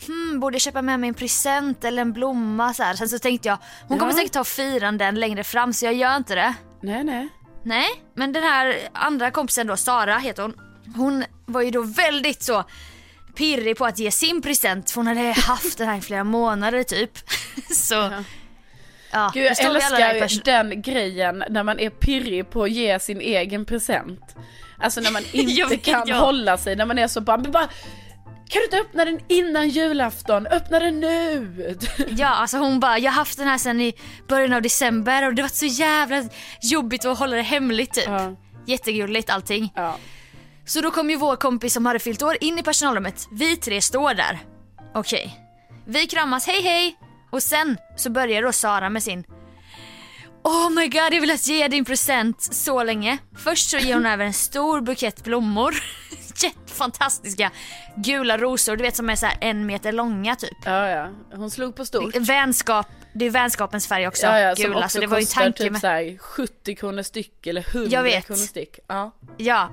hmm, 0.06 0.40
borde 0.40 0.54
jag 0.54 0.62
köpa 0.62 0.82
med 0.82 1.00
mig 1.00 1.08
en 1.08 1.14
present 1.14 1.84
eller 1.84 2.02
en 2.02 2.12
blomma 2.12 2.74
så 2.74 2.82
här. 2.82 2.94
Sen 2.94 3.08
så 3.08 3.18
tänkte 3.18 3.48
jag, 3.48 3.58
hon 3.88 3.98
kommer 3.98 4.12
Ja. 4.12 4.16
säkert 4.18 4.32
ta 4.32 4.44
firanden 4.44 5.14
längre 5.14 5.44
fram 5.44 5.72
så 5.72 5.84
jag 5.84 5.94
gör 5.94 6.16
inte 6.16 6.34
det. 6.34 6.54
Nej, 6.82 7.04
nej. 7.04 7.28
Nej, 7.64 7.86
men 8.14 8.32
den 8.32 8.42
här 8.42 8.76
andra 8.92 9.30
kompisen 9.30 9.66
då, 9.66 9.76
Sara 9.76 10.18
heter 10.18 10.42
hon. 10.42 10.54
Hon 10.96 11.24
var 11.46 11.62
ju 11.62 11.70
då 11.70 11.82
väldigt 11.82 12.42
så 12.42 12.64
pirrig 13.34 13.76
på 13.76 13.84
att 13.86 13.98
ge 13.98 14.10
sin 14.10 14.42
present 14.42 14.90
för 14.90 14.96
hon 14.96 15.06
hade 15.06 15.32
haft 15.32 15.78
den 15.78 15.88
här 15.88 15.96
i 15.96 16.00
flera 16.00 16.24
månader 16.24 16.82
typ. 16.82 17.10
Så, 17.74 18.10
ja. 19.14 19.30
Gud, 19.34 19.44
jag 19.44 19.50
älskar 19.50 20.44
den 20.44 20.82
grejen 20.82 21.44
när 21.50 21.62
man 21.62 21.80
är 21.80 21.90
pirrig 21.90 22.50
på 22.50 22.62
att 22.62 22.70
ge 22.70 22.98
sin 22.98 23.20
egen 23.20 23.64
present. 23.64 24.36
Alltså 24.78 25.00
när 25.00 25.10
man 25.10 25.22
inte 25.32 25.76
kan 25.76 26.02
ja. 26.06 26.16
hålla 26.16 26.56
sig, 26.58 26.76
när 26.76 26.86
man 26.86 26.98
är 26.98 27.08
så 27.08 27.20
bara, 27.20 27.38
bara 27.38 27.68
kan 28.48 28.60
du 28.60 28.64
inte 28.64 28.78
öppna 28.78 29.04
den 29.04 29.20
innan 29.28 29.68
julafton? 29.68 30.46
Öppna 30.46 30.78
den 30.80 31.00
nu! 31.00 31.78
Ja, 32.08 32.28
alltså 32.28 32.58
hon 32.58 32.80
bara, 32.80 32.98
jag 32.98 33.12
har 33.12 33.16
haft 33.16 33.38
den 33.38 33.48
här 33.48 33.58
sedan 33.58 33.80
i 33.80 33.94
början 34.28 34.52
av 34.52 34.62
december 34.62 35.26
och 35.26 35.34
det 35.34 35.42
var 35.42 35.48
så 35.48 35.66
jävla 35.66 36.24
jobbigt 36.62 37.04
att 37.04 37.18
hålla 37.18 37.36
det 37.36 37.42
hemligt 37.42 37.92
typ. 37.92 38.04
Ja. 38.06 38.36
Jättegulligt 38.66 39.30
allting. 39.30 39.72
Ja. 39.76 39.96
Så 40.66 40.80
då 40.80 40.90
kom 40.90 41.10
ju 41.10 41.16
vår 41.16 41.36
kompis 41.36 41.72
som 41.72 41.86
hade 41.86 41.98
fyllt 41.98 42.22
år 42.22 42.36
in 42.40 42.58
i 42.58 42.62
personalrummet. 42.62 43.28
Vi 43.30 43.56
tre 43.56 43.80
står 43.80 44.14
där. 44.14 44.38
Okej. 44.94 45.40
Vi 45.86 46.06
kramas, 46.06 46.46
hej 46.46 46.62
hej. 46.62 46.96
Och 47.34 47.42
sen 47.42 47.76
så 47.96 48.10
börjar 48.10 48.42
då 48.42 48.52
Sara 48.52 48.88
med 48.90 49.02
sin 49.02 49.24
Oh 50.42 50.70
my 50.70 50.88
god, 50.88 51.14
jag 51.14 51.20
vill 51.20 51.30
att 51.30 51.46
ge 51.46 51.68
din 51.68 51.84
present 51.84 52.42
så 52.42 52.82
länge. 52.82 53.18
Först 53.36 53.70
så 53.70 53.78
ger 53.78 53.94
hon 53.94 54.06
över 54.06 54.24
en 54.24 54.32
stor 54.32 54.80
bukett 54.80 55.24
blommor. 55.24 55.74
Jättefantastiska 56.42 57.50
gula 57.96 58.38
rosor, 58.38 58.76
du 58.76 58.82
vet 58.82 58.96
som 58.96 59.10
är 59.10 59.16
så 59.16 59.26
här 59.26 59.38
en 59.40 59.66
meter 59.66 59.92
långa 59.92 60.36
typ. 60.36 60.56
ja, 60.64 60.88
ja. 60.88 61.10
Hon 61.36 61.50
slog 61.50 61.76
på 61.76 61.84
stort. 61.84 62.16
Vänskap, 62.16 62.86
det 63.14 63.24
är 63.24 63.30
vänskapens 63.30 63.86
färg 63.88 64.08
också, 64.08 64.26
Ja, 64.26 64.38
ja, 64.40 64.56
som 64.56 64.64
gula. 64.64 64.78
också 64.78 64.88
Så 64.88 65.00
det 65.00 65.06
var 65.06 65.18
ju 65.18 65.24
kostar 65.24 65.42
tanke 65.42 65.62
typ 65.62 65.72
med... 65.72 65.80
så 65.80 65.86
här 65.86 66.18
70 66.18 66.74
kronor 66.76 67.02
styck 67.02 67.46
eller 67.46 67.66
100 67.70 67.90
Jag 67.90 68.02
vet. 68.02 68.26
kronor 68.26 68.38
styck. 68.40 68.78
Ja. 68.86 69.10
Ja. 69.36 69.70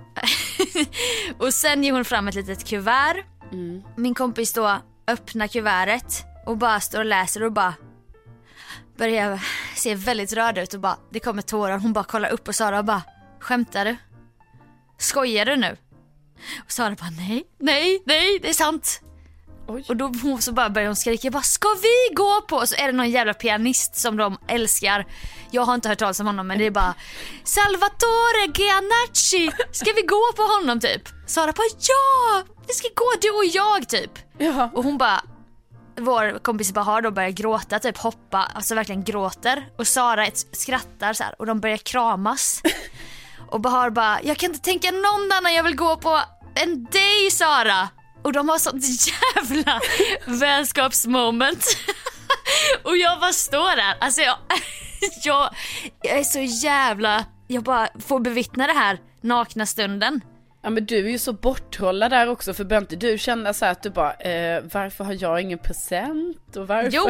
och 1.38 1.53
sen 1.53 1.84
ger 1.84 1.91
hon 1.91 2.05
fram 2.05 2.28
ett 2.28 2.36
litet 2.36 2.68
kuvert. 2.68 3.18
Min 3.97 4.14
kompis 4.14 4.53
då 4.53 4.78
öppnar 5.07 5.47
kuvertet 5.47 6.26
och 6.46 6.58
bara 6.58 6.80
står 6.80 7.00
och 7.00 7.06
läser 7.06 7.44
och 7.44 7.52
bara 7.52 7.74
börjar 8.98 9.39
se 9.76 9.96
väldigt 9.96 10.34
rörd 10.34 10.58
ut 10.58 10.74
och 10.74 10.80
bara 10.80 10.98
det 11.10 11.20
kommer 11.20 11.42
tårar. 11.42 11.78
Hon 11.78 11.94
bara 11.94 12.04
kollar 12.04 12.30
upp 12.30 12.44
på 12.44 12.54
Sara 12.54 12.80
och 12.80 12.86
bara 12.86 13.02
skämtar 13.39 13.86
du? 13.86 13.96
Skojar 14.98 15.46
du 15.46 15.56
nu? 15.56 15.78
Och 16.66 16.72
Sara 16.72 16.96
bara 17.00 17.10
nej, 17.10 17.44
nej, 17.60 18.04
nej 18.06 18.39
det 18.42 18.50
är 18.50 18.54
sant. 18.54 19.02
Oj. 19.68 19.86
Och 19.89 19.96
då 19.98 20.06
hon- 20.24 20.42
så 20.42 20.52
bara 20.54 20.70
börjar 20.70 20.88
hon 20.88 20.96
skrika 20.96 21.32
bara 21.32 21.42
ska 21.44 21.68
vi 21.82 22.16
gå 22.16 22.42
på? 22.42 22.56
Och 22.56 22.70
så 22.70 22.76
är 22.76 22.86
det 22.88 22.92
någon 22.94 23.10
jävla 23.10 23.34
pianist 23.34 23.96
som 23.96 24.18
de 24.18 24.38
älskar. 24.48 25.06
Jag 25.52 25.62
har 25.62 25.74
inte 25.76 25.89
hört 25.89 26.00
talas 26.00 26.20
om 26.20 26.26
honom 26.28 26.48
men 26.48 26.58
det 26.58 26.66
är 26.66 26.72
bara 26.72 26.94
Salvatore 27.44 28.46
Giannacci, 28.56 29.52
ska 29.72 29.92
vi 29.96 30.02
gå 30.02 30.22
på 30.36 30.42
honom 30.42 30.80
typ? 30.80 31.02
Sara 31.28 31.52
bara 31.52 31.68
ja, 31.80 32.44
vi 32.68 32.74
ska 32.74 32.88
gå 32.96 33.12
du 33.22 33.30
och 33.32 33.46
jag 33.46 33.88
typ. 33.89 34.12
Ja. 34.38 34.70
Och 34.74 34.84
hon 34.84 34.98
bara 34.98 35.22
vår 35.98 36.39
kompis 36.39 36.74
Bahar 36.74 37.02
då 37.02 37.12
börjar 37.12 37.30
gråta, 37.30 37.80
typ 37.80 37.98
hoppa, 37.98 38.38
alltså 38.38 38.76
verkligen 38.76 39.04
gråter. 39.04 39.70
Och 39.78 39.88
Sara 39.88 40.28
skrattar 40.52 41.14
så 41.14 41.24
här 41.24 41.36
och 41.39 41.46
de 41.46 41.60
börjar 41.60 41.78
kramas. 41.78 42.62
Och 43.50 43.62
Bahar 43.62 43.89
bara, 43.89 44.22
jag 44.24 44.38
kan 44.38 44.50
inte 44.50 44.62
tänka 44.62 44.92
någon 44.92 45.32
annan 45.32 45.54
jag 45.54 45.64
vill 45.64 45.76
gå 45.76 45.98
på 45.98 46.20
än 46.56 46.84
dig 46.84 47.32
Sara. 47.32 47.89
Och 48.24 48.34
de 48.34 48.50
har 48.50 48.58
sånt 48.58 48.84
jävla 49.08 49.82
vänskapsmoment. 50.26 51.66
och 52.84 52.98
jag 52.98 53.20
bara 53.20 53.34
står 53.34 53.76
där, 53.76 53.96
alltså 54.00 54.22
jag, 54.22 54.38
jag, 55.24 55.50
jag 56.02 56.20
är 56.20 56.24
så 56.24 56.39
jävla, 56.68 57.26
jag 57.48 57.64
bara 57.64 57.89
får 58.08 58.20
bevittna 58.20 58.68
det 58.68 58.74
här 58.74 59.00
nakna 59.22 59.66
stunden. 59.66 60.22
Ja 60.64 60.70
men 60.70 60.86
du 60.86 61.05
är 61.05 61.09
ju 61.12 61.18
så 61.20 61.34
borttrollad 61.34 62.12
där 62.12 62.28
också 62.30 62.53
för 62.53 62.64
börjar 62.64 62.82
inte 62.82 62.95
du 62.95 63.18
känna 63.18 63.53
så 63.53 63.66
här 63.66 63.72
att 63.72 63.84
du 63.84 63.89
bara, 63.89 64.14
eh, 64.14 64.64
varför 64.74 65.03
har 65.03 65.18
jag 65.20 65.41
ingen 65.41 65.59
present 65.59 66.55
och 66.57 66.68
varför? 66.68 66.89
Jo, 66.93 67.09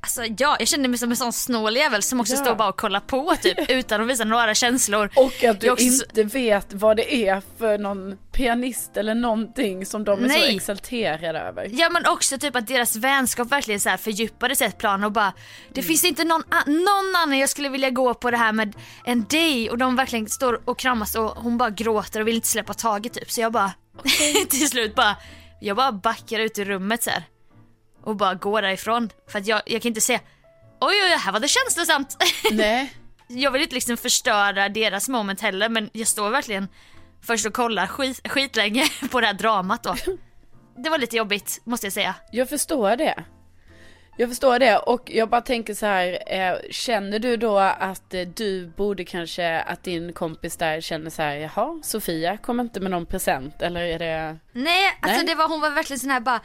alltså 0.00 0.22
ja, 0.38 0.56
jag 0.58 0.68
kände 0.68 0.88
mig 0.88 0.98
som 0.98 1.10
en 1.10 1.16
sån 1.16 1.32
snål 1.32 1.76
jävel 1.76 2.02
som 2.02 2.20
också 2.20 2.34
Ja. 2.34 2.40
står 2.40 2.54
bara 2.54 2.68
och 2.68 2.76
kollar 2.76 3.00
på 3.00 3.34
typ 3.42 3.58
utan 3.70 4.00
att 4.00 4.06
visa 4.08 4.24
några 4.24 4.54
känslor. 4.54 5.10
Och 5.16 5.44
att 5.44 5.60
du 5.60 5.70
också 5.70 5.84
så- 5.90 6.04
inte 6.04 6.22
vet 6.38 6.72
vad 6.72 6.96
det 6.96 7.14
är 7.28 7.42
för 7.58 7.78
någon 7.78 8.16
pianist 8.32 8.96
eller 8.96 9.14
någonting 9.14 9.86
som 9.86 10.04
de 10.04 10.24
är 10.24 10.28
så 10.28 10.34
Nej. 10.38 10.56
exalterade 10.56 11.38
över. 11.40 11.68
Ja 11.72 11.88
men 11.90 12.06
också 12.06 12.38
typ 12.38 12.56
att 12.56 12.66
deras 12.66 12.96
vänskap 12.96 13.52
verkligen 13.52 13.80
så 13.80 13.88
här 13.88 13.96
fördjupades 13.96 14.62
ett 14.62 14.78
plan 14.78 15.04
och 15.04 15.12
bara 15.12 15.32
Det 15.72 15.82
finns 15.82 16.04
inte 16.04 16.24
någon, 16.24 16.42
någon 16.66 17.14
annan 17.24 17.38
jag 17.38 17.48
skulle 17.48 17.68
vilja 17.68 17.90
gå 17.90 18.14
på 18.14 18.30
det 18.30 18.36
här 18.36 18.52
med 18.52 18.74
än 19.04 19.24
dig 19.30 19.70
och 19.70 19.78
de 19.78 19.96
verkligen 19.96 20.28
står 20.28 20.60
och 20.64 20.78
kramas 20.78 21.14
och 21.14 21.28
hon 21.36 21.58
bara 21.58 21.70
gråter 21.70 22.20
och 22.20 22.28
vill 22.28 22.34
inte 22.34 22.48
släppa 22.48 22.74
taget 22.82 23.12
typ 23.12 23.30
så 23.30 23.40
jag 23.40 23.52
bara 23.52 23.72
till 24.50 24.68
slut 24.68 24.94
bara 24.94 25.16
Jag 25.60 25.76
bara 25.76 25.92
backar 25.92 26.38
ut 26.40 26.58
ur 26.58 26.64
rummet 26.64 27.02
så 27.02 27.10
här 27.10 27.24
och 28.04 28.16
bara 28.16 28.34
går 28.34 28.62
därifrån 28.62 29.10
för 29.28 29.38
att 29.38 29.46
jag, 29.46 29.62
jag 29.66 29.82
kan 29.82 29.88
inte 29.88 30.00
se 30.00 30.20
Oj 30.80 30.94
oj 31.04 31.16
här 31.18 31.32
var 31.32 31.40
det 31.40 31.48
känslosamt. 31.48 32.16
Nej. 32.52 32.92
jag 33.28 33.50
vill 33.50 33.62
inte 33.62 33.74
liksom 33.74 33.96
förstöra 33.96 34.68
deras 34.68 35.08
moment 35.08 35.40
heller 35.40 35.68
men 35.68 35.90
jag 35.92 36.08
står 36.08 36.30
verkligen 36.30 36.68
först 37.22 37.46
och 37.46 37.54
kollar 37.54 37.86
skit, 37.86 38.28
skitlänge 38.28 38.84
på 39.10 39.20
det 39.20 39.26
här 39.26 39.34
dramat 39.34 39.82
då. 39.82 39.96
Det 40.76 40.90
var 40.90 40.98
lite 40.98 41.16
jobbigt 41.16 41.60
måste 41.64 41.86
jag 41.86 41.92
säga. 41.92 42.14
Jag 42.32 42.48
förstår 42.48 42.96
det. 42.96 43.24
Jag 44.22 44.28
förstår 44.28 44.58
det 44.58 44.78
och 44.78 45.10
jag 45.10 45.28
bara 45.28 45.40
tänker 45.40 45.74
så 45.74 45.86
här, 45.86 46.18
eh, 46.26 46.58
känner 46.70 47.18
du 47.18 47.36
då 47.36 47.58
att 47.58 48.14
eh, 48.14 48.20
du 48.20 48.66
borde 48.66 49.04
kanske, 49.04 49.60
att 49.60 49.84
din 49.84 50.12
kompis 50.12 50.56
där 50.56 50.80
känner 50.80 51.10
så 51.10 51.22
här, 51.22 51.36
jaha, 51.36 51.80
Sofia 51.82 52.36
kommer 52.36 52.62
inte 52.62 52.80
med 52.80 52.90
någon 52.90 53.06
present 53.06 53.62
eller 53.62 53.80
är 53.80 53.98
det? 53.98 54.38
Nej, 54.52 54.98
alltså 55.02 55.16
Nej. 55.16 55.26
det 55.26 55.34
var, 55.34 55.48
hon 55.48 55.60
var 55.60 55.70
verkligen 55.70 56.00
sån 56.00 56.10
här 56.10 56.20
bara 56.20 56.40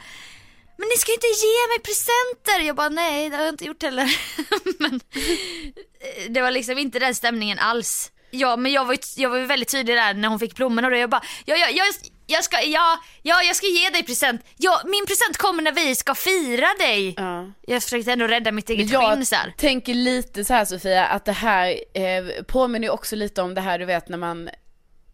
Men 0.76 0.88
ni 0.88 0.96
ska 0.96 1.12
inte 1.12 1.26
ge 1.26 1.68
mig 1.68 1.78
presenter! 1.78 2.66
Jag 2.66 2.76
bara 2.76 2.88
nej 2.88 3.30
det 3.30 3.36
har 3.36 3.44
jag 3.44 3.52
inte 3.52 3.64
gjort 3.64 3.82
heller. 3.82 4.16
men 4.78 4.94
eh, 4.94 6.30
det 6.30 6.40
var 6.40 6.50
liksom 6.50 6.78
inte 6.78 6.98
den 6.98 7.14
stämningen 7.14 7.58
alls. 7.58 8.12
Ja 8.30 8.56
men 8.56 8.72
jag 8.72 8.84
var 8.84 8.94
ju, 8.94 8.98
jag 9.16 9.30
var 9.30 9.38
ju 9.38 9.46
väldigt 9.46 9.68
tydlig 9.68 9.96
där 9.96 10.14
när 10.14 10.28
hon 10.28 10.38
fick 10.38 10.56
blommorna 10.56 10.86
och 10.86 10.92
då 10.92 10.98
jag 10.98 11.10
bara 11.10 11.22
ja, 11.44 11.56
ja, 11.56 11.68
jag, 11.68 11.86
jag 12.30 12.44
ska, 12.44 12.62
ja, 12.62 12.98
ja 13.22 13.42
jag 13.42 13.56
ska 13.56 13.66
ge 13.66 13.90
dig 13.90 14.02
present. 14.02 14.44
Ja 14.56 14.80
min 14.84 15.06
present 15.06 15.36
kommer 15.36 15.62
när 15.62 15.72
vi 15.72 15.94
ska 15.94 16.14
fira 16.14 16.68
dig. 16.78 17.14
Ja. 17.16 17.52
Jag 17.66 17.82
försökte 17.82 18.12
ändå 18.12 18.26
rädda 18.26 18.52
mitt 18.52 18.70
eget 18.70 18.90
Jag 18.90 19.10
skinn 19.12 19.24
här. 19.32 19.54
tänker 19.56 19.94
lite 19.94 20.44
så 20.44 20.54
här 20.54 20.64
Sofia, 20.64 21.06
att 21.06 21.24
det 21.24 21.32
här 21.32 21.80
eh, 21.94 22.42
påminner 22.46 22.90
också 22.90 23.16
lite 23.16 23.42
om 23.42 23.54
det 23.54 23.60
här 23.60 23.78
du 23.78 23.84
vet 23.84 24.08
när 24.08 24.18
man 24.18 24.48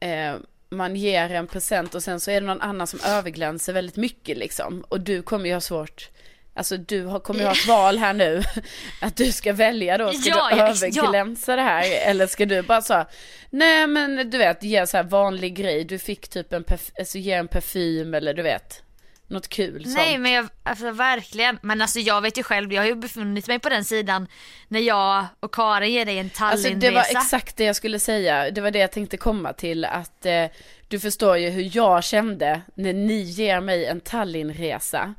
eh, 0.00 0.34
man 0.70 0.96
ger 0.96 1.30
en 1.30 1.46
present 1.46 1.94
och 1.94 2.02
sen 2.02 2.20
så 2.20 2.30
är 2.30 2.40
det 2.40 2.46
någon 2.46 2.60
annan 2.60 2.86
som 2.86 3.00
överglänser 3.06 3.72
väldigt 3.72 3.96
mycket 3.96 4.38
liksom. 4.38 4.84
Och 4.88 5.00
du 5.00 5.22
kommer 5.22 5.46
ju 5.46 5.52
ha 5.54 5.60
svårt, 5.60 6.08
alltså 6.54 6.76
du 6.76 7.04
har, 7.04 7.20
kommer 7.20 7.40
ju 7.40 7.46
ha 7.46 7.52
ett 7.52 7.66
val 7.66 7.98
här 7.98 8.12
nu. 8.12 8.42
Att 9.00 9.16
du 9.16 9.32
ska 9.32 9.52
välja 9.52 9.98
då, 9.98 10.12
ska 10.12 10.28
Ja, 10.30 10.48
du 10.50 10.56
ja, 10.56 10.68
överglänsa 10.68 11.56
det 11.56 11.62
här? 11.62 11.84
Eller 12.10 12.26
ska 12.26 12.46
du 12.46 12.62
bara 12.62 12.82
så, 12.82 13.04
nej 13.50 13.86
men 13.86 14.30
du 14.30 14.38
vet, 14.38 14.62
ge 14.62 14.86
så 14.86 14.96
här 14.96 15.04
vanlig 15.04 15.54
grej. 15.56 15.84
Du 15.84 15.98
fick 15.98 16.28
typ 16.28 16.52
en, 16.52 16.64
perf- 16.64 16.92
alltså 16.98 17.18
ge 17.18 17.32
en 17.32 17.48
parfym 17.48 18.14
eller 18.14 18.34
du 18.34 18.42
vet, 18.42 18.80
något 19.28 19.48
kul 19.48 19.82
Nej 19.86 20.06
sånt. 20.10 20.20
men 20.20 20.32
jag, 20.32 20.48
alltså 20.62 20.90
verkligen. 20.90 21.58
Men 21.62 21.82
alltså 21.82 22.00
jag 22.00 22.20
vet 22.20 22.38
ju 22.38 22.42
själv, 22.42 22.72
jag 22.72 22.82
har 22.82 22.86
ju 22.86 22.94
befunnit 22.94 23.48
mig 23.48 23.58
på 23.58 23.68
den 23.68 23.84
sidan 23.84 24.26
när 24.68 24.80
jag 24.80 25.26
och 25.40 25.54
Karin 25.54 25.92
ger 25.92 26.04
dig 26.04 26.18
en 26.18 26.30
Alltså 26.38 26.62
Tallinnresa. 26.68 26.90
det 26.90 26.94
var 26.94 27.02
exakt 27.22 27.56
det 27.56 27.64
jag 27.64 27.76
skulle 27.76 27.98
säga. 27.98 28.50
Det 28.50 28.60
var 28.60 28.70
det 28.70 28.78
jag 28.78 28.92
tänkte 28.92 29.16
komma 29.16 29.52
till. 29.52 29.84
Att 29.84 30.26
eh, 30.26 30.44
du 30.88 31.00
förstår 31.00 31.36
ju 31.38 31.50
hur 31.50 31.70
jag 31.76 32.04
kände 32.04 32.60
när 32.74 32.92
ni 32.92 33.20
ger 33.20 33.60
mig 33.60 33.86
en 33.86 34.00
Tallinnresa 34.00 35.14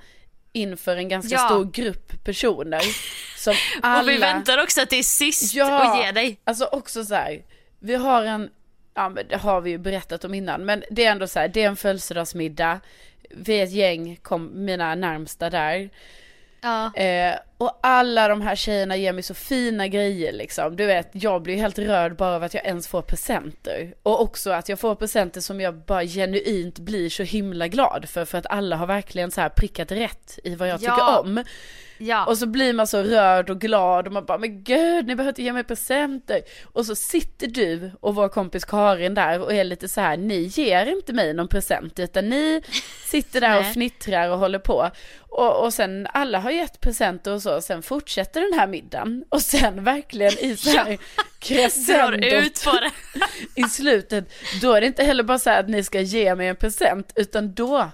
inför 0.55 0.97
en 0.97 1.09
ganska 1.09 1.35
Ja. 1.35 1.39
stor 1.49 1.65
grupp 1.71 2.23
personer. 2.23 2.81
Som 3.37 3.53
alla... 3.81 4.01
Och 4.03 4.09
vi 4.09 4.17
väntar 4.17 4.63
också 4.63 4.81
att 4.81 4.89
det 4.89 4.95
är 4.99 5.03
sist 5.03 5.53
Ja, 5.53 5.91
att 5.99 6.05
ge 6.05 6.11
dig. 6.11 6.39
alltså 6.43 6.65
också 6.65 7.05
så 7.05 7.15
här. 7.15 7.41
Vi 7.79 7.95
har 7.95 8.23
en, 8.23 8.49
ja 8.95 9.09
men 9.09 9.27
det 9.29 9.37
har 9.37 9.61
vi 9.61 9.69
ju 9.69 9.77
berättat 9.77 10.23
om 10.25 10.33
innan. 10.33 10.65
Men 10.65 10.83
det 10.91 11.05
är 11.05 11.11
ändå 11.11 11.27
så 11.27 11.39
här, 11.39 11.47
det 11.47 11.61
är 11.63 11.67
en 11.67 11.75
födelsedagsmiddag. 11.75 12.79
Vi 13.31 13.53
är 13.59 13.63
ett 13.63 13.71
gäng, 13.71 14.19
kom, 14.21 14.65
mina 14.65 14.95
närmsta 14.95 15.49
där. 15.49 15.89
Ja. 16.65 16.93
Eh, 16.95 17.35
och 17.57 17.79
alla 17.83 18.27
de 18.27 18.41
här 18.41 18.55
tjejerna 18.55 18.95
ger 18.97 19.13
mig 19.13 19.23
så 19.23 19.33
fina 19.33 19.87
grejer 19.87 20.31
liksom. 20.33 20.75
Du 20.75 20.85
vet, 20.85 21.09
jag 21.11 21.41
blir 21.41 21.55
helt 21.55 21.79
rörd 21.79 22.15
bara 22.15 22.35
av 22.35 22.43
att 22.43 22.53
jag 22.53 22.65
ens 22.65 22.87
får 22.87 23.01
presenter. 23.01 23.93
Och 24.03 24.21
också 24.21 24.49
att 24.51 24.69
jag 24.69 24.79
får 24.79 24.95
presenter 24.95 25.41
som 25.41 25.61
jag 25.61 25.75
bara 25.75 26.03
genuint 26.03 26.79
blir 26.79 27.09
så 27.09 27.23
himla 27.23 27.67
glad 27.67 28.09
för. 28.09 28.25
För 28.25 28.37
att 28.37 28.45
alla 28.49 28.75
har 28.75 28.87
verkligen 28.87 29.31
så 29.31 29.41
här 29.41 29.49
prickat 29.49 29.91
rätt 29.91 30.39
i 30.43 30.55
vad 30.55 30.67
jag 30.67 30.79
Ja. 30.83 30.95
tycker 30.95 31.19
om. 31.19 31.43
Ja. 31.97 32.25
Och 32.25 32.37
så 32.37 32.45
blir 32.45 32.73
man 32.73 32.87
så 32.87 33.03
rörd 33.03 33.49
och 33.49 33.61
glad 33.61 34.07
och 34.07 34.13
man 34.13 34.25
bara, 34.25 34.37
men 34.37 34.63
gud, 34.63 35.07
ni 35.07 35.15
behöver 35.15 35.31
inte 35.31 35.43
ge 35.43 35.53
mig 35.53 35.63
presenter. 35.63 36.41
Och 36.63 36.85
så 36.85 36.95
sitter 36.95 37.47
du 37.47 37.91
och 37.99 38.15
vår 38.15 38.29
kompis 38.29 38.65
Karin 38.65 39.13
där 39.13 39.41
och 39.41 39.53
är 39.53 39.63
lite 39.63 39.87
så 39.87 40.01
här, 40.01 40.17
ni 40.17 40.41
ger 40.41 40.85
inte 40.85 41.13
mig 41.13 41.33
någon 41.33 41.47
present, 41.47 41.99
utan 41.99 42.29
ni 42.29 42.61
sitter 43.05 43.41
där 43.41 43.59
och 43.59 43.65
fnittrar 43.65 44.29
och 44.29 44.39
håller 44.39 44.59
på. 44.59 44.91
Och, 45.29 45.63
och 45.63 45.73
sen, 45.73 46.07
alla 46.13 46.39
har 46.39 46.51
gett 46.51 46.79
presenter 46.79 47.33
och 47.33 47.41
så, 47.41 47.61
sen 47.61 47.81
fortsätter 47.81 48.41
den 48.41 48.59
här 48.59 48.67
middagen. 48.67 49.23
Och 49.29 49.41
sen 49.41 49.83
verkligen 49.83 50.39
i 50.39 50.57
så 50.57 50.69
här 50.69 50.85
Drar 50.85 50.97
crescendot 51.39 52.33
ut 52.33 52.63
på 52.65 52.71
det. 52.71 52.91
i 53.61 53.63
slutet, 53.63 54.33
då 54.61 54.73
är 54.73 54.81
det 54.81 54.87
inte 54.87 55.03
heller 55.03 55.23
bara 55.23 55.39
så 55.39 55.49
här 55.49 55.59
att 55.59 55.69
ni 55.69 55.83
ska 55.83 56.01
ge 56.01 56.35
mig 56.35 56.47
en 56.47 56.55
present, 56.55 57.13
utan 57.15 57.53
då 57.53 57.91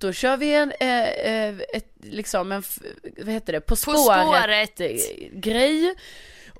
då 0.00 0.12
kör 0.12 0.36
vi 0.36 0.54
en, 0.54 0.72
eh, 0.80 1.08
eh, 1.08 1.54
ett, 1.74 1.88
liksom 2.02 2.52
en, 2.52 2.62
vad 3.18 3.34
heter 3.34 3.52
det, 3.52 3.60
På 3.60 3.76
spåret, 3.76 4.22
spåret. 4.22 4.80
eh, 4.80 5.28
grej. 5.32 5.94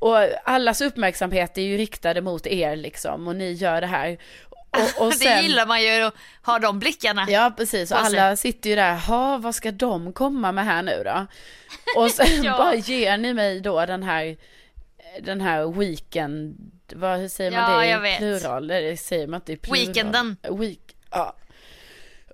Och 0.01 0.17
allas 0.45 0.81
uppmärksamhet 0.81 1.59
är 1.59 1.63
ju 1.63 1.77
riktade 1.77 2.21
mot 2.21 2.47
er 2.47 2.77
liksom 2.77 3.29
och 3.29 3.37
ni 3.37 3.53
gör 3.53 3.81
det 3.81 3.87
här. 3.87 4.19
Och, 4.71 5.07
och 5.07 5.13
Det 5.21 5.41
gillar 5.43 5.67
man 5.67 5.83
ju 5.83 6.03
att 6.03 6.15
ha 6.43 6.59
de 6.59 6.79
blickarna. 6.79 7.27
Ja 7.29 7.55
precis, 7.57 7.91
och 7.91 7.99
alla 8.01 8.37
sitter 8.37 8.71
ju 8.71 8.77
där, 8.77 8.95
ha 8.97 9.39
vad 9.39 9.55
ska 9.55 9.71
de 9.71 10.13
komma 10.13 10.53
med 10.53 10.65
här 10.65 10.83
nu 10.83 11.03
då? 11.05 11.27
Och 11.97 12.11
sen 12.11 12.43
Ja. 12.45 12.59
bara 12.59 12.75
ger 12.75 13.17
ni 13.17 13.35
mig 13.35 13.61
då 13.61 13.87
den 13.87 14.03
här, 14.03 14.37
den 15.21 15.41
här 15.41 15.67
weekend, 15.79 16.57
vad 16.95 17.19
hur 17.19 17.29
säger 17.29 17.51
man 17.51 17.89
Ja, 17.89 17.99
det 18.01 18.15
i 18.15 18.17
plural? 18.17 18.67
Det 18.69 18.97
säger 19.01 19.27
man 19.27 19.41
inte 19.41 19.53
i 19.53 19.57
plural. 19.57 19.79
Weekenden. 19.87 20.37
Week, 20.51 20.97
ja. 21.11 21.37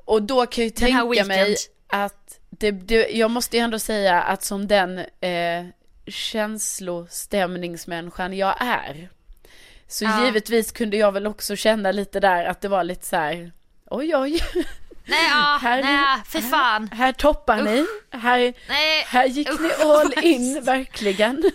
Och 0.07 0.23
då 0.23 0.47
kan 0.47 0.65
jag 0.65 0.73
ju 0.81 0.87
här 0.87 1.03
tänka 1.05 1.25
mig 1.25 1.39
weekend. 1.39 1.57
att 1.89 2.39
det, 2.51 2.71
det, 2.71 3.09
jag 3.11 3.31
måste 3.31 3.57
ju 3.57 3.63
ändå 3.63 3.79
säga 3.79 4.23
att 4.23 4.45
som 4.45 4.67
den 4.69 4.99
eh, 4.99 5.65
känslostämningsmänniskan 6.07 8.37
jag 8.37 8.55
är, 8.61 9.09
så 9.89 10.05
Ja. 10.05 10.25
givetvis 10.27 10.73
kunde 10.73 10.97
jag 10.97 11.13
väl 11.13 11.27
också 11.27 11.57
känna 11.57 11.93
lite 11.93 12.21
där 12.21 12.45
att 12.45 12.61
det 12.61 12.69
var 12.69 12.85
lite 12.85 13.07
så 13.07 13.17
här, 13.17 13.53
oj 13.91 14.17
oj. 14.17 14.41
Nej, 15.05 15.27
ja, 15.31 15.59
Här- 15.63 15.83
nej, 15.83 16.23
för 16.27 16.41
fan. 16.41 16.89
Här 16.89 17.13
toppar 17.13 17.63
ni. 17.63 17.87
Här, 18.11 18.41
Nej, 18.69 19.05
här 19.07 19.27
gick 19.27 19.49
usch, 19.51 19.61
ni 19.61 19.71
all 19.85 20.25
in, 20.25 20.61
verkligen. 20.65 21.51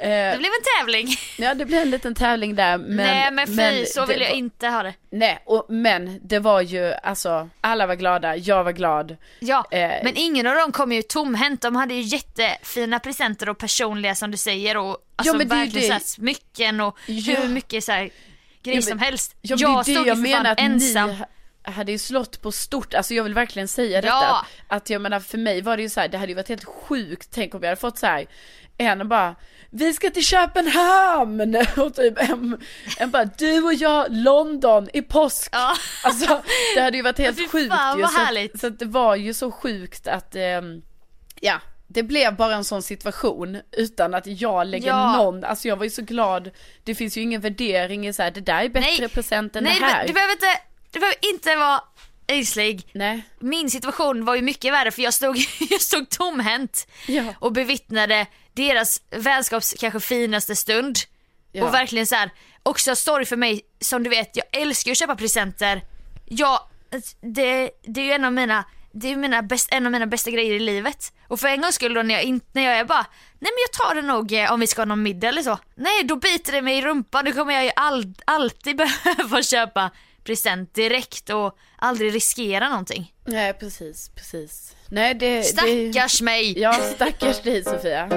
Eh, 0.00 0.08
Det 0.08 0.36
blev 0.38 0.50
en 0.58 0.80
tävling. 0.80 1.08
ja, 1.38 1.54
det 1.54 1.64
blev 1.64 1.82
en 1.82 1.90
liten 1.90 2.14
tävling 2.14 2.54
där. 2.54 2.78
Men, 2.78 2.96
nej 2.96 3.30
men 3.30 3.46
fy, 3.46 3.86
så 3.86 4.06
vill 4.06 4.20
jag 4.20 4.28
var- 4.28 4.36
inte 4.36 4.68
ha 4.68 4.82
det. 4.82 4.94
Nej, 5.10 5.38
och, 5.44 5.66
men 5.68 6.20
det 6.22 6.38
var 6.38 6.60
ju, 6.60 6.92
alltså, 7.02 7.48
alla 7.60 7.86
var 7.86 7.94
glada, 7.94 8.36
jag 8.36 8.64
var 8.64 8.72
glad. 8.72 9.16
Ja, 9.40 9.64
Eh, 9.70 9.78
men 10.04 10.12
ingen 10.16 10.46
av 10.46 10.54
dem 10.54 10.72
kom 10.72 10.92
ju 10.92 11.02
tomhänt. 11.02 11.62
De 11.62 11.76
hade 11.76 11.94
ju 11.94 12.00
jättefina 12.00 12.98
presenter 12.98 13.48
och 13.48 13.58
personliga 13.58 14.14
som 14.14 14.30
du 14.30 14.36
säger 14.36 14.76
och 14.76 14.96
alltså 15.16 15.36
men 15.36 15.48
det 15.48 15.54
ju 15.54 15.60
verkligen 15.60 15.80
det. 15.82 15.86
så 15.86 15.92
här 15.92 16.00
smycken 16.00 16.80
och 16.80 16.98
Ja. 17.06 17.34
hur 17.40 17.48
mycket 17.48 17.84
så 17.84 17.92
här 17.92 17.98
grejer 18.00 18.10
Ja, 18.62 18.72
men- 18.74 18.82
som 18.82 18.98
helst. 18.98 19.34
Ja, 19.42 19.56
men 19.56 19.72
jag 19.72 19.78
det 19.80 19.84
stod 19.84 19.94
det 19.96 20.00
ju 20.00 20.06
jag 20.08 20.16
fan 20.16 20.22
menar 20.22 20.50
att 20.52 20.60
ensam. 20.60 21.10
ni 21.10 21.14
ha- 21.16 21.26
hade 21.72 21.92
ju 21.92 21.98
slått 21.98 22.42
på 22.42 22.52
stort, 22.52 22.94
alltså 22.94 23.14
jag 23.14 23.24
vill 23.24 23.34
verkligen 23.34 23.68
säga 23.68 24.00
detta. 24.00 24.14
Ja. 24.14 24.46
Att 24.68 24.90
jag 24.90 25.00
menar 25.02 25.20
för 25.20 25.38
mig 25.38 25.60
var 25.62 25.76
det 25.76 25.82
ju 25.82 25.88
så 25.88 26.00
här, 26.00 26.08
det 26.08 26.18
hade 26.18 26.28
ju 26.32 26.36
varit 26.36 26.48
helt 26.48 26.64
sjukt, 26.64 27.28
tänk 27.34 27.54
om 27.54 27.62
jag 27.62 27.68
hade 27.68 27.80
fått 27.80 27.98
så 27.98 28.06
här, 28.06 28.26
en 28.78 29.08
bara, 29.08 29.34
vi 29.70 29.92
ska 29.92 30.10
till 30.10 30.24
Köpenhamn! 30.24 31.56
Och 31.76 31.94
typ 31.94 32.18
en, 32.18 32.60
en 32.98 33.10
bara, 33.10 33.24
du 33.24 33.62
och 33.62 33.74
jag, 33.74 34.06
London 34.10 34.88
i 34.92 35.02
påsk! 35.02 35.48
Ja. 35.52 35.74
Alltså 36.04 36.42
det 36.74 36.80
hade 36.80 36.96
ju 36.96 37.02
varit 37.02 37.16
Fy 37.16 37.22
helt 37.22 37.50
sjukt 37.50 37.74
fan, 37.74 37.98
ju. 37.98 38.48
Så, 38.52 38.58
så 38.58 38.66
att 38.66 38.78
det 38.78 38.84
var 38.84 39.16
ju 39.16 39.34
så 39.34 39.50
sjukt 39.52 40.08
att, 40.08 40.36
ehm, 40.36 40.82
ja. 41.40 41.60
Det 41.90 42.02
blev 42.02 42.36
bara 42.36 42.54
en 42.54 42.64
sån 42.64 42.82
situation 42.82 43.60
utan 43.72 44.14
att 44.14 44.26
jag 44.26 44.66
lägger 44.66 44.86
Ja. 44.88 45.16
någon, 45.16 45.44
alltså 45.44 45.68
jag 45.68 45.76
var 45.76 45.84
ju 45.84 45.90
så 45.90 46.02
glad, 46.02 46.50
det 46.84 46.94
finns 46.94 47.16
ju 47.16 47.20
ingen 47.20 47.40
värdering 47.40 48.08
i 48.08 48.12
så 48.12 48.22
här, 48.22 48.30
det 48.30 48.40
där 48.40 48.62
är 48.64 48.68
bättre 48.68 48.96
Nej. 49.00 49.08
present 49.08 49.56
än 49.56 49.64
Nej, 49.64 49.78
det 49.80 49.84
här. 49.86 50.06
du 50.06 50.12
behöver 50.12 50.32
inte, 50.32 50.46
du 50.92 51.00
behöver 51.00 51.16
inte 51.34 51.56
vara 51.56 51.80
ängslig. 52.28 52.88
Nej. 52.92 53.22
Min 53.40 53.70
situation 53.70 54.24
var 54.24 54.34
ju 54.34 54.42
mycket 54.42 54.72
värre 54.72 54.90
för 54.90 55.02
jag 55.02 55.14
stod, 55.14 55.36
jag 55.70 55.80
stod 55.80 56.08
tomhänt 56.10 56.86
Ja. 57.06 57.22
och 57.38 57.52
bevittnade 57.52 58.26
deras 58.54 59.02
vänskaps 59.10 59.74
kanske 59.78 60.00
finaste 60.00 60.56
stund. 60.56 60.98
Ja. 61.52 61.64
Och 61.64 61.74
verkligen 61.74 62.06
så 62.06 62.14
här, 62.14 62.30
också 62.62 62.96
story 62.96 63.24
för 63.24 63.36
mig, 63.36 63.60
som 63.80 64.02
du 64.02 64.10
vet, 64.10 64.36
jag 64.36 64.46
älskar 64.62 64.88
ju 64.88 64.92
att 64.92 64.98
köpa 64.98 65.16
presenter. 65.16 65.82
Jag, 66.28 66.60
det, 67.20 67.70
det 67.82 68.00
är 68.00 68.04
ju 68.04 68.12
en 68.12 68.24
av 68.24 68.32
mina, 68.32 68.64
det 68.92 69.12
är 69.12 69.16
mina 69.16 69.42
bäst, 69.42 69.68
en 69.72 69.86
av 69.86 69.92
mina 69.92 70.06
bästa 70.06 70.30
grejer 70.30 70.54
i 70.54 70.58
livet. 70.58 71.12
Och 71.28 71.40
för 71.40 71.48
en 71.48 71.60
gångs 71.60 71.74
skull 71.74 71.94
då 71.94 72.02
när 72.02 72.14
jag, 72.14 72.22
in, 72.24 72.40
när 72.52 72.62
jag 72.62 72.78
är 72.78 72.84
bara, 72.84 73.06
nej 73.38 73.52
men 73.52 73.58
jag 73.68 73.72
tar 73.72 73.94
det 73.94 74.02
nog 74.02 74.32
eh, 74.32 74.52
om 74.52 74.60
vi 74.60 74.66
ska 74.66 74.80
ha 74.80 74.86
någon 74.86 75.02
middag 75.02 75.28
eller 75.28 75.42
så. 75.42 75.58
Nej 75.74 76.04
då 76.04 76.16
biter 76.16 76.52
det 76.52 76.62
mig 76.62 76.78
i 76.78 76.82
rumpan, 76.82 77.24
då 77.24 77.32
kommer 77.32 77.54
jag 77.54 77.64
ju 77.64 77.70
all, 77.76 78.14
alltid 78.24 78.76
behöva 79.04 79.42
köpa 79.42 79.90
present 80.28 80.74
direkt 80.74 81.30
och 81.30 81.58
aldrig 81.76 82.14
riskera 82.14 82.68
någonting. 82.68 83.14
Nej, 83.24 83.54
precis, 83.54 84.08
precis. 84.08 84.76
Nej, 84.88 85.14
det... 85.14 85.42
Stackars 85.42 86.20
mig! 86.20 86.54
Det, 86.54 86.60
ja, 86.60 86.72
stackars 86.72 87.40
dig 87.40 87.64
Sofia. 87.64 88.08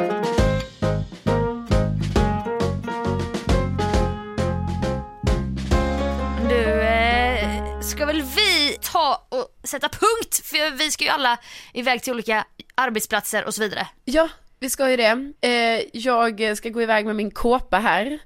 Du, 6.50 6.82
eh, 6.82 7.80
ska 7.82 8.06
väl 8.06 8.22
vi 8.22 8.78
ta 8.82 9.28
och 9.30 9.60
sätta 9.64 9.90
punkt? 9.90 10.42
För 10.44 10.78
vi 10.78 10.92
ska 10.92 11.04
ju 11.04 11.10
alla 11.10 11.38
iväg 11.74 12.04
till 12.04 12.14
olika 12.14 12.46
arbetsplatser 12.76 13.46
och 13.46 13.54
så 13.54 13.62
vidare. 13.62 13.88
Ja, 14.06 14.30
vi 14.60 14.70
ska 14.70 14.90
ju 14.90 14.98
det. 14.98 15.32
Eh, 15.42 15.82
jag 15.94 16.58
ska 16.58 16.70
gå 16.70 16.82
iväg 16.82 17.06
med 17.06 17.16
min 17.16 17.32
kåpa 17.32 17.80
här. 17.80 18.20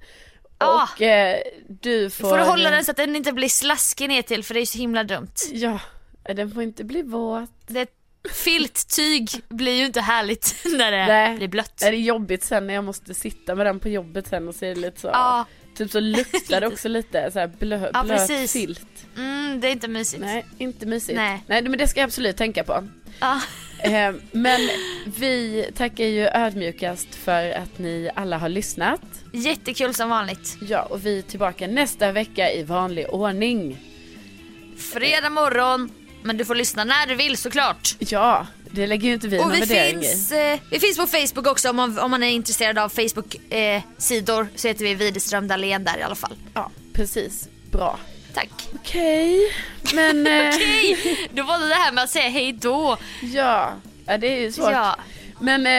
Ah. 0.65 0.83
Och 0.95 1.01
eh, 1.01 1.37
du 1.81 2.09
får... 2.09 2.29
Får 2.29 2.37
du 2.37 2.43
hålla 2.43 2.69
den 2.69 2.85
så 2.85 2.91
att 2.91 2.97
den 2.97 3.15
inte 3.15 3.31
blir 3.33 3.49
slaskig 3.49 4.07
ner 4.07 4.21
till 4.21 4.43
för 4.43 4.53
det 4.53 4.59
är 4.59 4.65
så 4.65 4.77
himla 4.77 5.03
dumt. 5.03 5.31
Ja, 5.51 5.79
den 6.35 6.51
får 6.51 6.63
inte 6.63 6.83
bli 6.83 7.01
våt. 7.01 7.49
Det 7.67 7.89
filttyg 8.33 9.29
blir 9.49 9.73
ju 9.73 9.85
inte 9.85 10.01
härligt 10.01 10.55
när 10.77 10.91
det 10.91 11.05
Nej. 11.07 11.37
blir 11.37 11.47
blött. 11.47 11.81
Är 11.81 11.91
det 11.91 11.97
jobbigt 11.97 12.43
sen 12.43 12.67
när 12.67 12.73
jag 12.73 12.83
måste 12.83 13.13
sitta 13.13 13.55
med 13.55 13.65
den 13.65 13.79
på 13.79 13.89
jobbet 13.89 14.27
sen 14.27 14.47
och 14.47 14.55
se 14.55 14.75
lite 14.75 15.01
så... 15.01 15.07
Ja, 15.07 15.45
Typ 15.75 15.91
så 15.91 15.99
luktar 15.99 16.61
det 16.61 16.67
också 16.73 16.87
lite 16.87 17.31
så 17.31 17.39
här 17.39 17.47
blö, 17.47 17.89
Ja, 17.93 18.03
blöt 18.03 18.17
precis. 18.17 18.53
filt. 18.53 18.87
mm, 19.17 19.59
det 19.61 19.67
är 19.67 19.71
inte 19.71 19.87
mysigt. 19.87 20.21
Nej, 20.21 20.45
inte 20.57 20.85
mysigt. 20.85 21.15
Nej. 21.15 21.43
Nej, 21.47 21.61
men 21.61 21.77
det 21.77 21.87
ska 21.87 21.99
jag 21.99 22.07
absolut 22.07 22.37
tänka 22.37 22.63
på. 22.63 22.87
Ja. 23.19 23.41
Eh, 23.85 24.13
men 24.31 24.59
vi 25.17 25.65
tackar 25.77 26.03
ju 26.05 26.27
ödmjukast 26.27 27.15
för 27.15 27.49
att 27.51 27.79
ni 27.79 28.09
alla 28.15 28.37
har 28.37 28.49
lyssnat. 28.49 29.01
Jättekul 29.33 29.93
som 29.93 30.09
vanligt. 30.09 30.57
Ja, 30.69 30.81
och 30.81 31.05
vi 31.05 31.17
är 31.17 31.21
tillbaka 31.21 31.67
nästa 31.67 32.11
vecka 32.11 32.51
i 32.51 32.63
vanlig 32.63 33.09
ordning. 33.09 33.77
Fredag 34.93 35.29
morgon, 35.29 35.89
men 36.23 36.37
du 36.37 36.45
får 36.45 36.55
lyssna 36.55 36.83
när 36.83 37.07
du 37.07 37.15
vill 37.15 37.37
såklart. 37.37 37.95
Ja, 37.99 38.47
det 38.71 38.87
lägger 38.87 39.07
ju 39.07 39.13
inte 39.13 39.27
vi 39.27 39.37
någon 39.37 39.47
Och 39.47 39.55
vi 39.55 39.59
värdering 39.59 40.01
finns, 40.01 40.31
i. 40.31 40.51
eh, 40.53 40.59
vi 40.71 40.79
finns 40.79 40.97
på 40.97 41.07
Facebook 41.07 41.47
också 41.47 41.69
om 41.69 41.75
man, 41.75 41.99
om 41.99 42.11
man 42.11 42.23
är 42.23 42.29
intresserad 42.29 42.77
av 42.77 42.89
Facebook-sidor 42.89 44.47
så 44.55 44.67
heter 44.67 44.83
vi 44.83 44.95
Widerström 44.95 45.47
Dahlén 45.47 45.83
där 45.83 45.97
i 45.97 46.01
alla 46.01 46.15
fall. 46.15 46.35
Ja, 46.53 46.71
precis. 46.93 47.49
Bra. 47.71 47.99
Tack. 48.35 48.49
Okej, 48.75 49.39
men... 49.93 50.27
Eh, 50.45 50.49
Okej, 50.55 51.29
då 51.33 51.43
var 51.43 51.59
det 51.59 51.67
det 51.69 51.75
här 51.75 51.91
med 51.91 52.03
att 52.03 52.09
säga 52.09 52.29
hej 52.29 52.53
då. 52.53 52.97
ja, 53.21 53.73
ja, 54.05 54.17
det 54.17 54.27
är 54.27 54.41
ju 54.41 54.51
svårt. 54.51 54.71
Ja. 54.71 54.95
Men, 55.39 55.65
eh, 55.67 55.71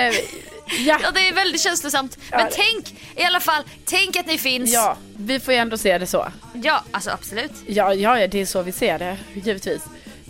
ja. 0.87 0.99
ja, 1.03 1.11
det 1.15 1.29
är 1.29 1.35
väldigt 1.35 1.61
känslosamt. 1.61 2.19
Ja, 2.31 2.37
Men 2.37 2.47
det- 2.47 2.53
tänk 2.57 2.95
i 3.17 3.25
alla 3.25 3.41
fall, 3.41 3.63
tänk 3.85 4.17
att 4.17 4.27
ni 4.27 4.39
finns. 4.39 4.73
Ja, 4.73 4.97
vi 5.19 5.41
får 5.41 5.55
ju 5.55 5.61
ändå 5.61 5.79
se 5.79 5.99
det 5.99 6.07
så. 6.07 6.29
ja 6.63 6.85
alltså 6.91 7.11
absolut. 7.11 7.53
Ja, 7.67 7.95
ja, 7.95 8.21
ja, 8.21 8.27
det 8.27 8.41
är 8.41 8.47
så 8.47 8.63
vi 8.63 8.73
ser 8.73 8.99
det, 8.99 9.17
givetvis. 9.35 9.83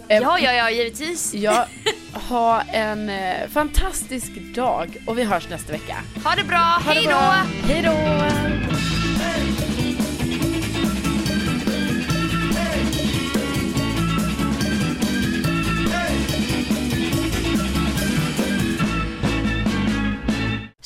Eh, 0.08 0.18
Ja, 0.22 0.38
ja, 0.38 0.52
ja, 0.52 0.70
givetvis. 0.70 1.34
Ja, 1.34 1.66
ha 2.12 2.62
en 2.62 3.08
eh, 3.10 3.48
fantastisk 3.52 4.26
dag 4.54 4.96
och 5.06 5.18
vi 5.18 5.24
hörs 5.24 5.48
nästa 5.48 5.72
vecka. 5.72 5.96
Ha 6.24 6.34
det 6.34 6.44
bra, 6.44 6.58
Ha 6.58 6.92
hej 6.92 7.04
då! 7.04 7.18
Hej 7.72 7.82
då! 7.82 8.65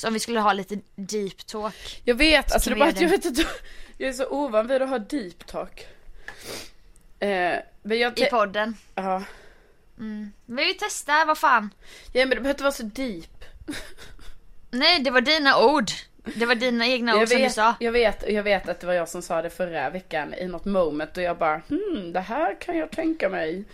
Så 0.01 0.09
om 0.09 0.15
vi 0.15 0.21
skulle 0.21 0.41
ha 0.41 0.53
lite 0.53 0.79
deep 0.97 1.47
talk. 1.47 2.01
Jag 2.05 2.15
vet, 2.15 2.53
alltså 2.53 2.71
det 2.71 2.75
är 2.75 2.75
vi 2.75 2.81
bara 2.81 2.89
att 2.91 3.01
jag 3.01 3.09
vet 3.09 3.25
inte, 3.25 3.47
jag 3.99 4.09
är 4.09 4.13
så 4.13 4.27
ovan 4.27 4.67
vid 4.67 4.83
att 4.83 4.89
ha 4.89 4.99
deep 4.99 5.47
talk. 5.47 5.87
Eh, 7.19 7.57
men 7.83 7.99
jag... 7.99 8.19
I 8.19 8.25
podden. 8.25 8.77
Ja. 8.95 9.23
Vi 9.97 10.31
vill 10.47 10.69
ju 10.69 10.75
testa, 10.75 11.25
vad 11.25 11.39
fan. 11.39 11.75
ja, 12.13 12.21
men 12.21 12.29
det 12.31 12.37
behöver 12.37 12.51
inte 12.51 12.63
vara 12.63 12.73
så 12.73 12.83
deep. 12.83 13.45
Nej, 14.71 15.01
det 15.01 15.11
var 15.11 15.21
dina 15.21 15.65
ord. 15.65 15.91
Det 16.35 16.47
var 16.47 16.55
dina 16.55 16.87
egna 16.87 17.15
ord 17.15 17.21
Jag 17.21 17.29
som 17.29 17.39
du 17.39 17.43
vet, 17.43 17.55
sa. 17.55 17.75
jag, 17.81 17.93
vet, 17.93 18.25
jag 18.29 18.43
vet 18.43 18.69
att 18.69 18.81
det 18.81 18.87
var 18.87 18.95
jag 18.95 19.09
som 19.09 19.23
sa 19.23 19.43
det 19.43 19.51
förra 19.51 19.91
veckan 19.91 20.35
i 20.35 20.47
något 20.47 20.65
moment 20.65 21.17
och 21.17 21.23
jag 21.23 21.39
bara 21.39 21.63
hmm, 21.69 22.13
det 22.13 22.21
här 22.21 22.61
kan 22.61 22.77
jag 22.79 22.91
tänka 22.91 23.29
mig. 23.29 23.65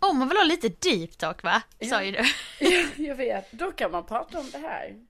Åh, 0.00 0.10
oh, 0.10 0.14
man 0.14 0.28
vill 0.28 0.36
ha 0.36 0.44
lite 0.44 0.68
deep 0.68 1.18
talk 1.18 1.42
va? 1.42 1.62
Sa 1.90 2.02
ju 2.02 2.10
du. 2.10 2.24
Ja, 2.58 2.86
jag 2.96 3.14
vet, 3.14 3.52
då 3.52 3.72
kan 3.72 3.90
man 3.90 4.06
prata 4.06 4.38
om 4.38 4.50
det 4.50 4.58
här. 4.58 5.09